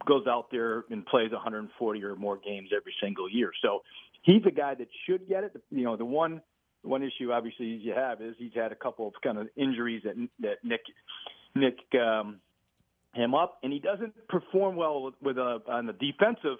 goes 0.05 0.27
out 0.27 0.51
there 0.51 0.83
and 0.89 1.05
plays 1.05 1.31
140 1.31 2.03
or 2.03 2.15
more 2.17 2.37
games 2.37 2.69
every 2.75 2.93
single 3.01 3.29
year. 3.29 3.51
So, 3.61 3.83
he's 4.23 4.41
a 4.45 4.51
guy 4.51 4.75
that 4.75 4.87
should 5.07 5.27
get 5.29 5.45
it. 5.45 5.53
You 5.71 5.85
know, 5.85 5.95
the 5.95 6.05
one 6.05 6.41
one 6.81 7.03
issue 7.03 7.31
obviously 7.31 7.67
you 7.67 7.93
have 7.93 8.21
is 8.21 8.35
he's 8.37 8.51
had 8.53 8.73
a 8.73 8.75
couple 8.75 9.07
of 9.07 9.13
kind 9.23 9.37
of 9.37 9.47
injuries 9.55 10.03
that 10.03 10.15
that 10.41 10.57
Nick 10.61 10.81
Nick 11.55 11.77
um, 12.01 12.41
him 13.13 13.35
up, 13.35 13.59
and 13.63 13.71
he 13.71 13.79
doesn't 13.79 14.13
perform 14.27 14.75
well 14.75 15.11
with, 15.21 15.37
a, 15.37 15.61
on 15.67 15.85
the 15.85 15.93
defensive 15.93 16.57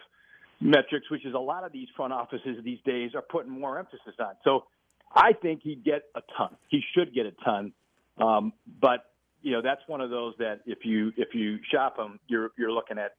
metrics, 0.62 1.10
which 1.10 1.26
is 1.26 1.34
a 1.34 1.40
lot 1.40 1.64
of 1.64 1.72
these 1.72 1.88
front 1.96 2.14
offices 2.14 2.58
these 2.64 2.80
days 2.86 3.12
are 3.16 3.22
putting 3.22 3.52
more 3.52 3.80
emphasis 3.80 4.16
on. 4.20 4.34
So 4.44 4.66
I 5.14 5.34
think 5.34 5.62
he'd 5.64 5.84
get 5.84 6.04
a 6.16 6.22
ton. 6.38 6.56
He 6.70 6.82
should 6.96 7.14
get 7.14 7.26
a 7.26 7.32
ton, 7.44 7.74
um, 8.18 8.54
but 8.82 9.06
you 9.42 9.52
know 9.52 9.62
that's 9.62 9.82
one 9.88 10.02
of 10.02 10.10
those 10.10 10.34
that 10.40 10.62
if 10.66 10.80
you 10.84 11.12
if 11.18 11.30
you 11.34 11.60
shop 11.72 11.98
him, 12.00 12.20
you're 12.28 12.52
you're 12.58 12.72
looking 12.72 12.98
at 12.98 13.16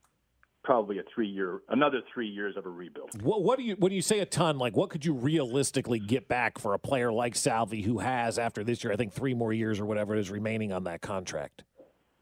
probably 0.65 0.99
a 0.99 1.03
three 1.15 1.29
year 1.29 1.61
another 1.69 2.01
three 2.13 2.27
years 2.27 2.57
of 2.57 2.67
a 2.67 2.69
rebuild. 2.71 3.23
What, 3.23 3.43
what 3.43 3.59
do 3.59 3.65
you 3.65 3.77
when 3.79 3.93
you 3.93 4.03
say 4.03 4.21
a 4.21 4.27
ton? 4.27 4.59
Like 4.59 4.75
what 4.75 4.91
could 4.91 5.05
you 5.05 5.13
realistically 5.13 5.99
get 5.99 6.27
back 6.27 6.59
for 6.59 6.75
a 6.75 6.79
player 6.79 7.13
like 7.13 7.37
Salvy 7.37 7.83
who 7.83 7.99
has 7.99 8.39
after 8.39 8.65
this 8.65 8.83
year? 8.83 8.93
I 8.93 8.97
think 8.97 9.13
three 9.13 9.35
more 9.35 9.53
years 9.53 9.79
or 9.79 9.85
whatever 9.85 10.17
is 10.17 10.31
remaining 10.31 10.73
on 10.73 10.85
that 10.85 11.03
contract. 11.03 11.63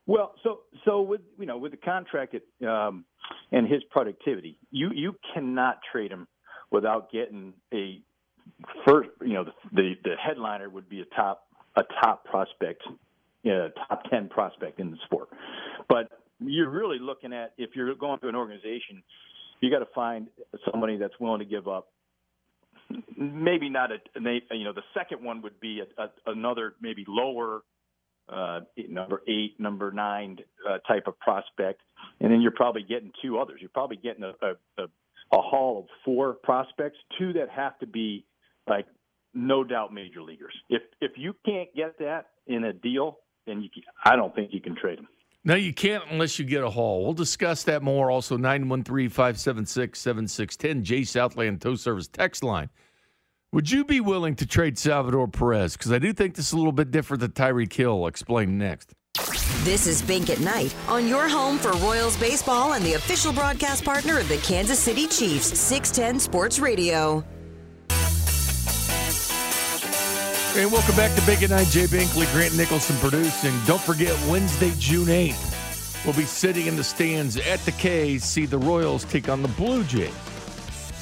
Well, 0.06 0.34
so 0.42 0.60
so 0.84 1.00
with 1.02 1.20
you 1.38 1.46
know 1.46 1.58
with 1.58 1.72
the 1.72 1.78
contract 1.78 2.34
it, 2.34 2.66
um, 2.66 3.04
and 3.52 3.68
his 3.68 3.82
productivity, 3.90 4.58
you 4.70 4.90
you 4.92 5.14
cannot 5.32 5.78
trade 5.90 6.10
him 6.10 6.26
without 6.70 7.10
getting 7.12 7.52
a 7.72 8.00
first. 8.86 9.10
You 9.20 9.34
know 9.34 9.44
the 9.44 9.52
the, 9.72 9.92
the 10.04 10.14
headliner 10.16 10.68
would 10.68 10.88
be 10.88 11.00
a 11.00 11.04
top 11.14 11.46
a 11.76 11.82
top 12.02 12.24
prospect, 12.24 12.82
you 13.42 13.52
know, 13.52 13.70
top 13.88 14.02
ten 14.10 14.28
prospect 14.28 14.80
in 14.80 14.90
the 14.90 14.96
sport. 15.04 15.28
But 15.88 16.08
you're 16.40 16.70
really 16.70 16.98
looking 16.98 17.32
at 17.32 17.52
if 17.56 17.70
you're 17.74 17.94
going 17.94 18.18
to 18.20 18.28
an 18.28 18.34
organization, 18.34 19.02
you 19.60 19.70
got 19.70 19.78
to 19.78 19.88
find 19.94 20.26
somebody 20.70 20.96
that's 20.96 21.14
willing 21.20 21.38
to 21.38 21.44
give 21.44 21.68
up. 21.68 21.88
Maybe 23.16 23.70
not 23.70 23.90
a, 23.92 23.98
you 24.50 24.64
know, 24.64 24.72
the 24.72 24.82
second 24.92 25.24
one 25.24 25.40
would 25.42 25.58
be 25.60 25.80
a, 25.80 26.02
a, 26.02 26.10
another 26.26 26.74
maybe 26.80 27.04
lower 27.08 27.62
uh, 28.32 28.60
number 28.88 29.22
eight, 29.28 29.58
number 29.58 29.90
nine 29.90 30.38
uh, 30.68 30.78
type 30.88 31.04
of 31.06 31.18
prospect, 31.20 31.82
and 32.20 32.32
then 32.32 32.40
you're 32.40 32.50
probably 32.50 32.82
getting 32.82 33.12
two 33.22 33.38
others. 33.38 33.58
You're 33.60 33.70
probably 33.70 33.96
getting 33.96 34.24
a, 34.24 34.32
a, 34.42 34.82
a 34.82 35.40
haul 35.40 35.80
of 35.80 35.84
four 36.04 36.34
prospects, 36.34 36.98
two 37.18 37.32
that 37.34 37.48
have 37.50 37.78
to 37.80 37.86
be 37.86 38.24
like 38.66 38.86
no 39.34 39.64
doubt 39.64 39.92
major 39.92 40.22
leaguers. 40.22 40.54
If 40.68 40.82
if 41.00 41.12
you 41.16 41.34
can't 41.44 41.68
get 41.74 41.98
that 41.98 42.28
in 42.46 42.64
a 42.64 42.72
deal, 42.72 43.18
then 43.46 43.62
you 43.62 43.68
can, 43.70 43.82
I 44.04 44.16
don't 44.16 44.34
think 44.34 44.50
you 44.52 44.60
can 44.60 44.76
trade 44.76 44.98
them. 44.98 45.08
No, 45.44 45.54
you 45.56 45.72
can't 45.72 46.04
unless 46.10 46.38
you 46.38 46.44
get 46.44 46.62
a 46.62 46.70
haul. 46.70 47.02
We'll 47.04 47.14
discuss 47.14 47.64
that 47.64 47.82
more. 47.82 48.10
Also, 48.10 48.36
913 48.36 49.08
576 49.08 49.98
7610, 49.98 50.84
J 50.84 51.04
Southland 51.04 51.60
Tow 51.60 51.74
Service 51.74 52.08
text 52.08 52.44
line. 52.44 52.70
Would 53.54 53.70
you 53.70 53.84
be 53.84 54.00
willing 54.00 54.34
to 54.36 54.46
trade 54.46 54.78
Salvador 54.78 55.28
Perez? 55.28 55.76
Because 55.76 55.92
I 55.92 55.98
do 55.98 56.14
think 56.14 56.36
this 56.36 56.46
is 56.46 56.52
a 56.54 56.56
little 56.56 56.72
bit 56.72 56.90
different 56.90 57.20
than 57.20 57.32
Tyreek 57.32 57.70
Hill. 57.70 58.00
I'll 58.00 58.06
explain 58.06 58.56
next. 58.56 58.94
This 59.62 59.86
is 59.86 60.00
Bink 60.00 60.30
at 60.30 60.40
Night 60.40 60.74
on 60.88 61.06
your 61.06 61.28
home 61.28 61.58
for 61.58 61.72
Royals 61.72 62.16
baseball 62.16 62.72
and 62.72 62.82
the 62.82 62.94
official 62.94 63.30
broadcast 63.30 63.84
partner 63.84 64.18
of 64.18 64.26
the 64.30 64.38
Kansas 64.38 64.78
City 64.78 65.06
Chiefs, 65.06 65.58
610 65.58 66.18
Sports 66.18 66.60
Radio. 66.60 67.22
And 70.56 70.72
welcome 70.72 70.96
back 70.96 71.14
to 71.14 71.26
Bink 71.26 71.42
at 71.42 71.50
Night. 71.50 71.66
Jay 71.66 71.84
Binkley, 71.84 72.32
Grant 72.32 72.56
Nicholson 72.56 72.96
producing. 73.06 73.52
Don't 73.66 73.82
forget, 73.82 74.18
Wednesday, 74.30 74.72
June 74.78 75.08
8th, 75.08 76.06
we'll 76.06 76.16
be 76.16 76.24
sitting 76.24 76.68
in 76.68 76.76
the 76.76 76.84
stands 76.84 77.36
at 77.36 77.62
the 77.66 77.72
K, 77.72 78.16
see 78.16 78.46
the 78.46 78.56
Royals 78.56 79.04
take 79.04 79.28
on 79.28 79.42
the 79.42 79.48
Blue 79.48 79.84
Jays. 79.84 80.31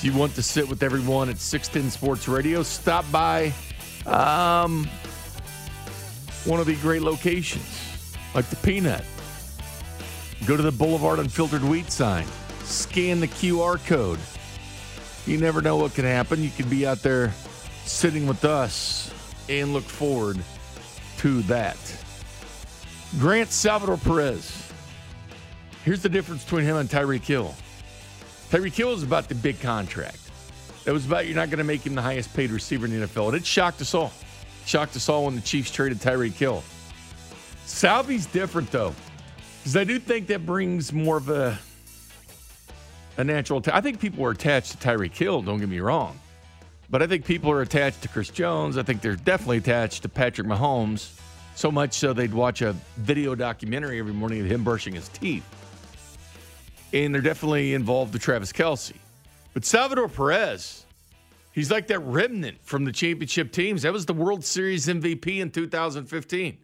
If 0.00 0.06
you 0.06 0.14
want 0.14 0.34
to 0.36 0.42
sit 0.42 0.66
with 0.66 0.82
everyone 0.82 1.28
at 1.28 1.36
610 1.36 1.90
Sports 1.90 2.26
Radio, 2.26 2.62
stop 2.62 3.04
by 3.12 3.52
um, 4.06 4.88
one 6.46 6.58
of 6.58 6.64
the 6.64 6.74
great 6.76 7.02
locations, 7.02 8.16
like 8.34 8.46
the 8.46 8.56
Peanut. 8.56 9.04
Go 10.46 10.56
to 10.56 10.62
the 10.62 10.72
Boulevard 10.72 11.18
Unfiltered 11.18 11.62
Wheat 11.62 11.92
sign, 11.92 12.26
scan 12.62 13.20
the 13.20 13.28
QR 13.28 13.76
code. 13.86 14.18
You 15.26 15.36
never 15.36 15.60
know 15.60 15.76
what 15.76 15.92
can 15.92 16.06
happen. 16.06 16.42
You 16.42 16.48
could 16.48 16.70
be 16.70 16.86
out 16.86 17.02
there 17.02 17.30
sitting 17.84 18.26
with 18.26 18.46
us 18.46 19.12
and 19.50 19.74
look 19.74 19.84
forward 19.84 20.38
to 21.18 21.42
that. 21.42 21.76
Grant 23.18 23.50
Salvador 23.50 23.98
Perez. 23.98 24.72
Here's 25.84 26.00
the 26.00 26.08
difference 26.08 26.42
between 26.42 26.64
him 26.64 26.76
and 26.76 26.88
Tyreek 26.88 27.24
Hill. 27.24 27.54
Tyreek 28.50 28.72
Hill 28.72 28.92
is 28.92 29.04
about 29.04 29.28
the 29.28 29.36
big 29.36 29.60
contract. 29.60 30.18
It 30.84 30.90
was 30.90 31.06
about 31.06 31.26
you're 31.26 31.36
not 31.36 31.50
going 31.50 31.58
to 31.58 31.64
make 31.64 31.86
him 31.86 31.94
the 31.94 32.02
highest 32.02 32.34
paid 32.34 32.50
receiver 32.50 32.84
in 32.84 32.98
the 32.98 33.06
NFL. 33.06 33.28
And 33.28 33.36
it 33.36 33.46
shocked 33.46 33.80
us 33.80 33.94
all. 33.94 34.12
Shocked 34.66 34.96
us 34.96 35.08
all 35.08 35.26
when 35.26 35.36
the 35.36 35.40
Chiefs 35.40 35.70
traded 35.70 35.98
Tyreek 35.98 36.32
Hill. 36.32 36.64
Salvy's 37.64 38.26
different, 38.26 38.72
though, 38.72 38.92
because 39.58 39.76
I 39.76 39.84
do 39.84 40.00
think 40.00 40.26
that 40.26 40.44
brings 40.44 40.92
more 40.92 41.16
of 41.16 41.28
a 41.28 41.56
a 43.18 43.24
natural. 43.24 43.60
T- 43.60 43.70
I 43.72 43.80
think 43.80 44.00
people 44.00 44.24
are 44.24 44.30
attached 44.30 44.72
to 44.72 44.78
Tyreek 44.78 45.16
Hill. 45.16 45.42
Don't 45.42 45.60
get 45.60 45.68
me 45.68 45.78
wrong, 45.78 46.18
but 46.90 47.02
I 47.02 47.06
think 47.06 47.24
people 47.24 47.52
are 47.52 47.60
attached 47.60 48.02
to 48.02 48.08
Chris 48.08 48.30
Jones. 48.30 48.76
I 48.76 48.82
think 48.82 49.00
they're 49.00 49.14
definitely 49.14 49.58
attached 49.58 50.02
to 50.02 50.08
Patrick 50.08 50.48
Mahomes. 50.48 51.16
So 51.54 51.70
much 51.70 51.92
so 51.94 52.12
they'd 52.12 52.34
watch 52.34 52.62
a 52.62 52.74
video 52.96 53.36
documentary 53.36 54.00
every 54.00 54.12
morning 54.14 54.40
of 54.40 54.46
him 54.50 54.64
brushing 54.64 54.94
his 54.94 55.08
teeth 55.08 55.44
and 56.92 57.14
they're 57.14 57.22
definitely 57.22 57.74
involved 57.74 58.12
with 58.12 58.22
Travis 58.22 58.52
Kelce. 58.52 58.94
But 59.54 59.64
Salvador 59.64 60.08
Perez, 60.08 60.84
he's 61.52 61.70
like 61.70 61.88
that 61.88 62.00
remnant 62.00 62.58
from 62.62 62.84
the 62.84 62.92
championship 62.92 63.52
teams. 63.52 63.82
That 63.82 63.92
was 63.92 64.06
the 64.06 64.14
World 64.14 64.44
Series 64.44 64.86
MVP 64.86 65.40
in 65.40 65.50
2015. 65.50 66.58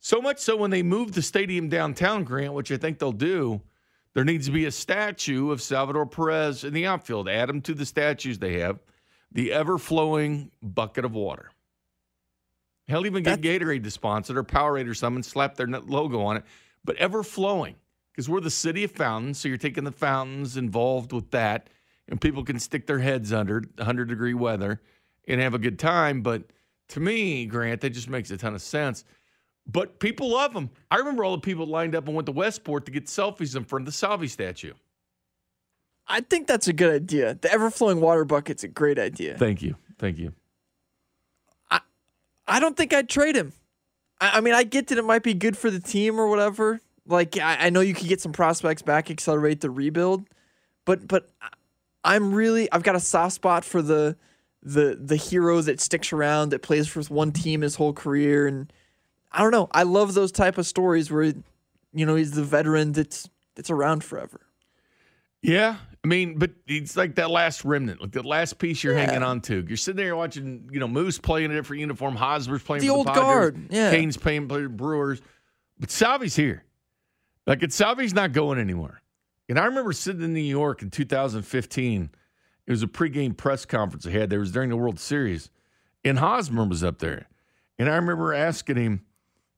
So 0.00 0.20
much 0.20 0.38
so 0.38 0.56
when 0.56 0.70
they 0.70 0.82
move 0.82 1.12
the 1.12 1.22
stadium 1.22 1.68
downtown, 1.68 2.24
Grant, 2.24 2.52
which 2.52 2.70
I 2.70 2.76
think 2.76 2.98
they'll 2.98 3.12
do, 3.12 3.62
there 4.12 4.24
needs 4.24 4.46
to 4.46 4.52
be 4.52 4.66
a 4.66 4.70
statue 4.70 5.50
of 5.50 5.62
Salvador 5.62 6.06
Perez 6.06 6.62
in 6.62 6.72
the 6.72 6.86
outfield. 6.86 7.28
Add 7.28 7.50
him 7.50 7.60
to 7.62 7.74
the 7.74 7.86
statues 7.86 8.38
they 8.38 8.60
have. 8.60 8.78
The 9.32 9.52
ever 9.52 9.78
flowing 9.78 10.50
bucket 10.62 11.04
of 11.04 11.14
water. 11.14 11.50
Hell, 12.86 13.06
even 13.06 13.22
get 13.22 13.40
Gatorade 13.40 13.82
to 13.84 13.90
sponsor 13.90 14.34
it 14.34 14.38
or 14.38 14.44
Powerade 14.44 14.88
or 14.88 14.94
something, 14.94 15.22
slap 15.22 15.56
their 15.56 15.66
logo 15.66 16.20
on 16.20 16.36
it. 16.36 16.44
But 16.84 16.96
ever 16.96 17.22
flowing 17.22 17.76
because 18.14 18.28
we're 18.28 18.40
the 18.40 18.50
city 18.50 18.84
of 18.84 18.92
fountains. 18.92 19.38
So 19.38 19.48
you're 19.48 19.58
taking 19.58 19.84
the 19.84 19.92
fountains 19.92 20.56
involved 20.56 21.12
with 21.12 21.30
that, 21.32 21.68
and 22.08 22.20
people 22.20 22.44
can 22.44 22.60
stick 22.60 22.86
their 22.86 23.00
heads 23.00 23.32
under 23.32 23.62
100 23.76 24.08
degree 24.08 24.34
weather 24.34 24.80
and 25.26 25.40
have 25.40 25.54
a 25.54 25.58
good 25.58 25.78
time. 25.78 26.22
But 26.22 26.44
to 26.88 27.00
me, 27.00 27.46
Grant, 27.46 27.80
that 27.80 27.90
just 27.90 28.08
makes 28.08 28.30
a 28.30 28.36
ton 28.36 28.54
of 28.54 28.62
sense. 28.62 29.04
But 29.66 29.98
people 29.98 30.30
love 30.30 30.52
them. 30.52 30.70
I 30.90 30.98
remember 30.98 31.24
all 31.24 31.32
the 31.32 31.40
people 31.40 31.66
lined 31.66 31.94
up 31.94 32.06
and 32.06 32.14
went 32.14 32.26
to 32.26 32.32
Westport 32.32 32.84
to 32.84 32.92
get 32.92 33.06
selfies 33.06 33.56
in 33.56 33.64
front 33.64 33.82
of 33.82 33.86
the 33.86 33.92
Salvy 33.92 34.28
statue. 34.28 34.74
I 36.06 36.20
think 36.20 36.46
that's 36.46 36.68
a 36.68 36.72
good 36.74 36.94
idea. 36.94 37.34
The 37.40 37.50
ever 37.50 37.70
flowing 37.70 38.00
water 38.00 38.26
bucket's 38.26 38.62
a 38.62 38.68
great 38.68 38.98
idea. 38.98 39.38
Thank 39.38 39.62
you. 39.62 39.76
Thank 39.98 40.18
you. 40.18 40.34
I 41.70 41.80
I 42.46 42.60
don't 42.60 42.76
think 42.76 42.92
I'd 42.92 43.08
trade 43.08 43.36
him. 43.36 43.54
I, 44.20 44.38
I 44.38 44.40
mean, 44.42 44.52
I 44.52 44.64
get 44.64 44.88
that 44.88 44.98
it 44.98 45.04
might 45.04 45.22
be 45.22 45.32
good 45.32 45.56
for 45.56 45.70
the 45.70 45.80
team 45.80 46.20
or 46.20 46.28
whatever. 46.28 46.82
Like 47.06 47.38
I, 47.38 47.66
I 47.66 47.70
know 47.70 47.80
you 47.80 47.94
could 47.94 48.08
get 48.08 48.20
some 48.20 48.32
prospects 48.32 48.82
back, 48.82 49.10
accelerate 49.10 49.60
the 49.60 49.70
rebuild, 49.70 50.26
but 50.84 51.06
but 51.06 51.28
I'm 52.04 52.34
really 52.34 52.70
I've 52.72 52.82
got 52.82 52.96
a 52.96 53.00
soft 53.00 53.34
spot 53.34 53.64
for 53.64 53.82
the 53.82 54.16
the 54.62 54.98
the 55.00 55.16
hero 55.16 55.60
that 55.60 55.80
sticks 55.80 56.12
around 56.12 56.50
that 56.50 56.62
plays 56.62 56.88
for 56.88 57.02
one 57.02 57.32
team 57.32 57.60
his 57.60 57.76
whole 57.76 57.92
career 57.92 58.46
and 58.46 58.72
I 59.30 59.42
don't 59.42 59.50
know. 59.50 59.68
I 59.72 59.82
love 59.82 60.14
those 60.14 60.32
type 60.32 60.58
of 60.58 60.66
stories 60.66 61.10
where 61.10 61.24
you 61.92 62.06
know 62.06 62.14
he's 62.14 62.32
the 62.32 62.44
veteran 62.44 62.92
that's 62.92 63.28
that's 63.54 63.70
around 63.70 64.04
forever. 64.04 64.40
Yeah, 65.42 65.76
I 66.02 66.06
mean, 66.06 66.38
but 66.38 66.52
it's 66.66 66.96
like 66.96 67.16
that 67.16 67.30
last 67.30 67.64
remnant, 67.64 68.00
like 68.00 68.12
the 68.12 68.22
last 68.22 68.58
piece 68.58 68.82
you're 68.82 68.94
yeah. 68.94 69.06
hanging 69.06 69.22
on 69.22 69.40
to. 69.42 69.64
You're 69.68 69.76
sitting 69.76 69.96
there 69.96 70.16
watching, 70.16 70.70
you 70.72 70.80
know, 70.80 70.88
Moose 70.88 71.18
playing 71.18 71.50
a 71.50 71.54
different 71.54 71.80
uniform, 71.80 72.16
Hosmer's 72.16 72.62
playing 72.62 72.80
the 72.82 72.88
for 72.88 72.94
old 72.94 73.06
the 73.08 73.12
Padres, 73.12 73.26
guard, 73.26 73.66
yeah, 73.70 73.90
Cain's 73.90 74.16
playing 74.16 74.48
for 74.48 74.62
the 74.62 74.68
Brewers, 74.68 75.20
but 75.78 75.90
Salvy's 75.90 76.36
here. 76.36 76.64
Like 77.46 77.62
it's 77.62 77.76
Salvy's 77.76 78.14
not 78.14 78.32
going 78.32 78.58
anywhere. 78.58 79.02
And 79.48 79.58
I 79.58 79.66
remember 79.66 79.92
sitting 79.92 80.22
in 80.22 80.32
New 80.32 80.40
York 80.40 80.82
in 80.82 80.90
2015. 80.90 82.10
It 82.66 82.70
was 82.70 82.82
a 82.82 82.86
pregame 82.86 83.36
press 83.36 83.66
conference 83.66 84.06
I 84.06 84.10
had. 84.10 84.30
There 84.30 84.38
was 84.38 84.52
during 84.52 84.70
the 84.70 84.76
World 84.76 84.98
Series, 84.98 85.50
and 86.02 86.18
Hosmer 86.18 86.64
was 86.64 86.82
up 86.82 86.98
there. 86.98 87.28
And 87.78 87.90
I 87.90 87.96
remember 87.96 88.32
asking 88.32 88.76
him, 88.76 89.04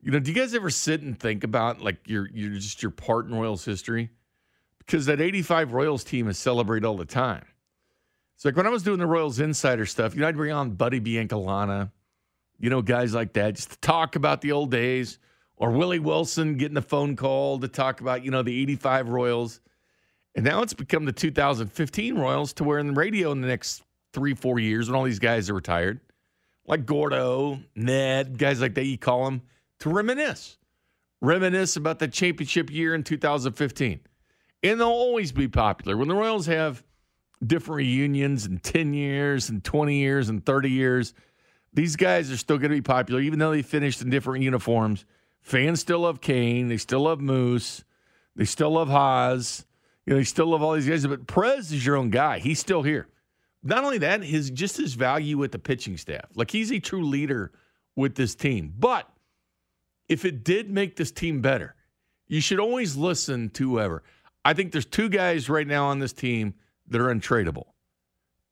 you 0.00 0.10
know, 0.10 0.18
do 0.18 0.30
you 0.32 0.36
guys 0.36 0.54
ever 0.54 0.70
sit 0.70 1.02
and 1.02 1.18
think 1.18 1.44
about 1.44 1.80
like 1.80 1.98
your 2.06 2.28
your 2.32 2.50
just 2.54 2.82
your 2.82 2.90
part 2.90 3.26
in 3.26 3.34
Royals 3.34 3.64
history? 3.64 4.10
Because 4.78 5.06
that 5.06 5.20
85 5.20 5.72
Royals 5.72 6.04
team 6.04 6.28
is 6.28 6.38
celebrated 6.38 6.86
all 6.86 6.96
the 6.96 7.04
time. 7.04 7.44
It's 8.36 8.44
like 8.44 8.56
when 8.56 8.66
I 8.66 8.70
was 8.70 8.82
doing 8.82 8.98
the 8.98 9.06
Royals 9.06 9.40
insider 9.40 9.86
stuff, 9.86 10.14
you 10.14 10.20
know, 10.20 10.28
I'd 10.28 10.36
bring 10.36 10.52
on 10.52 10.72
Buddy 10.72 11.00
Biancalana, 11.00 11.90
you 12.58 12.70
know, 12.70 12.82
guys 12.82 13.14
like 13.14 13.32
that, 13.32 13.54
just 13.54 13.70
to 13.72 13.80
talk 13.80 14.14
about 14.14 14.42
the 14.42 14.52
old 14.52 14.70
days, 14.70 15.18
or 15.56 15.70
Willie 15.70 15.98
Wilson 15.98 16.56
getting 16.56 16.76
a 16.76 16.82
phone 16.82 17.16
call 17.16 17.58
to 17.60 17.68
talk 17.68 18.00
about, 18.00 18.24
you 18.24 18.30
know, 18.30 18.42
the 18.42 18.60
85 18.62 19.08
Royals. 19.08 19.60
And 20.34 20.44
now 20.44 20.62
it's 20.62 20.74
become 20.74 21.04
the 21.06 21.12
2015 21.12 22.14
Royals 22.14 22.52
to 22.54 22.64
where 22.64 22.78
in 22.78 22.88
the 22.88 22.92
radio 22.92 23.32
in 23.32 23.40
the 23.40 23.48
next 23.48 23.82
three, 24.12 24.34
four 24.34 24.58
years 24.58 24.88
when 24.88 24.96
all 24.96 25.04
these 25.04 25.18
guys 25.18 25.48
are 25.48 25.54
retired, 25.54 26.00
like 26.66 26.84
Gordo, 26.84 27.60
Ned, 27.74 28.38
guys 28.38 28.60
like 28.60 28.74
that, 28.74 28.84
you 28.84 28.98
call 28.98 29.24
them 29.24 29.42
to 29.80 29.90
reminisce. 29.90 30.58
Reminisce 31.22 31.76
about 31.76 31.98
the 31.98 32.08
championship 32.08 32.70
year 32.70 32.94
in 32.94 33.02
2015. 33.02 34.00
And 34.62 34.80
they'll 34.80 34.88
always 34.88 35.32
be 35.32 35.48
popular. 35.48 35.96
When 35.96 36.08
the 36.08 36.14
Royals 36.14 36.46
have 36.46 36.82
different 37.44 37.78
reunions 37.78 38.46
in 38.46 38.58
10 38.58 38.92
years 38.94 39.48
and 39.48 39.62
20 39.64 39.96
years 39.96 40.28
and 40.28 40.44
30 40.44 40.70
years, 40.70 41.14
these 41.72 41.96
guys 41.96 42.30
are 42.30 42.36
still 42.36 42.58
going 42.58 42.70
to 42.70 42.76
be 42.76 42.82
popular, 42.82 43.20
even 43.20 43.38
though 43.38 43.50
they 43.50 43.62
finished 43.62 44.02
in 44.02 44.10
different 44.10 44.42
uniforms. 44.42 45.04
Fans 45.46 45.78
still 45.78 46.00
love 46.00 46.20
Cain. 46.20 46.66
They 46.66 46.76
still 46.76 47.02
love 47.02 47.20
Moose. 47.20 47.84
They 48.34 48.44
still 48.44 48.72
love 48.72 48.88
Haas. 48.88 49.64
You 50.04 50.12
know, 50.12 50.18
they 50.18 50.24
still 50.24 50.48
love 50.48 50.60
all 50.60 50.72
these 50.72 50.88
guys. 50.88 51.06
But 51.06 51.28
Perez 51.28 51.70
is 51.70 51.86
your 51.86 51.96
own 51.96 52.10
guy. 52.10 52.40
He's 52.40 52.58
still 52.58 52.82
here. 52.82 53.06
Not 53.62 53.84
only 53.84 53.98
that, 53.98 54.24
his 54.24 54.50
just 54.50 54.76
his 54.76 54.94
value 54.94 55.38
with 55.38 55.52
the 55.52 55.60
pitching 55.60 55.98
staff. 55.98 56.24
Like 56.34 56.50
he's 56.50 56.72
a 56.72 56.80
true 56.80 57.04
leader 57.04 57.52
with 57.94 58.16
this 58.16 58.34
team. 58.34 58.74
But 58.76 59.08
if 60.08 60.24
it 60.24 60.42
did 60.42 60.68
make 60.68 60.96
this 60.96 61.12
team 61.12 61.42
better, 61.42 61.76
you 62.26 62.40
should 62.40 62.58
always 62.58 62.96
listen 62.96 63.50
to 63.50 63.70
whoever. 63.70 64.02
I 64.44 64.52
think 64.52 64.72
there's 64.72 64.84
two 64.84 65.08
guys 65.08 65.48
right 65.48 65.66
now 65.66 65.86
on 65.86 66.00
this 66.00 66.12
team 66.12 66.54
that 66.88 67.00
are 67.00 67.14
untradeable. 67.14 67.66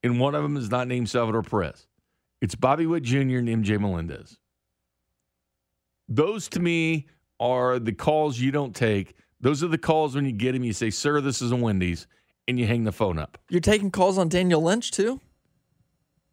And 0.04 0.20
one 0.20 0.36
of 0.36 0.44
them 0.44 0.56
is 0.56 0.70
not 0.70 0.86
named 0.86 1.10
Salvador 1.10 1.42
Perez. 1.42 1.88
It's 2.40 2.54
Bobby 2.54 2.86
Witt 2.86 3.02
Jr. 3.02 3.38
and 3.38 3.48
MJ 3.48 3.80
Melendez. 3.80 4.38
Those 6.08 6.48
to 6.50 6.60
me 6.60 7.06
are 7.40 7.78
the 7.78 7.92
calls 7.92 8.38
you 8.38 8.50
don't 8.50 8.74
take. 8.74 9.14
Those 9.40 9.62
are 9.62 9.68
the 9.68 9.78
calls 9.78 10.14
when 10.14 10.24
you 10.24 10.32
get 10.32 10.52
them, 10.52 10.64
you 10.64 10.72
say, 10.72 10.90
Sir, 10.90 11.20
this 11.20 11.42
is 11.42 11.52
a 11.52 11.56
Wendy's, 11.56 12.06
and 12.48 12.58
you 12.58 12.66
hang 12.66 12.84
the 12.84 12.92
phone 12.92 13.18
up. 13.18 13.38
You're 13.48 13.60
taking 13.60 13.90
calls 13.90 14.18
on 14.18 14.28
Daniel 14.28 14.62
Lynch 14.62 14.90
too? 14.90 15.20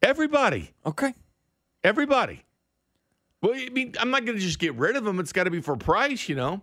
Everybody. 0.02 0.72
Okay. 0.86 1.14
Everybody. 1.84 2.44
Well, 3.42 3.54
I 3.56 3.70
mean, 3.70 3.96
I'm 4.00 4.12
not 4.12 4.26
going 4.26 4.38
to 4.38 4.44
just 4.44 4.60
get 4.60 4.76
rid 4.76 4.96
of 4.96 5.04
them. 5.04 5.20
It's 5.20 5.34
got 5.34 5.46
to 5.46 5.52
be 5.52 5.62
for 5.62 5.76
price, 5.76 6.30
you 6.30 6.36
know. 6.36 6.62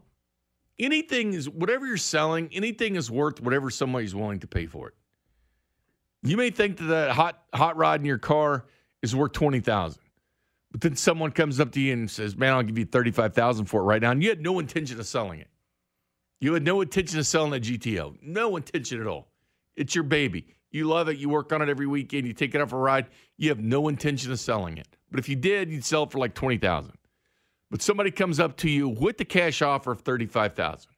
Anything 0.78 1.34
is 1.34 1.48
whatever 1.48 1.86
you're 1.86 1.96
selling. 1.96 2.48
Anything 2.52 2.94
is 2.94 3.10
worth 3.10 3.40
whatever 3.40 3.68
somebody's 3.68 4.14
willing 4.14 4.38
to 4.40 4.46
pay 4.46 4.66
for 4.66 4.88
it. 4.88 4.94
You 6.22 6.36
may 6.36 6.50
think 6.50 6.78
that 6.78 6.84
that 6.84 7.10
hot 7.10 7.42
hot 7.52 7.76
rod 7.76 8.00
in 8.00 8.06
your 8.06 8.18
car 8.18 8.64
is 9.02 9.14
worth 9.14 9.32
twenty 9.32 9.60
thousand, 9.60 10.02
but 10.70 10.80
then 10.80 10.96
someone 10.96 11.30
comes 11.30 11.60
up 11.60 11.72
to 11.72 11.80
you 11.80 11.92
and 11.92 12.10
says, 12.10 12.36
"Man, 12.36 12.52
I'll 12.52 12.62
give 12.62 12.78
you 12.78 12.84
thirty 12.84 13.10
five 13.10 13.34
thousand 13.34 13.66
for 13.66 13.80
it 13.80 13.84
right 13.84 14.02
now," 14.02 14.10
and 14.10 14.22
you 14.22 14.28
had 14.28 14.40
no 14.40 14.58
intention 14.58 14.98
of 15.00 15.06
selling 15.06 15.40
it. 15.40 15.48
You 16.40 16.54
had 16.54 16.62
no 16.62 16.80
intention 16.80 17.18
of 17.18 17.26
selling 17.26 17.52
a 17.52 17.60
GTO. 17.60 18.16
No 18.22 18.56
intention 18.56 19.00
at 19.00 19.06
all. 19.06 19.28
It's 19.76 19.94
your 19.94 20.04
baby. 20.04 20.54
You 20.70 20.84
love 20.84 21.08
it. 21.08 21.16
You 21.16 21.28
work 21.28 21.52
on 21.52 21.62
it 21.62 21.68
every 21.68 21.86
weekend. 21.86 22.26
You 22.26 22.32
take 22.32 22.54
it 22.54 22.60
out 22.60 22.70
for 22.70 22.76
a 22.76 22.80
ride. 22.80 23.06
You 23.36 23.48
have 23.48 23.58
no 23.58 23.88
intention 23.88 24.30
of 24.30 24.38
selling 24.38 24.76
it. 24.78 24.86
But 25.10 25.18
if 25.18 25.28
you 25.28 25.36
did, 25.36 25.70
you'd 25.70 25.84
sell 25.84 26.04
it 26.04 26.12
for 26.12 26.18
like 26.18 26.34
twenty 26.34 26.58
thousand. 26.58 26.94
But 27.70 27.82
somebody 27.82 28.10
comes 28.10 28.40
up 28.40 28.56
to 28.58 28.70
you 28.70 28.88
with 28.88 29.18
the 29.18 29.24
cash 29.24 29.62
offer 29.62 29.92
of 29.92 30.00
thirty 30.00 30.26
five 30.26 30.54
thousand. 30.54 30.92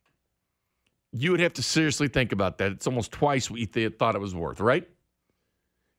You 1.13 1.31
would 1.33 1.41
have 1.41 1.55
to 1.55 1.63
seriously 1.63 2.09
think 2.09 2.33
about 2.33 2.59
that. 2.59 2.73
It's 2.73 2.87
almost 2.87 3.11
twice 3.13 3.51
what 3.51 3.61
you 3.61 3.67
th- 3.67 3.97
thought 3.99 4.15
it 4.15 4.21
was 4.21 4.35
worth, 4.35 4.61
right? 4.61 4.89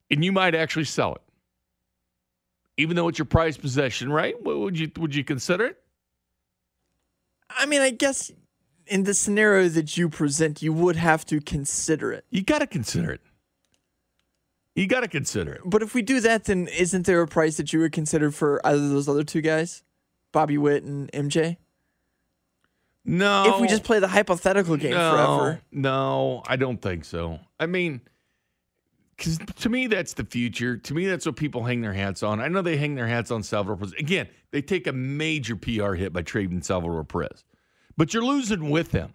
And 0.09 0.24
you 0.24 0.32
might 0.32 0.55
actually 0.55 0.86
sell 0.86 1.15
it, 1.15 1.22
even 2.78 2.95
though 2.95 3.07
it's 3.07 3.19
your 3.19 3.26
prized 3.26 3.61
possession, 3.61 4.11
right? 4.11 4.36
Would 4.43 4.78
you 4.78 4.91
would 4.97 5.15
you 5.15 5.24
consider 5.24 5.65
it? 5.65 5.82
I 7.49 7.65
mean, 7.65 7.82
I 7.82 7.89
guess 7.89 8.32
in 8.88 9.03
the 9.03 9.13
scenario 9.13 9.69
that 9.69 9.97
you 9.97 10.09
present, 10.09 10.61
you 10.61 10.74
would 10.74 10.95
have 10.95 11.26
to 11.26 11.39
consider 11.39 12.11
it. 12.11 12.26
You 12.30 12.43
got 12.43 12.59
to 12.59 12.67
consider 12.67 13.11
it. 13.11 13.22
You 14.76 14.88
got 14.88 15.01
to 15.01 15.07
consider 15.07 15.53
it. 15.53 15.61
But 15.65 15.82
if 15.82 15.93
we 15.93 16.01
do 16.01 16.22
that, 16.22 16.45
then 16.45 16.67
isn't 16.67 17.05
there 17.05 17.22
a 17.22 17.28
price 17.28 17.57
that 17.57 17.74
you 17.74 17.80
would 17.82 17.91
consider 17.91 18.32
for 18.32 18.65
either 18.65 18.82
of 18.82 18.89
those 18.89 19.09
other 19.09 19.24
two 19.24 19.41
guys, 19.41 19.84
Bobby 20.32 20.57
Witt 20.57 20.84
and 20.84 21.11
MJ? 21.11 21.57
No. 23.03 23.55
If 23.55 23.61
we 23.61 23.67
just 23.67 23.84
play 23.84 23.99
the 23.99 24.07
hypothetical 24.07 24.78
game 24.78 24.91
no, 24.91 25.11
forever. 25.11 25.61
No, 25.72 26.43
I 26.47 26.55
don't 26.55 26.82
think 26.82 27.03
so. 27.03 27.39
I 27.59 27.65
mean, 27.65 28.01
because 29.22 29.38
to 29.38 29.69
me, 29.69 29.86
that's 29.86 30.15
the 30.15 30.26
future. 30.26 30.78
To 30.78 30.93
me, 30.95 31.05
that's 31.05 31.28
what 31.28 31.36
people 31.36 31.63
hang 31.63 31.82
their 31.82 31.93
hats 31.93 32.24
on. 32.24 32.41
I 32.41 32.47
know 32.47 32.63
they 32.63 32.76
hang 32.76 32.95
their 32.95 33.05
hats 33.05 33.30
on 33.30 33.43
Salvador 33.43 33.78
Perez. 33.78 33.93
Again, 33.99 34.28
they 34.49 34.63
take 34.63 34.88
a 34.88 34.91
major 34.91 35.55
PR 35.55 35.93
hit 35.93 36.11
by 36.11 36.24
trading 36.24 36.63
Salvador 36.63 37.03
Perez, 37.03 37.43
but 37.95 38.15
you're 38.15 38.26
losing 38.26 38.72
with 38.72 38.89
them. 38.89 39.13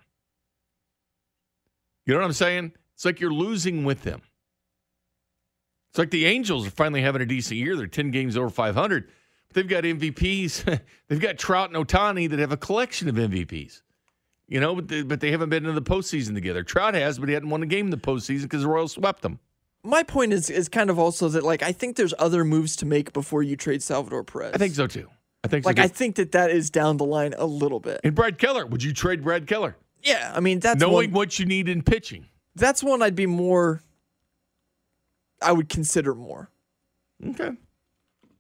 You 2.04 2.14
know 2.14 2.20
what 2.20 2.26
I'm 2.26 2.32
saying? 2.34 2.72
It's 2.94 3.04
like 3.04 3.18
you're 3.18 3.32
losing 3.32 3.84
with 3.84 4.02
them. 4.04 4.22
It's 5.90 5.98
like 5.98 6.10
the 6.10 6.26
Angels 6.26 6.68
are 6.68 6.70
finally 6.70 7.02
having 7.02 7.20
a 7.20 7.26
decent 7.26 7.58
year. 7.58 7.74
They're 7.74 7.88
10 7.88 8.12
games 8.12 8.36
over 8.36 8.48
500. 8.48 9.08
But 9.48 9.54
they've 9.54 9.66
got 9.66 9.82
MVPs. 9.82 10.80
they've 11.08 11.20
got 11.20 11.36
Trout 11.36 11.74
and 11.74 11.84
Ohtani 11.84 12.30
that 12.30 12.38
have 12.38 12.52
a 12.52 12.56
collection 12.56 13.08
of 13.08 13.16
MVPs. 13.16 13.82
You 14.46 14.60
know, 14.60 14.76
but 14.76 14.86
they, 14.86 15.02
but 15.02 15.18
they 15.18 15.32
haven't 15.32 15.48
been 15.48 15.66
in 15.66 15.74
the 15.74 15.82
postseason 15.82 16.34
together. 16.34 16.62
Trout 16.62 16.94
has, 16.94 17.18
but 17.18 17.28
he 17.28 17.34
hadn't 17.34 17.50
won 17.50 17.64
a 17.64 17.66
game 17.66 17.86
in 17.86 17.90
the 17.90 17.96
postseason 17.96 18.42
because 18.42 18.62
the 18.62 18.68
Royals 18.68 18.92
swept 18.92 19.22
them. 19.22 19.40
My 19.86 20.02
point 20.02 20.32
is 20.32 20.50
is 20.50 20.68
kind 20.68 20.90
of 20.90 20.98
also 20.98 21.28
that 21.28 21.44
like 21.44 21.62
I 21.62 21.72
think 21.72 21.96
there's 21.96 22.14
other 22.18 22.44
moves 22.44 22.76
to 22.76 22.86
make 22.86 23.12
before 23.12 23.42
you 23.42 23.56
trade 23.56 23.82
Salvador 23.82 24.24
Perez. 24.24 24.52
I 24.54 24.58
think 24.58 24.74
so 24.74 24.86
too. 24.86 25.08
I 25.44 25.48
think 25.48 25.64
so 25.64 25.68
like 25.68 25.76
too. 25.76 25.82
I 25.82 25.88
think 25.88 26.16
that 26.16 26.32
that 26.32 26.50
is 26.50 26.70
down 26.70 26.96
the 26.96 27.04
line 27.04 27.34
a 27.38 27.46
little 27.46 27.80
bit. 27.80 28.00
And 28.02 28.14
Brad 28.14 28.38
Keller, 28.38 28.66
would 28.66 28.82
you 28.82 28.92
trade 28.92 29.22
Brad 29.22 29.46
Keller? 29.46 29.76
Yeah, 30.02 30.32
I 30.34 30.40
mean 30.40 30.60
that's 30.60 30.80
knowing 30.80 31.10
one, 31.10 31.18
what 31.18 31.38
you 31.38 31.46
need 31.46 31.68
in 31.68 31.82
pitching. 31.82 32.26
That's 32.54 32.82
one 32.82 33.02
I'd 33.02 33.14
be 33.14 33.26
more. 33.26 33.82
I 35.40 35.52
would 35.52 35.68
consider 35.68 36.14
more. 36.14 36.50
Okay. 37.24 37.52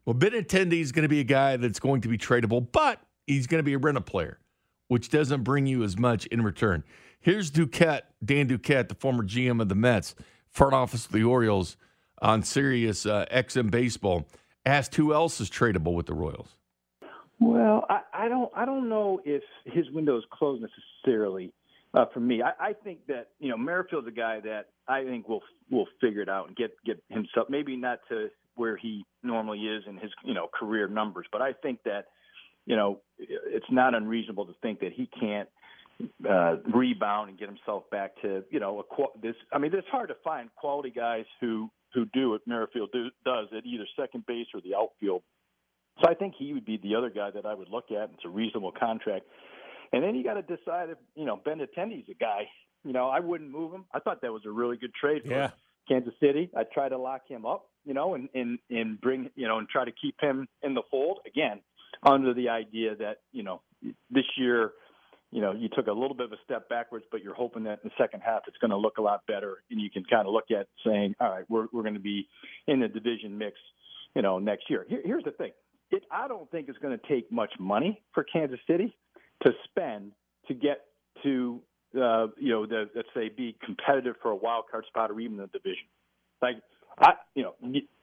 Well, 0.04 0.14
Ben 0.14 0.30
Benintendi 0.30 0.80
is 0.80 0.92
going 0.92 1.02
to 1.02 1.08
be 1.08 1.20
a 1.20 1.24
guy 1.24 1.56
that's 1.56 1.80
going 1.80 2.00
to 2.02 2.08
be 2.08 2.16
tradable, 2.16 2.66
but 2.70 3.00
he's 3.26 3.46
going 3.46 3.58
to 3.58 3.64
be 3.64 3.74
a 3.74 3.78
rental 3.78 4.02
player, 4.02 4.38
which 4.88 5.10
doesn't 5.10 5.42
bring 5.42 5.66
you 5.66 5.82
as 5.82 5.98
much 5.98 6.26
in 6.26 6.42
return. 6.42 6.84
Here's 7.20 7.50
Duquette, 7.50 8.02
Dan 8.24 8.48
Duquette, 8.48 8.88
the 8.88 8.94
former 8.94 9.24
GM 9.24 9.60
of 9.60 9.68
the 9.68 9.74
Mets, 9.74 10.14
front 10.56 10.74
office 10.74 11.06
of 11.06 11.12
the 11.12 11.22
Orioles 11.22 11.76
on 12.22 12.42
Sirius 12.42 13.04
uh, 13.04 13.26
XM 13.30 13.70
Baseball, 13.70 14.26
asked 14.64 14.94
who 14.94 15.12
else 15.12 15.40
is 15.40 15.50
tradable 15.50 15.94
with 15.94 16.06
the 16.06 16.14
Royals. 16.14 16.56
Well, 17.38 17.84
I, 17.90 18.00
I 18.14 18.28
don't 18.28 18.50
I 18.56 18.64
don't 18.64 18.88
know 18.88 19.20
if 19.24 19.42
his 19.66 19.90
window 19.90 20.16
is 20.16 20.24
closed 20.32 20.62
necessarily. 20.62 21.52
Uh, 21.92 22.06
for 22.12 22.20
me, 22.20 22.42
I, 22.42 22.68
I 22.68 22.72
think 22.72 23.06
that 23.08 23.28
you 23.38 23.50
know 23.50 23.58
Merrifield's 23.58 24.08
a 24.08 24.10
guy 24.10 24.40
that 24.40 24.68
I 24.88 25.04
think 25.04 25.28
will 25.28 25.42
will 25.70 25.86
figure 26.00 26.22
it 26.22 26.30
out 26.30 26.48
and 26.48 26.56
get 26.56 26.74
get 26.86 27.02
himself 27.10 27.48
maybe 27.50 27.76
not 27.76 28.00
to 28.08 28.28
where 28.54 28.76
he 28.76 29.04
normally 29.22 29.58
is 29.60 29.84
in 29.86 29.98
his 29.98 30.10
you 30.24 30.32
know 30.32 30.48
career 30.52 30.88
numbers, 30.88 31.26
but 31.30 31.42
I 31.42 31.52
think 31.52 31.80
that 31.84 32.06
you 32.64 32.76
know 32.76 33.00
it's 33.18 33.70
not 33.70 33.94
unreasonable 33.94 34.46
to 34.46 34.54
think 34.62 34.80
that 34.80 34.92
he 34.94 35.06
can't 35.20 35.48
uh, 36.28 36.56
rebound 36.72 37.30
and 37.30 37.38
get 37.38 37.48
himself 37.48 37.84
back 37.90 38.20
to 38.22 38.44
you 38.50 38.60
know 38.60 38.80
a, 38.80 39.20
this. 39.20 39.34
I 39.52 39.58
mean, 39.58 39.72
it's 39.74 39.88
hard 39.88 40.08
to 40.08 40.16
find 40.22 40.48
quality 40.56 40.90
guys 40.90 41.24
who 41.40 41.70
who 41.94 42.04
do 42.12 42.30
what 42.30 42.42
Merrifield 42.46 42.90
do, 42.92 43.08
does 43.24 43.48
at 43.56 43.64
either 43.64 43.84
second 43.98 44.26
base 44.26 44.46
or 44.54 44.60
the 44.60 44.74
outfield. 44.74 45.22
So 46.02 46.10
I 46.10 46.14
think 46.14 46.34
he 46.38 46.52
would 46.52 46.66
be 46.66 46.76
the 46.76 46.94
other 46.94 47.08
guy 47.08 47.30
that 47.30 47.46
I 47.46 47.54
would 47.54 47.70
look 47.70 47.90
at. 47.90 48.10
It's 48.14 48.24
a 48.24 48.28
reasonable 48.28 48.72
contract. 48.72 49.24
And 49.92 50.02
then 50.02 50.14
you 50.14 50.22
got 50.22 50.34
to 50.34 50.42
decide 50.42 50.90
if 50.90 50.98
you 51.14 51.24
know 51.24 51.36
Benintendi's 51.36 52.08
a 52.10 52.14
guy. 52.14 52.48
You 52.84 52.92
know, 52.92 53.08
I 53.08 53.20
wouldn't 53.20 53.50
move 53.50 53.72
him. 53.72 53.84
I 53.92 53.98
thought 54.00 54.20
that 54.22 54.32
was 54.32 54.42
a 54.46 54.50
really 54.50 54.76
good 54.76 54.94
trade 54.94 55.22
for 55.22 55.30
Yeah. 55.30 55.50
Kansas 55.88 56.14
City. 56.20 56.50
I'd 56.56 56.70
try 56.70 56.88
to 56.88 56.98
lock 56.98 57.22
him 57.28 57.46
up, 57.46 57.70
you 57.84 57.94
know, 57.94 58.14
and 58.14 58.28
and 58.34 58.58
and 58.70 59.00
bring 59.00 59.30
you 59.36 59.48
know 59.48 59.58
and 59.58 59.68
try 59.68 59.84
to 59.84 59.92
keep 59.92 60.20
him 60.20 60.48
in 60.62 60.74
the 60.74 60.82
fold 60.90 61.20
again, 61.26 61.60
under 62.02 62.34
the 62.34 62.48
idea 62.48 62.94
that 62.96 63.18
you 63.32 63.42
know 63.42 63.62
this 64.10 64.24
year, 64.36 64.72
you 65.32 65.40
know, 65.40 65.52
you 65.52 65.68
took 65.68 65.86
a 65.86 65.92
little 65.92 66.14
bit 66.14 66.26
of 66.26 66.32
a 66.32 66.38
step 66.44 66.68
backwards, 66.68 67.04
but 67.10 67.22
you're 67.22 67.34
hoping 67.34 67.64
that 67.64 67.80
in 67.82 67.90
the 67.90 68.02
second 68.02 68.20
half 68.20 68.42
it's 68.46 68.56
going 68.58 68.70
to 68.70 68.76
look 68.76 68.98
a 68.98 69.02
lot 69.02 69.22
better, 69.26 69.62
and 69.70 69.80
you 69.80 69.90
can 69.90 70.04
kind 70.04 70.26
of 70.26 70.32
look 70.32 70.50
at 70.50 70.68
saying, 70.84 71.14
all 71.20 71.30
right, 71.30 71.44
we're 71.48 71.66
we're 71.72 71.82
going 71.82 71.94
to 71.94 72.00
be 72.00 72.28
in 72.66 72.80
the 72.80 72.88
division 72.88 73.36
mix, 73.36 73.56
you 74.14 74.22
know, 74.22 74.38
next 74.38 74.70
year. 74.70 74.86
Here, 74.88 75.00
here's 75.04 75.24
the 75.24 75.32
thing. 75.32 75.52
It, 75.90 76.04
I 76.10 76.28
don't 76.28 76.50
think 76.50 76.68
it's 76.68 76.78
going 76.78 76.98
to 76.98 77.08
take 77.08 77.30
much 77.30 77.52
money 77.58 78.02
for 78.12 78.24
Kansas 78.24 78.58
City 78.66 78.96
to 79.42 79.52
spend 79.68 80.12
to 80.48 80.54
get 80.54 80.86
to 81.22 81.60
uh, 82.00 82.28
you 82.38 82.50
know 82.50 82.66
the 82.66 82.88
let's 82.94 83.08
say 83.14 83.28
be 83.28 83.56
competitive 83.64 84.16
for 84.22 84.30
a 84.30 84.36
wild 84.36 84.64
card 84.70 84.84
spot 84.86 85.10
or 85.10 85.20
even 85.20 85.36
the 85.36 85.46
division. 85.48 85.86
Like 86.40 86.56
I 86.98 87.14
you 87.34 87.42
know 87.42 87.54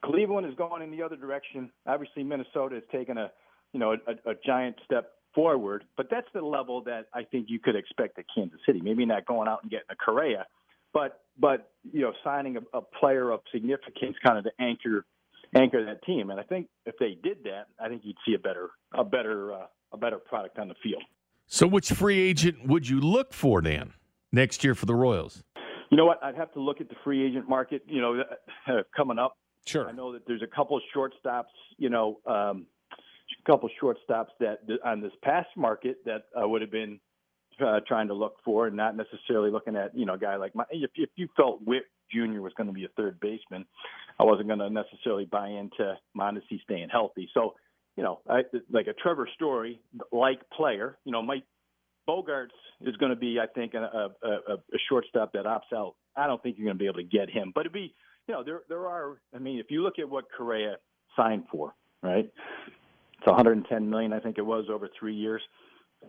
Cleveland 0.04 0.48
is 0.48 0.56
going 0.56 0.82
in 0.82 0.92
the 0.92 1.04
other 1.04 1.16
direction. 1.16 1.72
Obviously 1.86 2.24
Minnesota 2.24 2.76
has 2.76 2.84
taken 2.92 3.18
a 3.18 3.32
you 3.72 3.80
know 3.80 3.94
a, 3.94 4.32
a 4.32 4.34
giant 4.46 4.76
step 4.86 5.12
forward, 5.36 5.84
but 5.98 6.08
that's 6.10 6.28
the 6.34 6.42
level 6.42 6.82
that 6.84 7.08
I 7.14 7.24
think 7.24 7.48
you 7.50 7.60
could 7.60 7.76
expect 7.76 8.18
at 8.20 8.26
Kansas 8.34 8.60
City. 8.66 8.82
Maybe 8.82 9.06
not 9.06 9.26
going 9.26 9.48
out 9.48 9.60
and 9.64 9.72
getting 9.72 9.88
a 9.90 9.96
Correa, 9.96 10.46
but 10.94 11.22
but 11.38 11.72
you 11.92 12.02
know 12.02 12.14
signing 12.24 12.58
a, 12.58 12.78
a 12.78 12.82
player 12.82 13.32
of 13.32 13.42
significance 13.52 14.16
kind 14.24 14.38
of 14.38 14.44
to 14.46 14.52
anchor 14.60 15.06
anchor 15.56 15.86
that 15.86 16.04
team. 16.04 16.30
And 16.30 16.40
I 16.40 16.44
think 16.44 16.68
if 16.86 16.96
they 17.00 17.18
did 17.22 17.44
that, 17.44 17.68
I 17.80 17.88
think 17.88 18.02
you'd 18.04 18.18
see 18.26 18.34
a 18.34 18.40
better 18.40 18.70
a 18.94 19.04
better 19.04 19.54
uh, 19.54 19.66
a 19.92 19.98
better 19.98 20.18
product 20.18 20.60
on 20.60 20.68
the 20.68 20.76
field. 20.84 21.04
So, 21.48 21.68
which 21.68 21.92
free 21.92 22.20
agent 22.20 22.66
would 22.66 22.88
you 22.88 23.00
look 23.00 23.34
for, 23.34 23.62
Dan, 23.62 23.94
next 24.32 24.64
year 24.64 24.76
for 24.76 24.86
the 24.86 24.96
Royals? 24.96 25.44
You 25.92 25.98
know 25.98 26.06
what? 26.06 26.24
I'd 26.24 26.36
have 26.36 26.52
to 26.54 26.60
look 26.60 26.82
at 26.82 26.90
the 26.90 26.96
free 27.04 27.26
agent 27.26 27.48
market. 27.48 27.84
You 27.88 28.02
know, 28.02 28.24
uh, 28.68 28.82
coming 28.96 29.20
up. 29.20 29.38
Sure. 29.66 29.88
I 29.88 29.92
know 29.92 30.12
that 30.14 30.24
there's 30.28 30.42
a 30.42 30.56
couple 30.56 30.76
of 30.76 30.84
shortstops. 30.96 31.54
You 31.78 31.90
know, 31.90 32.20
um, 32.26 32.66
couple 33.46 33.70
shortstops 33.82 34.30
that 34.40 34.60
on 34.86 35.02
this 35.02 35.12
past 35.24 35.50
market 35.56 35.98
that 36.06 36.24
I 36.38 36.46
would 36.46 36.62
have 36.62 36.72
been 36.72 37.00
uh, 37.64 37.80
trying 37.88 38.08
to 38.08 38.14
look 38.14 38.38
for, 38.44 38.68
and 38.68 38.76
not 38.76 38.96
necessarily 38.96 39.52
looking 39.52 39.76
at 39.76 39.96
you 39.96 40.06
know 40.06 40.14
a 40.14 40.20
guy 40.20 40.36
like 40.36 40.56
my. 40.56 40.66
If, 40.72 40.92
if 40.96 41.10
you 41.16 41.28
felt 41.36 41.62
Witt 41.66 41.84
Jr. 42.12 42.42
was 42.42 42.54
going 42.56 42.68
to 42.68 42.74
be 42.74 42.86
a 42.86 42.90
third 42.90 43.20
baseman, 43.20 43.66
I 44.20 44.24
wasn't 44.24 44.48
going 44.48 44.60
to 44.60 44.70
necessarily 44.70 45.26
buy 45.26 45.50
into 45.50 45.98
Mondesi 46.18 46.62
staying 46.64 46.90
healthy. 46.90 47.30
So, 47.34 47.56
you 47.96 48.04
know, 48.04 48.20
I, 48.30 48.42
like 48.72 48.88
a 48.88 48.94
Trevor 48.94 49.28
Story 49.36 49.80
like 50.12 50.40
player, 50.52 50.98
you 51.06 51.12
know, 51.12 51.22
Mike 51.22 51.44
Bogaerts 52.08 52.50
is 52.82 52.96
going 52.98 53.12
to 53.12 53.16
be, 53.16 53.40
I 53.40 53.48
think, 53.48 53.74
a, 53.74 54.12
a, 54.24 54.28
a, 54.28 54.54
a 54.54 54.78
shortstop 54.90 55.34
that 55.34 55.46
opts 55.46 55.76
out. 55.76 55.96
I 56.16 56.28
don't 56.28 56.42
think 56.44 56.58
you're 56.58 56.66
going 56.66 56.78
to 56.78 56.82
be 56.82 56.88
able 56.88 56.98
to 56.98 57.04
get 57.04 57.30
him, 57.30 57.52
but 57.54 57.62
it'd 57.62 57.74
be, 57.74 57.94
you 58.28 58.34
know, 58.34 58.44
there 58.44 58.62
there 58.70 58.88
are. 58.88 59.20
I 59.36 59.40
mean, 59.40 59.60
if 59.60 59.68
you 59.70 59.84
look 59.84 60.00
at 60.00 60.10
what 60.10 60.26
Correa 60.36 60.78
signed 61.16 61.46
for, 61.52 61.74
right? 62.02 62.32
It's 63.24 63.32
110 63.32 63.90
million, 63.90 64.12
I 64.12 64.20
think 64.20 64.38
it 64.38 64.46
was, 64.46 64.66
over 64.70 64.90
three 65.00 65.16
years. 65.16 65.42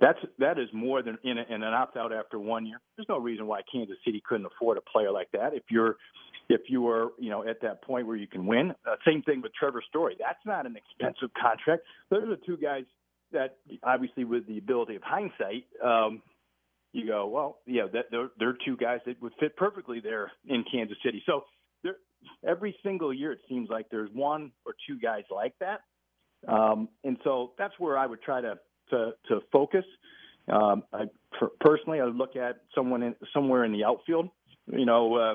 That's 0.01 0.19
that 0.41 0.59
is 0.59 0.69
more 0.73 1.01
than 1.01 1.17
in, 1.23 1.39
a, 1.39 1.45
in 1.49 1.63
an 1.63 1.73
opt 1.73 1.97
out 1.97 2.13
after 2.13 2.41
one 2.41 2.67
year. 2.67 2.81
There's 2.97 3.09
no 3.09 3.19
reason 3.19 3.47
why 3.47 3.61
Kansas 3.71 3.97
City 4.05 4.21
couldn't 4.29 4.47
afford 4.47 4.79
a 4.79 4.81
player 4.81 5.13
like 5.13 5.29
that. 5.33 5.55
If 5.55 5.63
you're 5.71 5.95
if 6.49 6.63
you 6.67 6.83
were 6.83 7.13
you 7.17 7.31
know 7.31 7.47
at 7.47 7.61
that 7.63 7.85
point 7.85 8.09
where 8.09 8.17
you 8.17 8.27
can 8.27 8.45
win, 8.47 8.73
uh, 8.85 8.97
same 9.07 9.23
thing 9.23 9.43
with 9.43 9.53
Trevor 9.55 9.81
Story. 9.89 10.17
That's 10.19 10.45
not 10.45 10.67
an 10.67 10.75
expensive 10.77 11.31
contract. 11.41 11.85
Those 12.11 12.25
are 12.25 12.31
the 12.31 12.41
two 12.45 12.57
guys 12.57 12.83
that 13.31 13.59
obviously 13.85 14.25
with 14.25 14.49
the 14.49 14.59
ability 14.59 14.97
of 14.97 15.03
hindsight, 15.05 15.67
um, 15.85 16.21
you 16.93 17.07
go 17.07 17.29
well, 17.29 17.59
yeah, 17.65 17.87
that 17.93 18.07
they're, 18.11 18.31
they're 18.41 18.57
two 18.67 18.77
guys 18.77 18.99
that 19.07 19.23
would 19.23 19.35
fit 19.39 19.57
perfectly 19.57 20.01
there 20.01 20.33
in 20.49 20.65
Kansas 20.73 20.97
City. 21.05 21.23
So 21.25 21.45
there, 21.85 21.99
every 22.45 22.77
single 22.83 23.15
year 23.15 23.31
it 23.31 23.41
seems 23.49 23.69
like 23.71 23.87
there's 23.93 24.11
one 24.13 24.51
or 24.67 24.75
two 24.89 24.99
guys 24.99 25.23
like 25.31 25.55
that. 25.61 25.83
Um, 26.49 26.89
and 27.05 27.17
so 27.25 27.53
that's 27.59 27.75
where 27.79 27.97
I 27.97 28.07
would 28.07 28.23
try 28.23 28.41
to 28.41 28.59
to, 28.91 29.13
to 29.29 29.41
focus. 29.51 29.85
Um, 30.53 30.83
I 30.93 31.05
per- 31.39 31.53
personally, 31.61 32.01
I 32.01 32.05
would 32.05 32.17
look 32.17 32.37
at 32.37 32.61
someone 32.75 33.03
in, 33.03 33.15
somewhere 33.33 33.65
in 33.65 33.73
the 33.73 33.85
outfield. 33.85 34.29
You 34.67 34.85
know, 34.85 35.15
uh, 35.15 35.35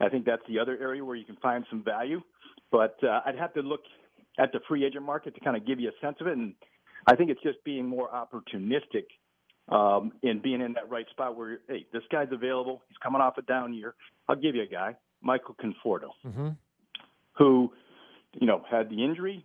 I 0.00 0.08
think 0.08 0.24
that's 0.24 0.42
the 0.48 0.58
other 0.58 0.76
area 0.80 1.04
where 1.04 1.16
you 1.16 1.24
can 1.24 1.36
find 1.36 1.64
some 1.68 1.84
value. 1.84 2.22
But 2.70 2.96
uh, 3.02 3.20
I'd 3.26 3.38
have 3.38 3.52
to 3.54 3.60
look 3.60 3.82
at 4.38 4.52
the 4.52 4.60
free 4.68 4.84
agent 4.84 5.04
market 5.04 5.34
to 5.34 5.40
kind 5.40 5.56
of 5.56 5.66
give 5.66 5.80
you 5.80 5.88
a 5.88 6.06
sense 6.06 6.16
of 6.20 6.26
it. 6.26 6.36
And 6.36 6.54
I 7.06 7.14
think 7.16 7.30
it's 7.30 7.42
just 7.42 7.62
being 7.64 7.86
more 7.86 8.08
opportunistic 8.08 9.06
um, 9.68 10.12
in 10.22 10.40
being 10.40 10.60
in 10.60 10.72
that 10.74 10.88
right 10.88 11.06
spot 11.10 11.36
where, 11.36 11.60
hey, 11.68 11.86
this 11.92 12.02
guy's 12.10 12.28
available. 12.32 12.82
He's 12.88 12.96
coming 12.98 13.20
off 13.20 13.36
a 13.38 13.42
down 13.42 13.74
year. 13.74 13.94
I'll 14.28 14.36
give 14.36 14.54
you 14.54 14.62
a 14.62 14.66
guy, 14.66 14.96
Michael 15.22 15.56
Conforto, 15.62 16.10
mm-hmm. 16.26 16.50
who, 17.32 17.72
you 18.34 18.46
know, 18.46 18.64
had 18.70 18.90
the 18.90 19.04
injury, 19.04 19.44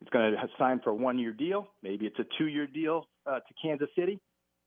it's 0.00 0.10
going 0.10 0.32
to 0.32 0.38
sign 0.58 0.80
for 0.82 0.90
a 0.90 0.94
one-year 0.94 1.32
deal. 1.32 1.68
Maybe 1.82 2.06
it's 2.06 2.18
a 2.18 2.24
two-year 2.38 2.66
deal 2.66 3.06
uh, 3.26 3.40
to 3.40 3.54
Kansas 3.62 3.88
City, 3.98 4.18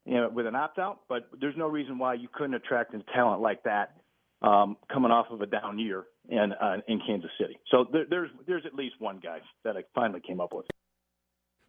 you 0.04 0.14
know, 0.14 0.28
with 0.28 0.46
an 0.46 0.54
opt-out. 0.54 1.00
But 1.08 1.28
there's 1.40 1.56
no 1.56 1.68
reason 1.68 1.98
why 1.98 2.14
you 2.14 2.28
couldn't 2.32 2.54
attract 2.54 2.94
a 2.94 3.02
talent 3.14 3.40
like 3.40 3.62
that 3.64 3.96
um, 4.42 4.76
coming 4.92 5.10
off 5.10 5.26
of 5.30 5.40
a 5.40 5.46
down 5.46 5.78
year 5.78 6.04
in 6.28 6.52
uh, 6.52 6.78
in 6.88 7.00
Kansas 7.06 7.30
City. 7.40 7.58
So 7.70 7.86
there, 7.92 8.04
there's 8.08 8.30
there's 8.46 8.66
at 8.66 8.74
least 8.74 8.96
one 8.98 9.20
guy 9.22 9.38
that 9.64 9.76
I 9.76 9.84
finally 9.94 10.20
came 10.20 10.40
up 10.40 10.52
with. 10.52 10.66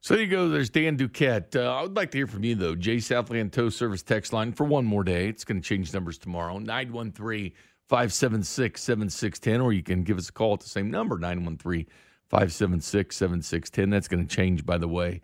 So 0.01 0.15
there 0.15 0.23
you 0.23 0.29
go. 0.29 0.49
There's 0.49 0.69
Dan 0.69 0.97
Duquette. 0.97 1.55
Uh, 1.55 1.73
I 1.73 1.81
would 1.81 1.95
like 1.95 2.11
to 2.11 2.17
hear 2.17 2.27
from 2.27 2.43
you, 2.43 2.55
though. 2.55 2.75
Jay 2.75 2.99
Southland 2.99 3.53
Tow 3.53 3.69
Service 3.69 4.03
text 4.03 4.33
line 4.33 4.51
for 4.51 4.65
one 4.65 4.83
more 4.83 5.05
day. 5.05 5.29
It's 5.29 5.45
going 5.45 5.61
to 5.61 5.65
change 5.65 5.93
numbers 5.93 6.17
tomorrow. 6.17 6.59
913 6.59 7.53
576 7.87 8.81
7610, 8.81 9.61
or 9.61 9.71
you 9.71 9.81
can 9.81 10.03
give 10.03 10.17
us 10.17 10.27
a 10.27 10.33
call 10.33 10.55
at 10.55 10.59
the 10.59 10.67
same 10.67 10.91
number, 10.91 11.17
913 11.17 11.85
576 12.33 13.15
7610. 13.15 13.91
That's 13.91 14.07
going 14.07 14.25
to 14.25 14.35
change, 14.35 14.65
by 14.65 14.79
the 14.79 14.87
way, 14.87 15.21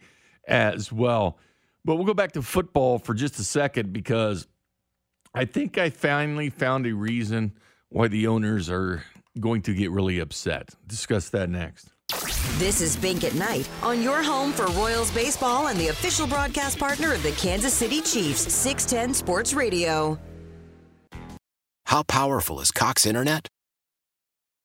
as 0.47 0.91
well. 0.91 1.39
But 1.83 1.95
we'll 1.95 2.05
go 2.05 2.13
back 2.13 2.33
to 2.33 2.43
football 2.43 2.99
for 2.99 3.15
just 3.15 3.39
a 3.39 3.43
second 3.43 3.91
because 3.91 4.47
I 5.33 5.45
think 5.45 5.79
I 5.79 5.89
finally 5.89 6.51
found 6.51 6.85
a 6.85 6.93
reason 6.93 7.53
why 7.89 8.09
the 8.09 8.27
owners 8.27 8.69
are 8.69 9.03
going 9.39 9.63
to 9.63 9.73
get 9.73 9.89
really 9.89 10.19
upset. 10.19 10.69
Discuss 10.85 11.29
that 11.29 11.49
next. 11.49 11.89
This 12.59 12.79
is 12.79 12.95
Bink 12.95 13.23
at 13.23 13.33
Night 13.33 13.67
on 13.81 14.03
your 14.03 14.21
home 14.21 14.51
for 14.51 14.67
Royals 14.67 15.09
baseball 15.11 15.69
and 15.69 15.79
the 15.79 15.87
official 15.87 16.27
broadcast 16.27 16.77
partner 16.77 17.13
of 17.13 17.23
the 17.23 17.31
Kansas 17.31 17.73
City 17.73 18.01
Chiefs, 18.01 18.53
610 18.53 19.15
Sports 19.15 19.55
Radio. 19.55 20.19
How 21.87 22.03
powerful 22.03 22.59
is 22.59 22.69
Cox 22.69 23.07
Internet? 23.07 23.47